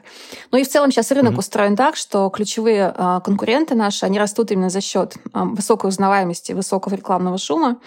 Ну 0.52 0.58
и 0.58 0.64
в 0.64 0.68
целом 0.68 0.92
сейчас 0.92 1.12
рынок 1.12 1.34
mm-hmm. 1.34 1.40
устроен 1.40 1.76
так, 1.76 1.96
что 1.96 2.28
ключевые 2.30 2.94
э, 2.98 3.20
конкуренты 3.24 3.76
наши, 3.76 4.04
они 4.06 4.18
растут 4.18 4.52
именно 4.52 4.72
за 4.72 4.82
счет 4.82 5.16
э, 5.16 5.44
высокой 5.44 5.90
узнаваемости, 5.90 6.54
высокого 6.54 6.96
рекламного 6.96 7.38
шума. 7.38 7.78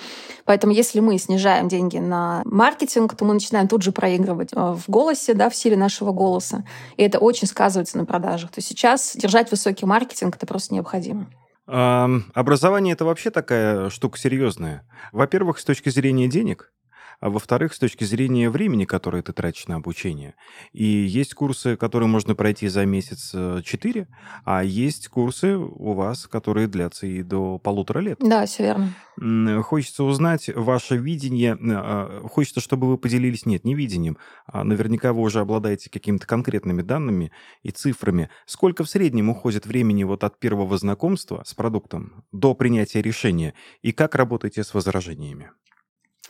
Поэтому 0.45 0.73
если 0.73 1.01
мы 1.01 1.19
снижаем 1.19 1.67
деньги 1.67 1.99
на 1.99 2.43
маркетинг, 2.45 3.17
то 3.17 3.25
мы 3.25 3.35
начинаем 3.35 3.67
тут 3.67 3.83
же 3.83 3.91
проигрывать 3.91 4.51
в 4.53 4.83
голосе, 4.87 5.35
да, 5.35 5.51
в 5.51 5.57
силе 5.57 5.77
нашего 5.77 6.13
голоса. 6.13 6.65
И 6.97 7.03
это 7.03 7.19
очень 7.19 7.49
сказывается 7.49 7.99
на 7.99 8.05
продажах. 8.05 8.51
То 8.51 8.59
есть 8.59 8.69
сейчас 8.69 9.17
держать 9.17 9.51
высокий 9.51 9.87
маркетинг 9.87 10.37
это 10.37 10.47
просто 10.47 10.75
необходимо. 10.75 11.27
Образование 11.67 12.93
это 12.93 13.05
вообще 13.05 13.31
такая 13.31 13.89
штука 13.91 14.19
серьезная. 14.19 14.87
Во-первых, 15.13 15.59
с 15.59 15.65
точки 15.65 15.89
зрения 15.89 16.29
денег, 16.29 16.73
а 17.21 17.31
во-вторых, 17.31 17.75
с 17.75 17.79
точки 17.79 18.05
зрения 18.05 18.51
времени, 18.51 18.85
которое 18.85 19.23
ты 19.23 19.33
тратишь 19.33 19.67
на 19.67 19.77
обучение. 19.77 20.35
И 20.73 20.85
есть 20.85 21.35
курсы, 21.35 21.77
которые 21.77 22.09
можно 22.09 22.35
пройти 22.35 22.69
за 22.69 22.85
месяц 22.85 23.35
4, 23.65 24.01
э, 24.01 24.07
а 24.45 24.63
есть 24.63 25.09
курсы 25.09 25.57
у 25.57 25.93
вас, 25.93 26.27
которые 26.27 26.67
длятся 26.67 27.07
и 27.07 27.23
до 27.23 27.59
полутора 27.59 28.01
лет. 28.01 28.19
Да, 28.21 28.47
все 28.47 28.63
верно. 28.65 29.63
Хочется 29.63 30.05
узнать 30.05 30.51
ваше 30.55 30.97
видение. 30.97 31.57
А, 31.61 32.27
хочется, 32.29 32.61
чтобы 32.61 32.89
вы 32.89 32.99
поделились, 32.99 33.47
нет, 33.47 33.65
не 33.65 33.75
видением, 33.75 34.19
а 34.47 34.65
наверняка 34.65 35.13
вы 35.13 35.23
уже 35.23 35.41
обладаете 35.41 35.91
какими-то 35.91 36.27
конкретными 36.27 36.83
данными 36.83 37.33
и 37.63 37.71
цифрами. 37.71 38.31
Сколько 38.47 38.85
в 38.85 38.91
среднем 38.91 39.31
уходит 39.31 39.67
времени 39.67 40.05
вот 40.05 40.25
от 40.25 40.39
первого 40.39 40.77
знакомства 40.79 41.43
с 41.47 41.55
продуктом 41.55 42.25
до 42.33 42.55
принятия 42.55 43.03
решения? 43.03 43.55
И 43.83 43.93
как 43.93 44.15
работаете 44.15 44.65
с 44.65 44.75
возражениями? 44.75 45.51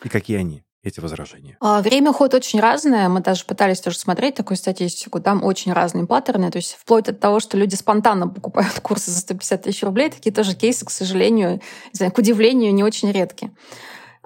И 0.03 0.09
какие 0.09 0.37
они? 0.37 0.64
Эти 0.85 1.01
возражения? 1.01 1.57
А, 1.61 1.80
время 1.80 2.11
уходит 2.11 2.35
очень 2.35 2.61
разное. 2.61 3.09
Мы 3.09 3.20
даже 3.20 3.45
пытались 3.45 3.80
тоже 3.80 3.99
смотреть 3.99 4.35
такую 4.35 4.57
статистику. 4.57 5.20
Там 5.20 5.43
очень 5.43 5.72
разные 5.72 6.07
паттерны. 6.07 6.51
То 6.51 6.59
есть 6.59 6.76
вплоть 6.78 7.09
от 7.09 7.20
того, 7.20 7.41
что 7.41 7.57
люди 7.57 7.74
спонтанно 7.74 8.28
покупают 8.28 8.80
курсы 8.80 9.11
за 9.11 9.20
150 9.20 9.62
тысяч 9.62 9.82
рублей, 9.82 10.11
такие 10.11 10.32
тоже 10.35 10.55
кейсы, 10.55 10.85
к 10.85 10.91
сожалению, 10.91 11.61
знаю, 11.93 12.12
к 12.12 12.18
удивлению, 12.18 12.74
не 12.74 12.85
очень 12.85 13.11
редки. 13.11 13.51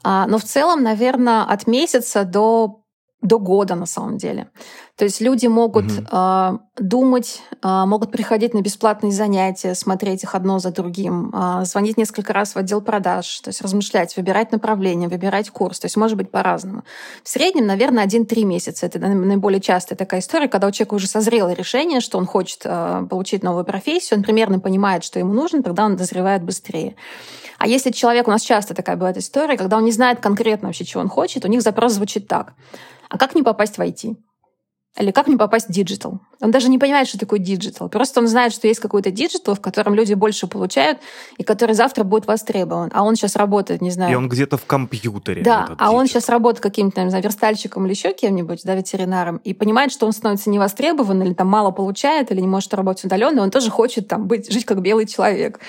А, 0.03 0.27
но 0.27 0.39
в 0.39 0.45
целом, 0.45 0.83
наверное, 0.83 1.45
от 1.45 1.67
месяца 1.67 2.25
до 2.25 2.83
до 3.21 3.39
года 3.39 3.75
на 3.75 3.87
самом 3.87 4.17
деле. 4.17 4.49
То 4.99 5.05
есть 5.05 5.21
люди 5.21 5.47
могут 5.47 5.85
угу. 5.85 6.07
э, 6.11 6.59
думать, 6.77 7.41
э, 7.63 7.85
могут 7.87 8.11
приходить 8.11 8.53
на 8.53 8.63
бесплатные 8.63 9.13
занятия, 9.13 9.77
смотреть 9.77 10.25
их 10.25 10.35
одно 10.35 10.59
за 10.59 10.73
другим, 10.73 11.33
э, 11.33 11.65
звонить 11.65 11.97
несколько 11.97 12.33
раз 12.33 12.57
в 12.57 12.59
отдел 12.59 12.81
продаж, 12.81 13.39
то 13.39 13.51
есть 13.51 13.63
размышлять, 13.63 14.17
выбирать 14.17 14.51
направление, 14.51 15.09
выбирать 15.09 15.51
курс. 15.51 15.79
То 15.79 15.85
есть 15.85 15.97
может 15.97 16.17
быть 16.17 16.33
по-разному. 16.33 16.83
В 17.23 17.29
среднем, 17.29 17.69
наверное, 17.69 18.03
один-три 18.03 18.45
месяца. 18.45 18.87
Это 18.87 18.99
наиболее 18.99 19.61
частая 19.61 19.97
такая 19.97 20.19
история, 20.19 20.49
когда 20.49 20.67
у 20.67 20.73
человека 20.73 20.95
уже 20.95 21.07
созрело 21.07 21.53
решение, 21.53 22.01
что 22.01 22.19
он 22.19 22.27
хочет 22.27 22.63
э, 22.65 23.07
получить 23.09 23.45
новую 23.45 23.65
профессию, 23.65 24.19
он 24.19 24.25
примерно 24.25 24.59
понимает, 24.59 25.05
что 25.05 25.21
ему 25.21 25.33
нужно, 25.33 25.63
тогда 25.63 25.85
он 25.85 25.95
дозревает 25.95 26.43
быстрее. 26.43 26.97
А 27.59 27.69
если 27.69 27.93
человек, 27.93 28.27
у 28.27 28.33
нас 28.33 28.43
часто 28.43 28.75
такая 28.75 28.97
бывает 28.97 29.17
история, 29.17 29.57
когда 29.57 29.77
он 29.77 29.85
не 29.85 29.93
знает 29.93 30.19
конкретно 30.19 30.69
вообще, 30.69 30.85
чего 30.85 31.03
он 31.03 31.09
хочет, 31.09 31.45
у 31.45 31.49
них 31.49 31.63
запрос 31.63 31.93
звучит 31.93 32.27
так. 32.27 32.55
А 33.09 33.17
как 33.17 33.37
не 33.37 33.45
попасть 33.45 33.79
в 33.79 33.81
IT? 33.81 34.17
Или 34.97 35.13
как 35.13 35.29
не 35.29 35.37
попасть 35.37 35.69
в 35.69 35.73
digital? 35.73 36.21
Он 36.41 36.51
даже 36.51 36.69
не 36.69 36.79
понимает, 36.79 37.07
что 37.07 37.19
такое 37.19 37.39
digital. 37.39 37.89
Просто 37.89 38.21
он 38.21 38.27
знает, 38.27 38.53
что 38.53 38.67
есть 38.67 38.81
какой-то 38.81 39.11
digital, 39.11 39.55
в 39.55 39.61
котором 39.61 39.95
люди 39.95 40.15
больше 40.15 40.47
получают, 40.47 40.99
и 41.37 41.45
который 41.45 41.75
завтра 41.75 42.03
будет 42.05 42.27
востребован. 42.27 42.91
А 42.93 43.05
он 43.05 43.15
сейчас 43.15 43.37
работает, 43.37 43.81
не 43.81 43.91
знаю... 43.91 44.13
И 44.13 44.15
он 44.17 44.29
где-то 44.29 44.57
в 44.57 44.65
компьютере. 44.67 45.43
Да, 45.43 45.65
а 45.65 45.67
digital. 45.67 45.95
он 45.95 46.07
сейчас 46.07 46.29
работает 46.29 46.63
каким-то, 46.63 47.03
не 47.05 47.11
знаю, 47.11 47.23
верстальщиком 47.23 47.85
или 47.87 47.93
еще 47.93 48.13
кем-нибудь, 48.13 48.63
да, 48.65 48.75
ветеринаром, 48.75 49.37
и 49.45 49.55
понимает, 49.55 49.93
что 49.93 50.07
он 50.07 50.13
становится 50.13 50.51
невостребован, 50.51 51.23
или 51.23 51.35
там 51.35 51.47
мало 51.47 51.71
получает, 51.71 52.33
или 52.33 52.41
не 52.41 52.49
может 52.49 52.75
работать 52.75 53.05
удаленно, 53.05 53.43
он 53.43 53.51
тоже 53.51 53.71
хочет 53.71 54.09
там 54.09 54.27
быть, 54.27 54.53
жить 54.53 54.65
как 54.65 54.81
белый 54.81 55.07
человек. 55.07 55.61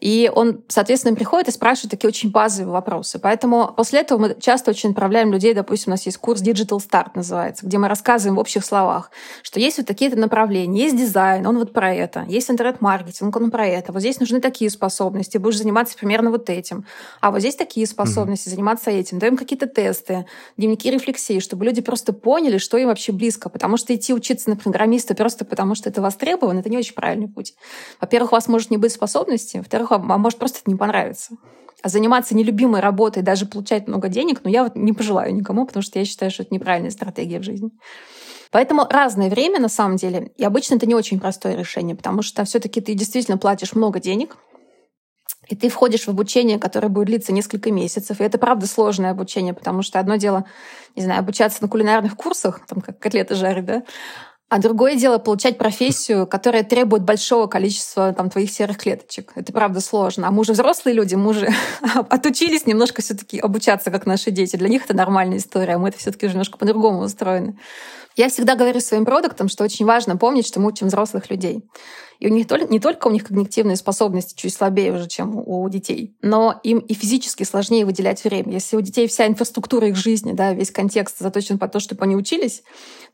И 0.00 0.30
он, 0.34 0.64
соответственно, 0.68 1.14
приходит 1.14 1.48
и 1.48 1.52
спрашивает 1.52 1.90
такие 1.90 2.08
очень 2.08 2.30
базовые 2.30 2.72
вопросы. 2.72 3.18
Поэтому 3.18 3.72
после 3.76 4.00
этого 4.00 4.18
мы 4.18 4.36
часто 4.40 4.70
очень 4.70 4.90
направляем 4.90 5.32
людей, 5.32 5.52
допустим, 5.54 5.92
у 5.92 5.94
нас 5.94 6.06
есть 6.06 6.16
курс 6.18 6.40
Digital 6.42 6.78
Start 6.78 7.10
называется, 7.14 7.66
где 7.66 7.78
мы 7.78 7.88
рассказываем 7.88 8.36
в 8.36 8.40
общих 8.40 8.64
словах, 8.64 9.10
что 9.42 9.60
есть 9.60 9.78
вот 9.78 9.86
такие-то 9.86 10.18
направления, 10.18 10.84
есть 10.84 10.96
дизайн, 10.96 11.46
он 11.46 11.58
вот 11.58 11.72
про 11.72 11.94
это, 11.94 12.24
есть 12.28 12.50
интернет-маркетинг, 12.50 13.36
он 13.36 13.50
про 13.50 13.66
это, 13.66 13.92
вот 13.92 14.00
здесь 14.00 14.18
нужны 14.20 14.40
такие 14.40 14.70
способности, 14.70 15.38
будешь 15.38 15.58
заниматься 15.58 15.96
примерно 15.98 16.30
вот 16.30 16.48
этим, 16.48 16.86
а 17.20 17.30
вот 17.30 17.40
здесь 17.40 17.56
такие 17.56 17.86
способности, 17.86 18.48
mm-hmm. 18.48 18.50
заниматься 18.50 18.90
этим. 18.90 19.18
Даем 19.18 19.36
какие-то 19.36 19.66
тесты, 19.66 20.26
дневники 20.56 20.90
рефлексии, 20.90 21.40
чтобы 21.40 21.64
люди 21.64 21.82
просто 21.82 22.12
поняли, 22.12 22.58
что 22.58 22.78
им 22.78 22.88
вообще 22.88 23.12
близко, 23.12 23.48
потому 23.48 23.76
что 23.76 23.94
идти 23.94 24.14
учиться 24.14 24.48
на 24.48 24.56
программиста 24.56 25.14
просто 25.14 25.44
потому, 25.44 25.74
что 25.74 25.88
это 25.90 26.00
востребовано, 26.00 26.60
это 26.60 26.70
не 26.70 26.78
очень 26.78 26.94
правильный 26.94 27.28
путь. 27.28 27.54
Во-первых, 28.00 28.32
у 28.32 28.34
вас 28.36 28.48
может 28.48 28.70
не 28.70 28.78
быть 28.78 28.92
способности, 28.92 29.58
во-вторых, 29.58 29.89
во-первых, 29.90 30.14
а 30.14 30.18
может 30.18 30.38
просто 30.38 30.60
это 30.60 30.70
не 30.70 30.76
понравится. 30.76 31.34
А 31.82 31.88
заниматься 31.88 32.34
нелюбимой 32.34 32.80
работой, 32.80 33.22
даже 33.22 33.46
получать 33.46 33.88
много 33.88 34.08
денег, 34.08 34.40
ну, 34.44 34.50
я 34.50 34.64
вот 34.64 34.76
не 34.76 34.92
пожелаю 34.92 35.34
никому, 35.34 35.66
потому 35.66 35.82
что 35.82 35.98
я 35.98 36.04
считаю, 36.04 36.30
что 36.30 36.42
это 36.42 36.54
неправильная 36.54 36.90
стратегия 36.90 37.38
в 37.38 37.42
жизни. 37.42 37.70
Поэтому 38.50 38.84
разное 38.88 39.30
время, 39.30 39.60
на 39.60 39.68
самом 39.68 39.96
деле, 39.96 40.32
и 40.36 40.44
обычно 40.44 40.74
это 40.74 40.86
не 40.86 40.94
очень 40.94 41.20
простое 41.20 41.54
решение, 41.54 41.96
потому 41.96 42.22
что 42.22 42.44
все 42.44 42.58
таки 42.58 42.80
ты 42.80 42.94
действительно 42.94 43.38
платишь 43.38 43.74
много 43.74 44.00
денег, 44.00 44.36
и 45.48 45.56
ты 45.56 45.68
входишь 45.68 46.04
в 46.04 46.08
обучение, 46.08 46.58
которое 46.58 46.88
будет 46.88 47.06
длиться 47.06 47.32
несколько 47.32 47.72
месяцев. 47.72 48.20
И 48.20 48.24
это, 48.24 48.38
правда, 48.38 48.66
сложное 48.66 49.10
обучение, 49.10 49.54
потому 49.54 49.82
что 49.82 49.98
одно 49.98 50.16
дело, 50.16 50.44
не 50.96 51.02
знаю, 51.02 51.20
обучаться 51.20 51.62
на 51.62 51.68
кулинарных 51.68 52.16
курсах, 52.16 52.60
там 52.66 52.80
как 52.80 52.98
котлеты 52.98 53.34
жарить, 53.34 53.64
да, 53.64 53.82
а 54.50 54.58
другое 54.58 54.96
дело 54.96 55.18
получать 55.18 55.58
профессию, 55.58 56.26
которая 56.26 56.64
требует 56.64 57.04
большого 57.04 57.46
количества 57.46 58.12
там, 58.12 58.28
твоих 58.30 58.50
серых 58.50 58.78
клеточек. 58.78 59.30
Это 59.36 59.52
правда 59.52 59.80
сложно. 59.80 60.26
А 60.26 60.32
мы 60.32 60.40
уже 60.40 60.54
взрослые 60.54 60.92
люди, 60.96 61.14
мы 61.14 61.30
уже 61.30 61.48
отучились 62.10 62.66
немножко 62.66 63.00
все 63.00 63.14
таки 63.14 63.38
обучаться, 63.38 63.92
как 63.92 64.06
наши 64.06 64.32
дети. 64.32 64.56
Для 64.56 64.68
них 64.68 64.84
это 64.84 64.96
нормальная 64.96 65.38
история, 65.38 65.74
а 65.74 65.78
мы 65.78 65.90
это 65.90 65.98
все 65.98 66.10
таки 66.10 66.26
уже 66.26 66.34
немножко 66.34 66.58
по-другому 66.58 67.02
устроены. 67.02 67.56
Я 68.16 68.28
всегда 68.28 68.54
говорю 68.56 68.80
своим 68.80 69.04
продуктам, 69.04 69.48
что 69.48 69.64
очень 69.64 69.86
важно 69.86 70.16
помнить, 70.16 70.46
что 70.46 70.60
мы 70.60 70.68
учим 70.68 70.88
взрослых 70.88 71.30
людей. 71.30 71.64
И 72.18 72.26
у 72.26 72.30
них 72.30 72.46
не 72.68 72.80
только 72.80 73.08
у 73.08 73.10
них 73.10 73.24
когнитивные 73.24 73.76
способности 73.76 74.34
чуть 74.36 74.52
слабее 74.52 74.92
уже, 74.92 75.08
чем 75.08 75.36
у 75.36 75.66
детей, 75.70 76.14
но 76.20 76.60
им 76.62 76.78
и 76.78 76.92
физически 76.92 77.44
сложнее 77.44 77.86
выделять 77.86 78.22
время. 78.24 78.52
Если 78.52 78.76
у 78.76 78.80
детей 78.82 79.08
вся 79.08 79.26
инфраструктура 79.26 79.88
их 79.88 79.96
жизни, 79.96 80.32
да, 80.32 80.52
весь 80.52 80.70
контекст 80.70 81.18
заточен 81.18 81.58
по 81.58 81.66
то, 81.66 81.80
чтобы 81.80 82.04
они 82.04 82.16
учились, 82.16 82.62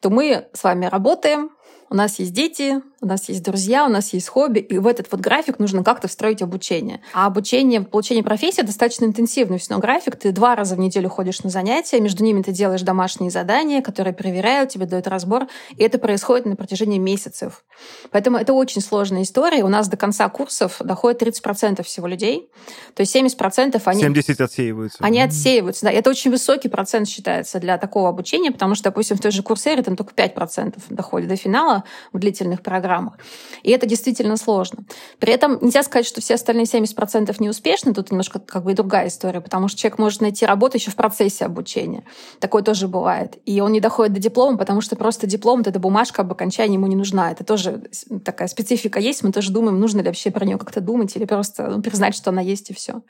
то 0.00 0.10
мы 0.10 0.48
с 0.52 0.64
вами 0.64 0.86
работаем, 0.86 1.50
у 1.88 1.94
нас 1.94 2.18
есть 2.18 2.32
дети, 2.32 2.82
у 3.00 3.06
нас 3.06 3.28
есть 3.28 3.42
друзья, 3.42 3.84
у 3.84 3.88
нас 3.88 4.12
есть 4.12 4.28
хобби, 4.28 4.58
и 4.58 4.78
в 4.78 4.86
этот 4.86 5.06
вот 5.12 5.20
график 5.20 5.58
нужно 5.58 5.84
как-то 5.84 6.08
встроить 6.08 6.42
обучение. 6.42 7.00
А 7.12 7.26
обучение, 7.26 7.82
получение 7.82 8.24
профессии 8.24 8.62
достаточно 8.62 9.04
интенсивный 9.04 9.58
все 9.58 9.70
равно 9.70 9.82
график. 9.82 10.16
Ты 10.16 10.32
два 10.32 10.56
раза 10.56 10.74
в 10.74 10.78
неделю 10.78 11.08
ходишь 11.08 11.42
на 11.44 11.50
занятия, 11.50 12.00
между 12.00 12.24
ними 12.24 12.42
ты 12.42 12.52
делаешь 12.52 12.82
домашние 12.82 13.30
задания, 13.30 13.82
которые 13.82 14.14
проверяют, 14.14 14.70
тебе 14.70 14.86
дают 14.86 15.06
разбор, 15.06 15.46
и 15.76 15.82
это 15.82 15.98
происходит 15.98 16.46
на 16.46 16.56
протяжении 16.56 16.98
месяцев. 16.98 17.64
Поэтому 18.10 18.38
это 18.38 18.52
очень 18.52 18.80
сложная 18.80 19.22
история. 19.22 19.62
У 19.62 19.68
нас 19.68 19.88
до 19.88 19.96
конца 19.96 20.28
курсов 20.28 20.76
доходит 20.80 21.22
30% 21.22 21.82
всего 21.84 22.06
людей. 22.06 22.50
То 22.94 23.02
есть 23.02 23.14
70% 23.14 23.80
они... 23.84 24.00
70 24.00 24.40
отсеиваются. 24.40 24.98
Они 25.00 25.20
отсеиваются, 25.20 25.86
да. 25.86 25.92
Это 25.92 26.10
очень 26.10 26.30
высокий 26.30 26.68
процент 26.68 27.08
считается 27.08 27.60
для 27.60 27.78
такого 27.78 28.08
обучения, 28.08 28.50
потому 28.50 28.74
что, 28.74 28.84
допустим, 28.84 29.16
в 29.16 29.20
той 29.20 29.30
же 29.30 29.42
курсере 29.42 29.82
там 29.82 29.96
только 29.96 30.14
5% 30.14 30.74
доходит 30.90 31.28
до 31.28 31.36
финала 31.36 31.75
в 32.12 32.18
длительных 32.18 32.62
программах 32.62 32.86
программах. 32.86 33.14
И 33.62 33.70
это 33.70 33.86
действительно 33.86 34.36
сложно. 34.36 34.84
При 35.18 35.32
этом 35.32 35.58
нельзя 35.60 35.82
сказать, 35.82 36.06
что 36.06 36.20
все 36.20 36.34
остальные 36.34 36.66
70% 36.66 37.34
неуспешны. 37.38 37.94
Тут 37.94 38.10
немножко 38.10 38.38
как 38.38 38.64
бы 38.64 38.72
и 38.72 38.74
другая 38.74 39.08
история, 39.08 39.40
потому 39.40 39.68
что 39.68 39.80
человек 39.80 39.98
может 39.98 40.20
найти 40.20 40.46
работу 40.46 40.76
еще 40.76 40.90
в 40.90 40.96
процессе 40.96 41.44
обучения. 41.44 42.04
Такое 42.38 42.62
тоже 42.62 42.88
бывает. 42.88 43.38
И 43.44 43.60
он 43.60 43.72
не 43.72 43.80
доходит 43.80 44.12
до 44.12 44.20
диплома, 44.20 44.56
потому 44.58 44.80
что 44.80 44.96
просто 44.96 45.26
диплом, 45.26 45.58
вот 45.58 45.66
эта 45.66 45.78
бумажка 45.78 46.22
об 46.22 46.32
окончании 46.32 46.74
ему 46.74 46.86
не 46.86 46.96
нужна. 46.96 47.32
Это 47.32 47.44
тоже 47.44 47.82
такая 48.24 48.48
специфика 48.48 49.00
есть. 49.00 49.22
Мы 49.22 49.32
тоже 49.32 49.50
думаем, 49.50 49.80
нужно 49.80 50.00
ли 50.00 50.06
вообще 50.06 50.30
про 50.30 50.44
нее 50.44 50.58
как-то 50.58 50.80
думать 50.80 51.16
или 51.16 51.24
просто 51.24 51.68
ну, 51.68 51.82
признать, 51.82 52.14
что 52.14 52.30
она 52.30 52.42
есть 52.42 52.70
и 52.70 52.74
все. 52.74 53.02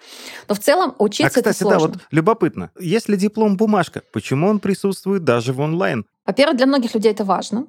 Но 0.48 0.54
в 0.54 0.58
целом 0.58 0.94
учиться 0.98 1.26
а, 1.26 1.28
кстати, 1.28 1.48
это 1.48 1.58
сложно. 1.58 1.88
да, 1.88 1.94
вот 1.94 2.02
любопытно. 2.10 2.70
Если 2.78 3.16
диплом 3.16 3.56
бумажка, 3.56 4.02
почему 4.12 4.48
он 4.48 4.60
присутствует 4.60 5.24
даже 5.24 5.52
в 5.52 5.60
онлайн? 5.60 6.04
Во-первых, 6.26 6.56
для 6.56 6.66
многих 6.66 6.94
людей 6.94 7.12
это 7.12 7.24
важно. 7.24 7.66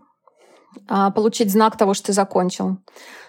А, 0.87 1.11
получить 1.11 1.51
знак 1.51 1.77
того, 1.77 1.93
что 1.93 2.07
ты 2.07 2.13
закончил. 2.13 2.77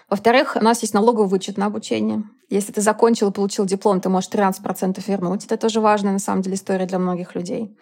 Во-вторых, 0.09 0.57
у 0.59 0.63
нас 0.63 0.81
есть 0.81 0.93
налоговый 0.93 1.27
вычет 1.27 1.57
на 1.57 1.67
обучение. 1.67 2.23
Если 2.49 2.71
ты 2.71 2.81
закончил 2.81 3.29
и 3.29 3.33
получил 3.33 3.65
диплом, 3.65 4.01
ты 4.01 4.09
можешь 4.09 4.29
13% 4.31 5.03
вернуть. 5.07 5.45
Это 5.45 5.57
тоже 5.57 5.81
важная, 5.81 6.13
на 6.13 6.19
самом 6.19 6.41
деле, 6.41 6.55
история 6.55 6.85
для 6.85 6.97
многих 6.97 7.35
людей. 7.35 7.75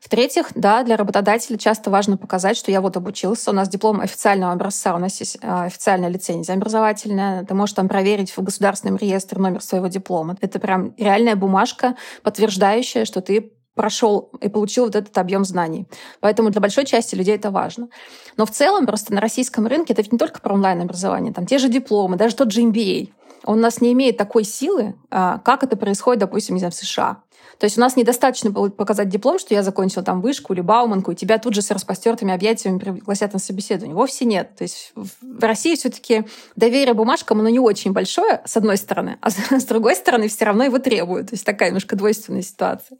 В-третьих, 0.00 0.52
да, 0.54 0.82
для 0.82 0.96
работодателя 0.96 1.58
часто 1.58 1.90
важно 1.90 2.16
показать, 2.16 2.56
что 2.56 2.70
я 2.70 2.80
вот 2.80 2.96
обучился, 2.96 3.50
у 3.50 3.54
нас 3.54 3.68
диплом 3.68 4.00
официального 4.00 4.52
образца, 4.52 4.94
у 4.94 4.98
нас 4.98 5.20
есть 5.20 5.38
а, 5.42 5.64
официальная 5.64 6.08
лицензия 6.08 6.54
образовательная, 6.54 7.44
ты 7.44 7.52
можешь 7.52 7.74
там 7.74 7.86
проверить 7.86 8.34
в 8.34 8.42
государственном 8.42 8.96
реестре 8.96 9.38
номер 9.38 9.62
своего 9.62 9.88
диплома. 9.88 10.36
Это 10.40 10.58
прям 10.58 10.94
реальная 10.96 11.36
бумажка, 11.36 11.96
подтверждающая, 12.22 13.04
что 13.04 13.20
ты 13.20 13.52
прошел 13.80 14.28
и 14.42 14.50
получил 14.50 14.84
вот 14.84 14.94
этот 14.94 15.16
объем 15.16 15.42
знаний. 15.42 15.86
Поэтому 16.20 16.50
для 16.50 16.60
большой 16.60 16.84
части 16.84 17.14
людей 17.14 17.36
это 17.36 17.50
важно. 17.50 17.88
Но 18.36 18.44
в 18.44 18.50
целом 18.50 18.84
просто 18.84 19.14
на 19.14 19.22
российском 19.22 19.66
рынке 19.66 19.94
это 19.94 20.02
ведь 20.02 20.12
не 20.12 20.18
только 20.18 20.42
про 20.42 20.52
онлайн-образование. 20.52 21.32
Там 21.32 21.46
те 21.46 21.56
же 21.56 21.70
дипломы, 21.70 22.16
даже 22.16 22.36
тот 22.36 22.52
же 22.52 22.60
MBA. 22.60 23.08
Он 23.44 23.58
у 23.58 23.62
нас 23.62 23.80
не 23.80 23.92
имеет 23.92 24.16
такой 24.16 24.44
силы, 24.44 24.94
а, 25.10 25.38
как 25.38 25.62
это 25.62 25.76
происходит, 25.76 26.20
допустим, 26.20 26.54
не 26.54 26.60
знаю, 26.60 26.72
в 26.72 26.76
США. 26.76 27.22
То 27.60 27.64
есть 27.64 27.76
у 27.76 27.80
нас 27.82 27.94
недостаточно 27.94 28.50
показать 28.70 29.10
диплом, 29.10 29.38
что 29.38 29.52
я 29.54 29.62
закончила 29.62 30.02
там 30.02 30.22
вышку 30.22 30.54
или 30.54 30.62
бауманку, 30.62 31.12
и 31.12 31.14
тебя 31.14 31.36
тут 31.36 31.54
же 31.54 31.60
с 31.60 31.70
распростертыми 31.70 32.32
объятиями 32.32 32.78
пригласят 32.78 33.34
на 33.34 33.38
собеседование. 33.38 33.94
Вовсе 33.94 34.24
нет. 34.24 34.56
То 34.56 34.62
есть 34.62 34.92
в 34.94 35.44
России 35.44 35.74
все 35.74 35.90
таки 35.90 36.24
доверие 36.56 36.94
бумажкам, 36.94 37.40
оно 37.40 37.50
не 37.50 37.58
очень 37.58 37.92
большое, 37.92 38.40
с 38.46 38.56
одной 38.56 38.78
стороны, 38.78 39.18
а 39.20 39.30
с 39.30 39.64
другой 39.68 39.94
стороны 39.94 40.28
все 40.28 40.46
равно 40.46 40.64
его 40.64 40.78
требуют. 40.78 41.28
То 41.28 41.34
есть 41.34 41.44
такая 41.44 41.68
немножко 41.68 41.96
двойственная 41.96 42.40
ситуация. 42.40 42.96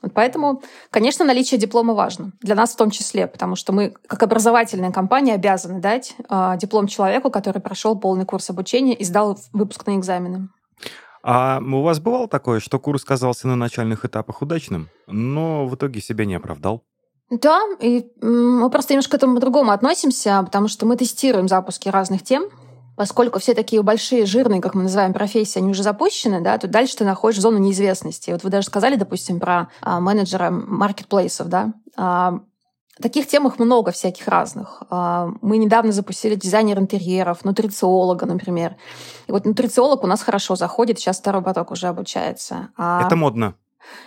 Вот 0.00 0.14
поэтому, 0.14 0.62
конечно, 0.90 1.26
наличие 1.26 1.60
диплома 1.60 1.92
важно. 1.92 2.32
Для 2.40 2.54
нас 2.54 2.72
в 2.72 2.76
том 2.76 2.90
числе, 2.90 3.26
потому 3.26 3.54
что 3.54 3.74
мы, 3.74 3.92
как 4.06 4.22
образовательная 4.22 4.92
компания, 4.92 5.34
обязаны 5.34 5.78
дать 5.78 6.14
э, 6.26 6.54
диплом 6.58 6.86
человеку, 6.86 7.30
который 7.30 7.60
прошел 7.60 7.98
полный 7.98 8.24
курс 8.24 8.48
обучения 8.48 8.94
и 8.94 9.04
сдал 9.04 9.38
выпускные 9.70 9.98
экзамены. 9.98 10.48
А 11.22 11.60
у 11.60 11.82
вас 11.82 12.00
бывало 12.00 12.28
такое, 12.28 12.60
что 12.60 12.78
курс 12.78 13.04
казался 13.04 13.46
на 13.46 13.56
начальных 13.56 14.04
этапах 14.04 14.42
удачным, 14.42 14.88
но 15.06 15.66
в 15.66 15.74
итоге 15.74 16.00
себя 16.00 16.24
не 16.24 16.34
оправдал? 16.34 16.82
Да, 17.30 17.60
и 17.78 18.06
мы 18.20 18.68
просто 18.70 18.94
немножко 18.94 19.12
к 19.12 19.14
этому 19.14 19.34
по-другому 19.34 19.70
относимся, 19.70 20.42
потому 20.44 20.66
что 20.66 20.86
мы 20.86 20.96
тестируем 20.96 21.46
запуски 21.46 21.88
разных 21.88 22.24
тем, 22.24 22.48
поскольку 22.96 23.38
все 23.38 23.54
такие 23.54 23.82
большие, 23.82 24.26
жирные, 24.26 24.60
как 24.60 24.74
мы 24.74 24.82
называем, 24.82 25.12
профессии, 25.12 25.58
они 25.58 25.70
уже 25.70 25.82
запущены, 25.82 26.40
да, 26.40 26.58
то 26.58 26.66
дальше 26.66 26.96
ты 26.96 27.04
находишь 27.04 27.40
зону 27.40 27.58
неизвестности. 27.58 28.30
Вот 28.30 28.42
вы 28.42 28.50
даже 28.50 28.66
сказали, 28.66 28.96
допустим, 28.96 29.38
про 29.38 29.68
а, 29.80 30.00
менеджера 30.00 30.50
маркетплейсов, 30.50 31.48
да. 31.48 31.72
А, 31.96 32.40
Таких 33.00 33.26
темах 33.26 33.58
много 33.58 33.92
всяких 33.92 34.28
разных. 34.28 34.82
А, 34.90 35.30
мы 35.40 35.56
недавно 35.56 35.92
запустили 35.92 36.34
дизайнер 36.34 36.78
интерьеров, 36.78 37.44
нутрициолога, 37.44 38.26
например. 38.26 38.76
И 39.26 39.32
вот 39.32 39.46
нутрициолог 39.46 40.04
у 40.04 40.06
нас 40.06 40.22
хорошо 40.22 40.56
заходит, 40.56 40.98
сейчас 40.98 41.18
второй 41.18 41.42
поток 41.42 41.70
уже 41.70 41.88
обучается. 41.88 42.68
А 42.76 43.06
Это 43.06 43.16
модно. 43.16 43.54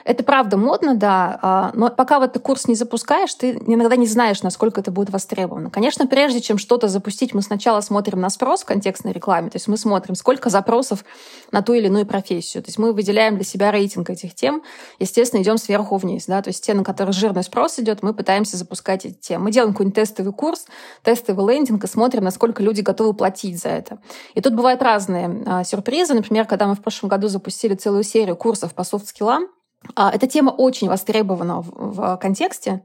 Это 0.05 0.23
правда 0.23 0.57
модно, 0.57 0.95
да, 0.95 1.39
а, 1.41 1.71
но 1.73 1.89
пока 1.89 2.19
вот 2.19 2.33
ты 2.33 2.39
курс 2.39 2.67
не 2.67 2.75
запускаешь, 2.75 3.33
ты 3.33 3.51
иногда 3.51 3.95
не 3.95 4.07
знаешь, 4.07 4.43
насколько 4.43 4.81
это 4.81 4.91
будет 4.91 5.09
востребовано. 5.09 5.69
Конечно, 5.69 6.07
прежде 6.07 6.41
чем 6.41 6.57
что-то 6.57 6.87
запустить, 6.87 7.33
мы 7.33 7.41
сначала 7.41 7.81
смотрим 7.81 8.19
на 8.19 8.29
спрос 8.29 8.63
в 8.63 8.65
контекстной 8.65 9.13
рекламе, 9.13 9.49
то 9.49 9.55
есть 9.55 9.67
мы 9.67 9.77
смотрим, 9.77 10.15
сколько 10.15 10.49
запросов 10.49 11.03
на 11.51 11.61
ту 11.61 11.73
или 11.73 11.87
иную 11.87 12.05
профессию. 12.05 12.63
То 12.63 12.69
есть 12.69 12.77
мы 12.77 12.93
выделяем 12.93 13.35
для 13.35 13.45
себя 13.45 13.71
рейтинг 13.71 14.09
этих 14.09 14.35
тем, 14.35 14.63
естественно, 14.99 15.41
идем 15.41 15.57
сверху 15.57 15.97
вниз, 15.97 16.25
да, 16.27 16.41
то 16.41 16.49
есть 16.49 16.65
те, 16.65 16.73
на 16.73 16.83
которые 16.83 17.13
жирный 17.13 17.43
спрос 17.43 17.79
идет, 17.79 18.03
мы 18.03 18.13
пытаемся 18.13 18.57
запускать 18.57 19.05
эти 19.05 19.15
темы. 19.15 19.45
Мы 19.45 19.51
делаем 19.51 19.73
какой-нибудь 19.73 19.95
тестовый 19.95 20.33
курс, 20.33 20.65
тестовый 21.03 21.53
лендинг 21.53 21.83
и 21.83 21.87
смотрим, 21.87 22.23
насколько 22.23 22.61
люди 22.63 22.81
готовы 22.81 23.13
платить 23.13 23.61
за 23.61 23.69
это. 23.69 23.99
И 24.33 24.41
тут 24.41 24.53
бывают 24.53 24.81
разные 24.81 25.43
а, 25.45 25.63
сюрпризы. 25.63 26.13
Например, 26.13 26.45
когда 26.45 26.67
мы 26.67 26.75
в 26.75 26.81
прошлом 26.81 27.09
году 27.09 27.27
запустили 27.27 27.75
целую 27.75 28.03
серию 28.03 28.35
курсов 28.35 28.73
по 28.73 28.83
софт-скиллам, 28.83 29.47
эта 29.95 30.27
тема 30.27 30.51
очень 30.51 30.87
востребована 30.87 31.61
в 31.61 32.17
контексте, 32.17 32.83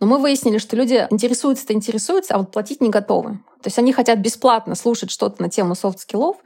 но 0.00 0.06
мы 0.06 0.18
выяснили, 0.18 0.58
что 0.58 0.76
люди 0.76 1.06
интересуются-то 1.10 1.72
интересуются, 1.72 2.34
а 2.34 2.38
вот 2.38 2.52
платить 2.52 2.80
не 2.80 2.90
готовы. 2.90 3.38
То 3.62 3.68
есть 3.68 3.78
они 3.78 3.92
хотят 3.92 4.18
бесплатно 4.18 4.74
слушать 4.74 5.10
что-то 5.10 5.42
на 5.42 5.48
тему 5.48 5.74
софт-скиллов, 5.74 6.36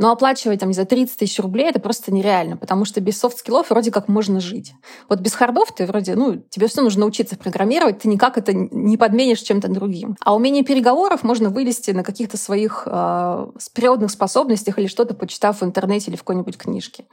но 0.00 0.12
оплачивать 0.12 0.60
там, 0.60 0.70
не 0.70 0.74
знаю, 0.74 0.86
30 0.86 1.18
тысяч 1.18 1.38
рублей 1.40 1.68
это 1.68 1.78
просто 1.78 2.12
нереально, 2.12 2.56
потому 2.56 2.86
что 2.86 3.00
без 3.00 3.18
софт-скиллов 3.18 3.68
вроде 3.68 3.90
как 3.90 4.08
можно 4.08 4.40
жить. 4.40 4.72
Вот 5.08 5.20
без 5.20 5.34
хардов 5.34 5.74
ты 5.74 5.84
вроде, 5.84 6.14
ну, 6.14 6.36
тебе 6.36 6.68
все 6.68 6.80
нужно 6.80 7.00
научиться 7.00 7.36
программировать, 7.36 7.98
ты 7.98 8.08
никак 8.08 8.38
это 8.38 8.52
не 8.54 8.96
подменишь 8.96 9.40
чем-то 9.40 9.68
другим. 9.68 10.16
А 10.24 10.34
умение 10.34 10.64
переговоров 10.64 11.22
можно 11.22 11.50
вылезти 11.50 11.90
на 11.90 12.02
каких-то 12.02 12.38
своих 12.38 12.84
э, 12.86 13.46
природных 13.74 14.10
способностях 14.10 14.78
или 14.78 14.86
что-то 14.86 15.14
почитав 15.14 15.60
в 15.60 15.64
интернете 15.64 16.10
или 16.10 16.16
в 16.16 16.20
какой-нибудь 16.20 16.56
книжке. 16.56 17.04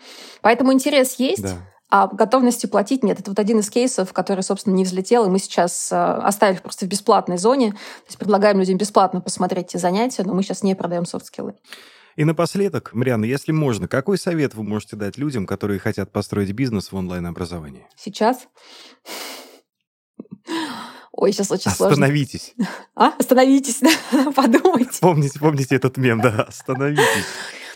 Поэтому 0.41 0.71
интерес 0.71 1.15
есть. 1.15 1.43
Да. 1.43 1.57
А 1.89 2.07
готовности 2.07 2.65
платить 2.65 3.03
нет. 3.03 3.19
Это 3.19 3.31
вот 3.31 3.39
один 3.39 3.59
из 3.59 3.69
кейсов, 3.69 4.11
который, 4.11 4.41
собственно, 4.41 4.73
не 4.73 4.83
взлетел, 4.83 5.25
и 5.25 5.29
мы 5.29 5.39
сейчас 5.39 5.89
э, 5.91 5.95
оставили 5.95 6.59
просто 6.59 6.85
в 6.85 6.89
бесплатной 6.89 7.37
зоне. 7.37 7.71
То 7.71 8.07
есть 8.07 8.17
предлагаем 8.17 8.59
людям 8.59 8.77
бесплатно 8.77 9.21
посмотреть 9.21 9.67
эти 9.67 9.77
занятия, 9.77 10.23
но 10.23 10.33
мы 10.33 10.43
сейчас 10.43 10.63
не 10.63 10.75
продаем 10.75 11.05
софт-скиллы. 11.05 11.55
И 12.17 12.25
напоследок, 12.25 12.93
Марианна, 12.93 13.25
если 13.25 13.53
можно, 13.53 13.87
какой 13.87 14.17
совет 14.17 14.53
вы 14.55 14.63
можете 14.63 14.95
дать 14.95 15.17
людям, 15.17 15.45
которые 15.45 15.79
хотят 15.79 16.11
построить 16.11 16.51
бизнес 16.51 16.91
в 16.91 16.95
онлайн-образовании? 16.95 17.87
Сейчас? 17.95 18.47
Ой, 21.13 21.31
сейчас 21.31 21.51
очень 21.51 21.71
Остановитесь. 21.71 22.53
сложно. 22.55 22.73
А? 22.95 23.13
Остановитесь, 23.17 23.81
подумайте. 24.35 24.97
Помните, 24.99 25.39
помните 25.39 25.75
этот 25.75 25.97
мем, 25.97 26.19
да, 26.19 26.43
остановитесь. 26.43 27.25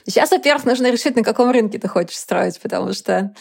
Сейчас, 0.05 0.31
во-первых, 0.31 0.65
нужно 0.65 0.91
решить, 0.91 1.15
на 1.15 1.23
каком 1.23 1.51
рынке 1.51 1.77
ты 1.77 1.87
хочешь 1.87 2.17
строить, 2.17 2.59
потому 2.59 2.93
что 2.93 3.33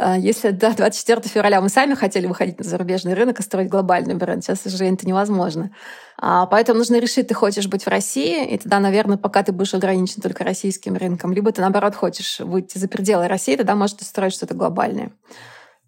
если 0.00 0.50
до 0.50 0.74
24 0.74 1.20
февраля 1.22 1.60
мы 1.60 1.68
сами 1.68 1.94
хотели 1.94 2.26
выходить 2.26 2.58
на 2.58 2.64
зарубежный 2.64 3.14
рынок 3.14 3.40
и 3.40 3.42
строить 3.42 3.68
глобальный 3.68 4.14
бренд, 4.14 4.42
сейчас 4.42 4.64
уже 4.66 4.84
это 4.86 5.06
невозможно. 5.06 5.70
А, 6.18 6.46
поэтому 6.46 6.78
нужно 6.78 6.98
решить, 6.98 7.28
ты 7.28 7.34
хочешь 7.34 7.66
быть 7.66 7.84
в 7.84 7.88
России, 7.88 8.46
и 8.46 8.58
тогда, 8.58 8.78
наверное, 8.78 9.18
пока 9.18 9.42
ты 9.42 9.52
будешь 9.52 9.74
ограничен 9.74 10.22
только 10.22 10.44
российским 10.44 10.96
рынком, 10.96 11.32
либо 11.32 11.52
ты, 11.52 11.60
наоборот, 11.60 11.94
хочешь 11.94 12.40
выйти 12.40 12.78
за 12.78 12.88
пределы 12.88 13.28
России, 13.28 13.56
тогда, 13.56 13.74
может, 13.74 13.98
ты 13.98 14.04
строить 14.04 14.32
что-то 14.32 14.54
глобальное. 14.54 15.12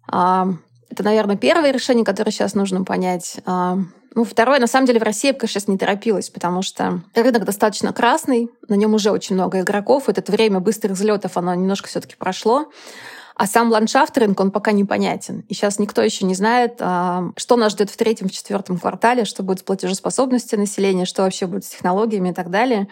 А, 0.07 0.49
это, 0.89 1.03
наверное, 1.03 1.35
первое 1.35 1.71
решение, 1.71 2.05
которое 2.05 2.31
сейчас 2.31 2.53
нужно 2.53 2.83
понять. 2.83 3.37
Ну, 4.15 4.23
второе, 4.23 4.59
на 4.59 4.67
самом 4.67 4.87
деле, 4.87 5.01
в 5.01 5.03
России 5.03 5.27
я 5.27 5.33
бы, 5.33 5.45
сейчас 5.45 5.67
не 5.67 5.77
торопилась, 5.77 6.29
потому 6.29 6.61
что 6.61 7.01
рынок 7.13 7.43
достаточно 7.43 7.91
красный, 7.91 8.49
на 8.69 8.75
нем 8.75 8.93
уже 8.93 9.11
очень 9.11 9.35
много 9.35 9.59
игроков, 9.59 10.07
это 10.07 10.31
время 10.31 10.61
быстрых 10.61 10.93
взлетов, 10.93 11.35
оно 11.35 11.53
немножко 11.53 11.89
все 11.89 11.99
таки 11.99 12.15
прошло. 12.15 12.71
А 13.35 13.47
сам 13.47 13.69
ландшафт 13.69 14.17
рынка, 14.17 14.41
он 14.41 14.51
пока 14.51 14.71
непонятен. 14.71 15.43
И 15.49 15.53
сейчас 15.53 15.77
никто 15.77 16.01
еще 16.01 16.25
не 16.25 16.35
знает, 16.35 16.77
а, 16.79 17.31
что 17.35 17.57
нас 17.57 17.73
ждет 17.73 17.89
в 17.89 17.97
третьем, 17.97 18.29
в 18.29 18.31
четвертом 18.31 18.79
квартале, 18.79 19.25
что 19.25 19.43
будет 19.43 19.59
с 19.59 19.63
платежеспособностью 19.63 20.57
населения, 20.57 21.05
что 21.05 21.23
вообще 21.23 21.45
будет 21.45 21.65
с 21.65 21.69
технологиями 21.69 22.29
и 22.29 22.33
так 22.33 22.49
далее. 22.49 22.87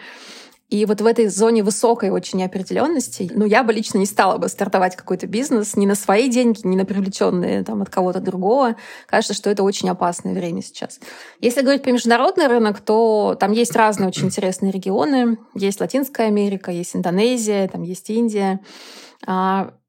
И 0.70 0.86
вот 0.86 1.00
в 1.00 1.06
этой 1.06 1.28
зоне 1.28 1.62
высокой 1.62 2.10
очень 2.10 2.40
неопределенности, 2.40 3.30
ну, 3.32 3.44
я 3.44 3.62
бы 3.62 3.72
лично 3.72 3.98
не 3.98 4.06
стала 4.06 4.38
бы 4.38 4.48
стартовать 4.48 4.96
какой-то 4.96 5.26
бизнес 5.26 5.76
ни 5.76 5.86
на 5.86 5.94
свои 5.94 6.28
деньги, 6.28 6.60
ни 6.64 6.74
на 6.74 6.84
привлеченные 6.84 7.62
там, 7.62 7.82
от 7.82 7.90
кого-то 7.90 8.20
другого. 8.20 8.76
Кажется, 9.06 9.34
что 9.34 9.50
это 9.50 9.62
очень 9.62 9.88
опасное 9.88 10.34
время 10.34 10.62
сейчас. 10.62 11.00
Если 11.40 11.60
говорить 11.60 11.82
про 11.82 11.92
международный 11.92 12.48
рынок, 12.48 12.80
то 12.80 13.36
там 13.38 13.52
есть 13.52 13.76
разные 13.76 14.08
очень 14.08 14.26
интересные 14.26 14.72
регионы. 14.72 15.38
Есть 15.54 15.80
Латинская 15.80 16.26
Америка, 16.26 16.70
есть 16.70 16.96
Индонезия, 16.96 17.68
там 17.68 17.82
есть 17.82 18.10
Индия. 18.10 18.60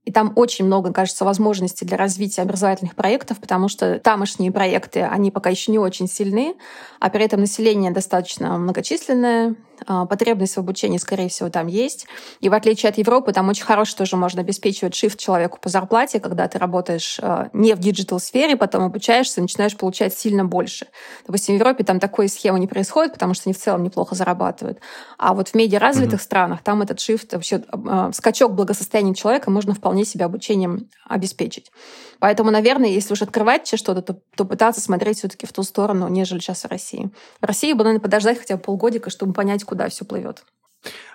И 0.06 0.12
там 0.12 0.34
очень 0.36 0.66
много, 0.66 0.94
кажется, 0.94 1.26
возможностей 1.26 1.84
для 1.84 1.98
развития 1.98 2.44
образовательных 2.44 2.96
проектов, 2.96 3.40
потому 3.40 3.68
что 3.68 4.00
тамошние 4.00 4.52
проекты, 4.52 5.02
они 5.02 5.32
пока 5.32 5.50
еще 5.50 5.72
не 5.72 5.80
очень 5.80 6.08
сильны, 6.08 6.56
а 7.00 7.10
при 7.10 7.26
этом 7.26 7.40
население 7.40 7.92
достаточно 7.92 8.58
многочисленное, 8.58 9.56
потребность 10.06 10.56
в 10.56 10.60
обучении, 10.60 10.98
скорее 10.98 11.30
всего, 11.30 11.50
там 11.50 11.68
есть. 11.68 12.08
И 12.40 12.50
в 12.50 12.54
отличие 12.54 12.90
от 12.90 12.98
Европы, 12.98 13.34
там 13.34 13.50
очень 13.50 13.64
хорошо 13.64 13.98
тоже 13.98 14.16
можно 14.18 14.42
обеспечивать 14.42 14.96
shift 14.96 15.20
человеку 15.20 15.60
по 15.62 15.70
зарплате, 15.70 16.20
когда 16.20 16.48
ты 16.48 16.58
работаешь 16.58 17.20
а, 17.22 17.50
не 17.54 17.74
в 17.74 17.80
digital-сфере, 17.80 18.56
потом 18.56 18.84
обучаешься, 18.84 19.42
начинаешь 19.42 19.76
получать 19.78 20.14
сильно 20.14 20.46
больше. 20.46 20.88
Допустим, 21.26 21.56
в 21.56 21.60
Европе 21.60 21.84
там 21.84 22.00
такой 22.00 22.30
схемы 22.30 22.60
не 22.60 22.68
происходит, 22.68 23.14
потому 23.14 23.34
что 23.34 23.44
они 23.46 23.54
в 23.54 23.58
целом 23.58 23.84
неплохо 23.84 24.16
зарабатывают. 24.16 24.80
А 25.18 25.34
вот 25.34 25.50
в 25.50 25.56
менее 25.56 25.79
развитых 25.79 26.20
mm-hmm. 26.20 26.24
странах 26.24 26.64
там 26.64 26.82
этот 26.82 27.00
shift, 27.00 27.34
вообще 27.34 27.64
а, 27.72 28.12
скачок 28.12 28.54
благосостояния 28.54 29.16
человека 29.16 29.52
можно 29.52 29.74
вполне 29.74 30.06
себе 30.06 30.26
обучением 30.26 30.90
обеспечить. 31.08 31.72
Поэтому, 32.20 32.52
наверное, 32.52 32.90
если 32.90 33.14
уж 33.14 33.22
открывать 33.22 33.68
что-то, 33.68 34.02
то, 34.02 34.20
то 34.36 34.46
пытаться 34.46 34.82
смотреть 34.82 35.20
все 35.20 35.28
таки 35.28 35.46
в 35.46 35.54
ту 35.54 35.64
сторону, 35.64 36.08
нежели 36.08 36.40
сейчас 36.40 36.64
в 36.64 36.68
России. 36.68 37.10
В 37.42 37.46
России 37.46 37.74
бы, 37.74 37.84
наверное, 37.84 38.02
подождать 38.02 38.40
хотя 38.40 38.58
бы 38.58 38.62
полгодика, 38.62 39.10
чтобы 39.10 39.34
понять, 39.34 39.64
куда 39.64 39.90
все 39.90 40.06
плывет. 40.06 40.44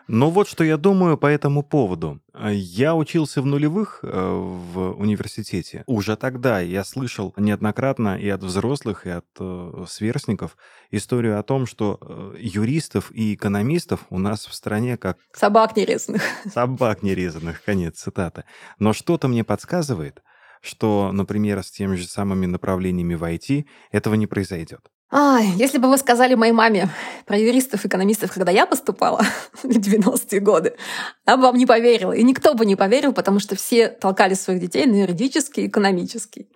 Ну 0.08 0.30
вот 0.30 0.48
что 0.48 0.64
я 0.64 0.76
думаю 0.76 1.16
по 1.16 1.26
этому 1.26 1.62
поводу. 1.62 2.20
Я 2.50 2.96
учился 2.96 3.42
в 3.42 3.46
нулевых 3.46 4.00
э, 4.02 4.08
в 4.10 4.92
университете. 4.94 5.84
Уже 5.86 6.16
тогда 6.16 6.58
я 6.58 6.82
слышал 6.82 7.32
неоднократно 7.36 8.18
и 8.18 8.28
от 8.28 8.42
взрослых, 8.42 9.06
и 9.06 9.10
от 9.10 9.26
э, 9.38 9.84
сверстников 9.88 10.56
историю 10.90 11.38
о 11.38 11.44
том, 11.44 11.66
что 11.66 11.98
э, 12.00 12.34
юристов 12.40 13.12
и 13.12 13.34
экономистов 13.34 14.06
у 14.10 14.18
нас 14.18 14.46
в 14.46 14.54
стране 14.54 14.96
как... 14.96 15.18
Собак 15.32 15.76
нерезанных. 15.76 16.22
Собак 16.52 17.04
нерезанных, 17.04 17.62
конец 17.62 18.00
цитаты. 18.00 18.44
Но 18.80 18.92
что-то 18.92 19.28
мне 19.28 19.44
подсказывает, 19.44 20.22
что, 20.60 21.10
например, 21.12 21.62
с 21.62 21.70
теми 21.70 21.96
же 21.96 22.06
самыми 22.06 22.46
направлениями 22.46 23.14
в 23.14 23.24
IT 23.24 23.64
этого 23.92 24.14
не 24.14 24.26
произойдет. 24.26 24.80
А, 25.12 25.40
если 25.40 25.78
бы 25.78 25.88
вы 25.88 25.98
сказали 25.98 26.34
моей 26.34 26.52
маме 26.52 26.88
про 27.26 27.36
юристов, 27.36 27.84
экономистов, 27.84 28.32
когда 28.32 28.52
я 28.52 28.64
поступала 28.64 29.22
в 29.62 29.66
90-е 29.66 30.40
годы, 30.40 30.76
она 31.24 31.36
бы 31.36 31.42
вам 31.44 31.56
не 31.56 31.66
поверила. 31.66 32.12
И 32.12 32.22
никто 32.22 32.54
бы 32.54 32.64
не 32.64 32.76
поверил, 32.76 33.12
потому 33.12 33.40
что 33.40 33.56
все 33.56 33.88
толкали 33.88 34.34
своих 34.34 34.60
детей 34.60 34.86
на 34.86 35.00
юридический, 35.00 35.66
экономический. 35.66 36.48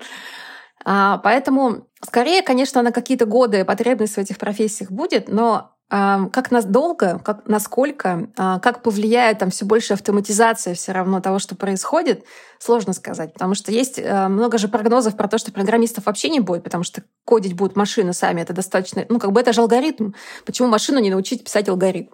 А, 0.84 1.18
поэтому, 1.18 1.88
скорее, 2.00 2.42
конечно, 2.42 2.80
на 2.82 2.92
какие-то 2.92 3.26
годы 3.26 3.64
потребность 3.64 4.14
в 4.14 4.18
этих 4.18 4.38
профессиях 4.38 4.90
будет, 4.90 5.28
но 5.28 5.74
как 5.90 6.50
надолго, 6.50 7.20
как, 7.22 7.46
насколько, 7.46 8.28
а, 8.36 8.58
как 8.58 8.82
повлияет 8.82 9.38
там 9.38 9.50
все 9.50 9.64
больше 9.64 9.92
автоматизация 9.92 10.74
все 10.74 10.92
равно 10.92 11.20
того, 11.20 11.38
что 11.38 11.54
происходит, 11.54 12.24
сложно 12.64 12.94
сказать. 12.94 13.32
Потому 13.34 13.54
что 13.54 13.70
есть 13.70 13.98
э, 13.98 14.28
много 14.28 14.56
же 14.56 14.68
прогнозов 14.68 15.16
про 15.16 15.28
то, 15.28 15.36
что 15.36 15.52
программистов 15.52 16.06
вообще 16.06 16.30
не 16.30 16.40
будет, 16.40 16.64
потому 16.64 16.82
что 16.82 17.02
кодить 17.24 17.54
будут 17.54 17.76
машины 17.76 18.12
сами. 18.12 18.40
Это 18.40 18.54
достаточно... 18.54 19.04
Ну, 19.08 19.18
как 19.18 19.32
бы 19.32 19.40
это 19.40 19.52
же 19.52 19.60
алгоритм. 19.60 20.12
Почему 20.46 20.68
машину 20.68 20.98
не 20.98 21.10
научить 21.10 21.44
писать 21.44 21.68
алгоритм? 21.68 22.12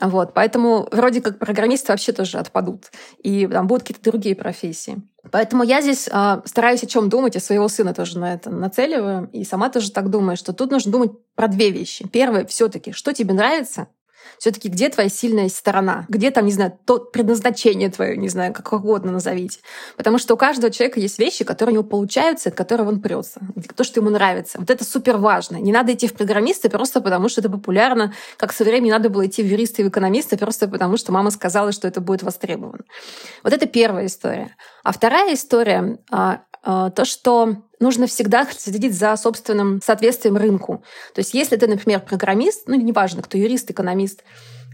Вот. 0.00 0.34
Поэтому 0.34 0.88
вроде 0.90 1.20
как 1.20 1.38
программисты 1.38 1.92
вообще 1.92 2.12
тоже 2.12 2.38
отпадут. 2.38 2.90
И 3.22 3.46
там 3.46 3.68
будут 3.68 3.84
какие-то 3.84 4.10
другие 4.10 4.34
профессии. 4.34 4.96
Поэтому 5.30 5.62
я 5.62 5.80
здесь 5.80 6.08
э, 6.10 6.42
стараюсь 6.44 6.82
о 6.82 6.86
чем 6.86 7.08
думать, 7.08 7.36
и 7.36 7.40
своего 7.40 7.68
сына 7.68 7.94
тоже 7.94 8.18
на 8.18 8.34
это 8.34 8.50
нацеливаю, 8.50 9.28
и 9.32 9.44
сама 9.44 9.68
тоже 9.68 9.92
так 9.92 10.10
думаю, 10.10 10.36
что 10.36 10.52
тут 10.52 10.70
нужно 10.70 10.90
думать 10.90 11.12
про 11.34 11.48
две 11.48 11.70
вещи. 11.70 12.08
Первое, 12.08 12.46
все-таки, 12.46 12.92
что 12.92 13.12
тебе 13.12 13.34
нравится, 13.34 13.88
все-таки 14.38 14.68
где 14.68 14.88
твоя 14.88 15.08
сильная 15.08 15.48
сторона, 15.48 16.06
где 16.08 16.30
там, 16.30 16.46
не 16.46 16.52
знаю, 16.52 16.78
то 16.84 16.98
предназначение 16.98 17.90
твое, 17.90 18.16
не 18.16 18.28
знаю, 18.28 18.52
как 18.52 18.72
угодно 18.72 19.12
назовите. 19.12 19.60
Потому 19.96 20.18
что 20.18 20.34
у 20.34 20.36
каждого 20.36 20.72
человека 20.72 21.00
есть 21.00 21.18
вещи, 21.18 21.44
которые 21.44 21.72
у 21.72 21.78
него 21.80 21.88
получаются, 21.88 22.48
от 22.50 22.54
которых 22.54 22.88
он 22.88 23.00
прется, 23.00 23.40
то, 23.74 23.84
что 23.84 24.00
ему 24.00 24.10
нравится. 24.10 24.58
Вот 24.58 24.70
это 24.70 24.84
супер 24.84 25.16
важно. 25.16 25.56
Не 25.56 25.72
надо 25.72 25.94
идти 25.94 26.06
в 26.06 26.14
программисты 26.14 26.68
просто 26.68 27.00
потому, 27.00 27.28
что 27.28 27.40
это 27.40 27.50
популярно, 27.50 28.14
как 28.36 28.52
со 28.52 28.64
временем 28.64 28.92
надо 28.92 29.10
было 29.10 29.26
идти 29.26 29.42
в 29.42 29.46
юристы 29.46 29.82
и 29.82 29.84
в 29.84 29.88
экономисты 29.88 30.36
просто 30.36 30.68
потому, 30.68 30.96
что 30.96 31.12
мама 31.12 31.30
сказала, 31.30 31.72
что 31.72 31.88
это 31.88 32.00
будет 32.00 32.22
востребовано. 32.22 32.84
Вот 33.42 33.52
это 33.52 33.66
первая 33.66 34.06
история. 34.06 34.56
А 34.84 34.92
вторая 34.92 35.34
история 35.34 35.98
а, 36.10 36.42
то, 36.62 37.04
что 37.04 37.56
нужно 37.80 38.06
всегда 38.06 38.46
следить 38.50 38.94
за 38.94 39.16
собственным 39.16 39.80
соответствием 39.82 40.36
рынку. 40.36 40.82
То 41.14 41.20
есть 41.20 41.34
если 41.34 41.56
ты, 41.56 41.66
например, 41.66 42.00
программист, 42.00 42.64
ну, 42.66 42.74
неважно, 42.74 43.22
кто 43.22 43.38
юрист, 43.38 43.70
экономист, 43.70 44.24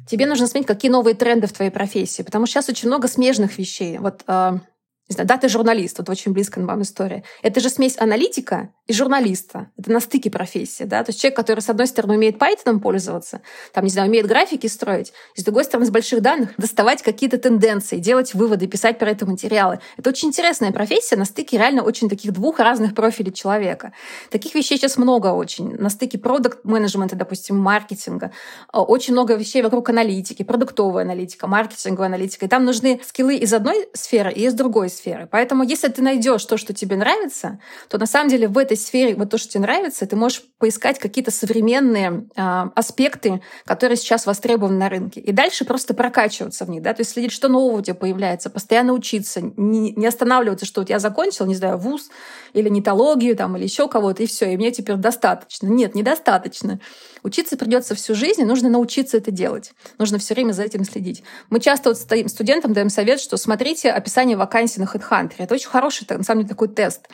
тебе 0.08 0.26
нужно 0.26 0.46
смотреть, 0.46 0.66
какие 0.66 0.90
новые 0.90 1.14
тренды 1.14 1.46
в 1.46 1.52
твоей 1.52 1.70
профессии, 1.70 2.22
потому 2.22 2.46
что 2.46 2.54
сейчас 2.54 2.68
очень 2.68 2.88
много 2.88 3.08
смежных 3.08 3.58
вещей. 3.58 3.98
Вот 3.98 4.22
а, 4.26 4.60
не 5.08 5.14
знаю, 5.14 5.28
да, 5.28 5.36
ты 5.36 5.48
журналист, 5.48 5.98
вот 5.98 6.08
очень 6.08 6.32
близко 6.32 6.60
к 6.60 6.64
вам 6.64 6.82
история. 6.82 7.24
Это 7.42 7.60
же 7.60 7.68
смесь 7.68 7.98
аналитика 7.98 8.70
и 8.86 8.92
журналиста. 8.92 9.70
Это 9.78 9.90
на 9.92 10.00
стыке 10.00 10.30
профессии, 10.30 10.84
да. 10.84 11.02
То 11.02 11.10
есть 11.10 11.20
человек, 11.20 11.36
который, 11.36 11.60
с 11.60 11.70
одной 11.70 11.86
стороны, 11.86 12.14
умеет 12.14 12.36
Python 12.36 12.80
пользоваться, 12.80 13.40
там, 13.72 13.84
не 13.84 13.90
знаю, 13.90 14.08
умеет 14.08 14.26
графики 14.26 14.66
строить, 14.66 15.12
и 15.34 15.40
с 15.40 15.44
другой 15.44 15.64
стороны, 15.64 15.86
с 15.86 15.90
больших 15.90 16.20
данных 16.20 16.50
доставать 16.58 17.02
какие-то 17.02 17.38
тенденции, 17.38 17.98
делать 17.98 18.34
выводы, 18.34 18.66
писать 18.66 18.98
про 18.98 19.10
это 19.10 19.26
материалы. 19.26 19.80
Это 19.96 20.10
очень 20.10 20.28
интересная 20.28 20.72
профессия 20.72 21.16
на 21.16 21.24
стыке 21.24 21.56
реально 21.56 21.82
очень 21.82 22.08
таких 22.08 22.32
двух 22.32 22.58
разных 22.58 22.94
профилей 22.94 23.32
человека. 23.32 23.92
Таких 24.30 24.54
вещей 24.54 24.76
сейчас 24.76 24.96
много 24.96 25.28
очень. 25.28 25.74
На 25.76 25.88
стыке 25.88 26.18
продукт-менеджмента, 26.18 27.16
допустим, 27.16 27.58
маркетинга. 27.58 28.32
А, 28.72 28.82
очень 28.82 29.12
много 29.12 29.34
вещей 29.34 29.62
вокруг 29.62 29.88
аналитики, 29.88 30.42
продуктовая 30.42 31.04
аналитика, 31.04 31.46
маркетинговая 31.46 32.08
аналитика. 32.08 32.46
И 32.46 32.48
там 32.48 32.64
нужны 32.64 33.00
скиллы 33.04 33.36
из 33.36 33.52
одной 33.52 33.88
сферы 33.94 34.32
и 34.32 34.44
из 34.44 34.54
другой 34.54 34.90
сферы. 34.90 35.28
Поэтому 35.30 35.62
если 35.64 35.88
ты 35.88 36.02
найдешь 36.02 36.44
то, 36.44 36.56
что 36.56 36.74
тебе 36.74 36.96
нравится, 36.96 37.58
то 37.88 37.98
на 37.98 38.06
самом 38.06 38.28
деле 38.28 38.48
в 38.48 38.58
этой 38.58 38.73
сфере 38.76 39.14
вот 39.14 39.30
то, 39.30 39.38
что 39.38 39.52
тебе 39.52 39.62
нравится, 39.62 40.06
ты 40.06 40.16
можешь 40.16 40.42
поискать 40.58 40.98
какие-то 40.98 41.30
современные 41.30 42.26
э, 42.36 42.40
аспекты, 42.74 43.42
которые 43.64 43.96
сейчас 43.96 44.26
востребованы 44.26 44.78
на 44.78 44.88
рынке. 44.88 45.20
И 45.20 45.32
дальше 45.32 45.64
просто 45.64 45.94
прокачиваться 45.94 46.64
в 46.64 46.70
них, 46.70 46.82
да, 46.82 46.94
то 46.94 47.00
есть 47.00 47.12
следить, 47.12 47.32
что 47.32 47.48
нового 47.48 47.78
у 47.78 47.82
тебя 47.82 47.94
появляется, 47.94 48.50
постоянно 48.50 48.92
учиться, 48.92 49.40
не, 49.40 49.92
не 49.92 50.06
останавливаться, 50.06 50.66
что 50.66 50.80
вот 50.80 50.90
я 50.90 50.98
закончил, 50.98 51.46
не 51.46 51.54
знаю, 51.54 51.78
вуз 51.78 52.10
или 52.52 52.68
нетологию 52.68 53.36
там, 53.36 53.56
или 53.56 53.64
еще 53.64 53.88
кого-то, 53.88 54.22
и 54.22 54.26
все, 54.26 54.52
и 54.52 54.56
мне 54.56 54.70
теперь 54.70 54.96
достаточно. 54.96 55.66
Нет, 55.66 55.94
недостаточно. 55.94 56.80
Учиться 57.22 57.56
придется 57.56 57.94
всю 57.94 58.14
жизнь, 58.14 58.42
и 58.42 58.44
нужно 58.44 58.68
научиться 58.68 59.16
это 59.16 59.30
делать. 59.30 59.72
Нужно 59.98 60.18
все 60.18 60.34
время 60.34 60.52
за 60.52 60.62
этим 60.62 60.84
следить. 60.84 61.22
Мы 61.50 61.60
часто 61.60 61.90
вот 61.90 61.98
стоим 61.98 62.28
студентам 62.28 62.72
даем 62.72 62.90
совет, 62.90 63.20
что 63.20 63.36
смотрите 63.36 63.90
описание 63.90 64.36
вакансий 64.36 64.80
на 64.80 64.84
HeadHunter. 64.84 65.34
Это 65.38 65.54
очень 65.54 65.68
хороший, 65.68 66.06
на 66.08 66.22
самом 66.22 66.42
деле, 66.42 66.50
такой 66.50 66.68
тест. 66.68 67.08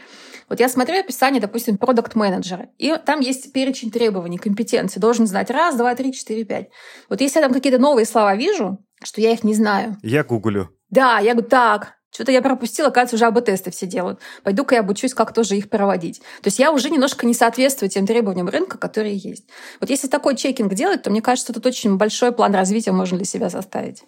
Вот 0.51 0.59
я 0.59 0.69
смотрю 0.69 0.99
описание, 0.99 1.41
допустим, 1.41 1.79
продукт 1.79 2.17
менеджера 2.17 2.69
и 2.77 2.95
там 3.07 3.21
есть 3.21 3.53
перечень 3.53 3.93
требований, 3.93 4.37
компетенций. 4.37 5.01
Должен 5.01 5.27
знать 5.27 5.49
раз, 5.49 5.77
два, 5.77 5.95
три, 5.95 6.13
четыре, 6.13 6.45
пять. 6.45 6.69
Вот 7.09 7.21
если 7.21 7.39
я 7.39 7.45
там 7.47 7.55
какие-то 7.55 7.79
новые 7.79 8.05
слова 8.05 8.35
вижу, 8.35 8.79
что 9.03 9.21
я 9.21 9.33
их 9.33 9.45
не 9.45 9.55
знаю. 9.55 9.97
Я 10.03 10.25
гуглю. 10.25 10.71
Да, 10.91 11.21
я 11.21 11.35
говорю, 11.35 11.49
так, 11.49 11.95
что-то 12.13 12.33
я 12.33 12.43
пропустила, 12.43 12.89
оказывается, 12.89 13.15
уже 13.15 13.27
АБ-тесты 13.27 13.71
все 13.71 13.87
делают. 13.87 14.19
Пойду-ка 14.43 14.75
я 14.75 14.81
обучусь, 14.81 15.15
как 15.15 15.33
тоже 15.33 15.57
их 15.57 15.71
проводить. 15.71 16.19
То 16.19 16.49
есть 16.49 16.59
я 16.59 16.73
уже 16.73 16.91
немножко 16.91 17.27
не 17.27 17.35
соответствую 17.35 17.89
тем 17.89 18.05
требованиям 18.05 18.49
рынка, 18.49 18.77
которые 18.77 19.17
есть. 19.17 19.47
Вот 19.79 19.89
если 19.89 20.09
такой 20.09 20.35
чекинг 20.35 20.75
делать, 20.75 21.03
то 21.03 21.11
мне 21.11 21.23
кажется, 21.23 21.53
тут 21.53 21.65
очень 21.65 21.97
большой 21.97 22.33
план 22.33 22.53
развития 22.53 22.91
можно 22.91 23.17
для 23.17 23.27
себя 23.27 23.51
составить. 23.51 24.03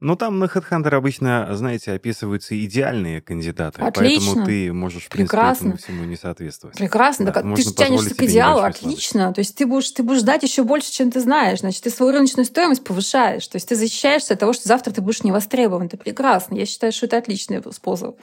Ну, 0.00 0.14
там 0.14 0.38
на 0.38 0.44
HeadHunter 0.44 0.94
обычно, 0.94 1.48
знаете, 1.56 1.92
описываются 1.92 2.58
идеальные 2.64 3.20
кандидаты, 3.20 3.82
Отлично. 3.82 4.26
поэтому 4.26 4.46
ты 4.46 4.72
можешь, 4.72 5.04
в 5.06 5.08
принципе, 5.08 5.36
Прекрасно. 5.36 5.64
этому 5.66 5.76
всему 5.78 6.04
не 6.04 6.16
соответствовать. 6.16 6.76
Прекрасно. 6.76 7.24
Да, 7.26 7.32
так, 7.32 7.54
ты 7.56 7.62
же 7.62 7.74
тянешься 7.74 8.14
к 8.14 8.22
идеалу, 8.22 8.60
отлично. 8.60 9.32
То 9.34 9.40
есть 9.40 9.56
ты 9.56 9.66
будешь, 9.66 9.90
ты 9.90 10.04
будешь 10.04 10.20
ждать 10.20 10.44
еще 10.44 10.62
больше, 10.62 10.92
чем 10.92 11.10
ты 11.10 11.18
знаешь. 11.20 11.60
Значит, 11.60 11.82
ты 11.82 11.90
свою 11.90 12.12
рыночную 12.12 12.44
стоимость 12.44 12.84
повышаешь. 12.84 13.46
То 13.48 13.56
есть 13.56 13.68
ты 13.68 13.74
защищаешься 13.74 14.34
от 14.34 14.40
того, 14.40 14.52
что 14.52 14.68
завтра 14.68 14.92
ты 14.92 15.02
будешь 15.02 15.24
не 15.24 15.32
востребован. 15.32 15.86
Это 15.86 15.96
прекрасно. 15.96 16.54
Я 16.54 16.66
считаю, 16.66 16.92
что 16.92 17.06
это 17.06 17.16
отличный 17.16 17.60
способ. 17.72 18.16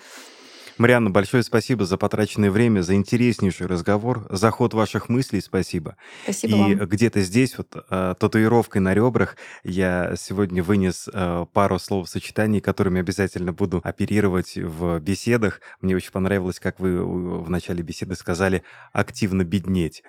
Марианна, 0.78 1.10
большое 1.10 1.42
спасибо 1.42 1.86
за 1.86 1.98
потраченное 1.98 2.52
время, 2.52 2.82
за 2.82 2.96
интереснейший 2.96 3.68
разговор, 3.68 4.28
за 4.30 4.52
ход 4.52 4.74
ваших 4.74 5.08
мыслей 5.08 5.40
спасибо. 5.40 5.96
Спасибо 6.24 6.56
И 6.56 6.76
вам. 6.76 6.88
где-то 6.88 7.22
здесь, 7.22 7.58
вот 7.58 7.74
э, 7.90 8.16
татуировкой 8.20 8.82
на 8.82 8.94
ребрах, 8.94 9.38
я 9.64 10.16
сегодня 10.18 10.62
вынес 10.62 11.08
э, 11.12 11.46
пару 11.54 11.80
слов-сочетаний, 11.80 12.60
которыми 12.60 13.00
обязательно 13.00 13.54
буду 13.54 13.80
оперировать 13.86 14.58
в 14.58 15.00
беседах. 15.00 15.62
Мне 15.80 15.96
очень 15.96 16.12
понравилось, 16.12 16.60
как 16.60 16.82
вы 16.82 17.06
в 17.06 17.50
начале 17.50 17.82
беседы 17.82 18.16
сказали 18.16 18.64
«активно 18.92 19.44
беднеть». 19.44 20.04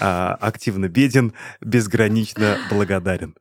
А, 0.00 0.36
активно 0.40 0.88
беден, 0.88 1.34
безгранично 1.60 2.58
благодарен. 2.68 3.34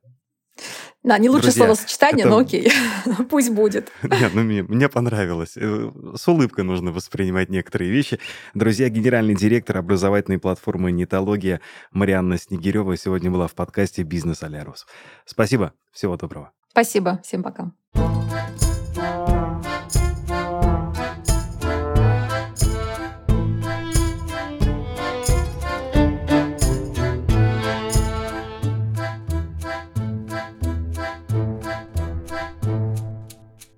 Да, 1.01 1.17
не 1.17 1.29
лучшее 1.29 1.43
Друзья, 1.53 1.63
словосочетание, 1.65 2.25
это- 2.25 2.29
но 2.29 2.37
окей, 2.39 2.71
пусть 3.29 3.51
будет. 3.51 3.89
Нет, 4.03 4.31
ну 4.33 4.41
мне, 4.43 4.63
мне 4.63 4.89
понравилось. 4.89 5.53
Э, 5.55 5.91
С 6.15 6.27
улыбкой 6.27 6.65
нужно 6.65 6.91
воспринимать 6.91 7.49
некоторые 7.49 7.89
вещи. 7.89 8.19
Друзья, 8.53 8.89
генеральный 8.89 9.35
директор 9.35 9.77
образовательной 9.77 10.39
платформы 10.39 10.91
«Нетология» 10.91 11.61
Марианна 11.91 12.37
Снегирева 12.37 12.97
сегодня 12.97 13.31
была 13.31 13.47
в 13.47 13.53
подкасте 13.53 14.03
«Бизнес 14.03 14.43
Алярус». 14.43 14.85
Спасибо, 15.25 15.73
всего 15.93 16.17
доброго. 16.17 16.51
Спасибо, 16.71 17.19
всем 17.23 17.43
пока. 17.43 17.71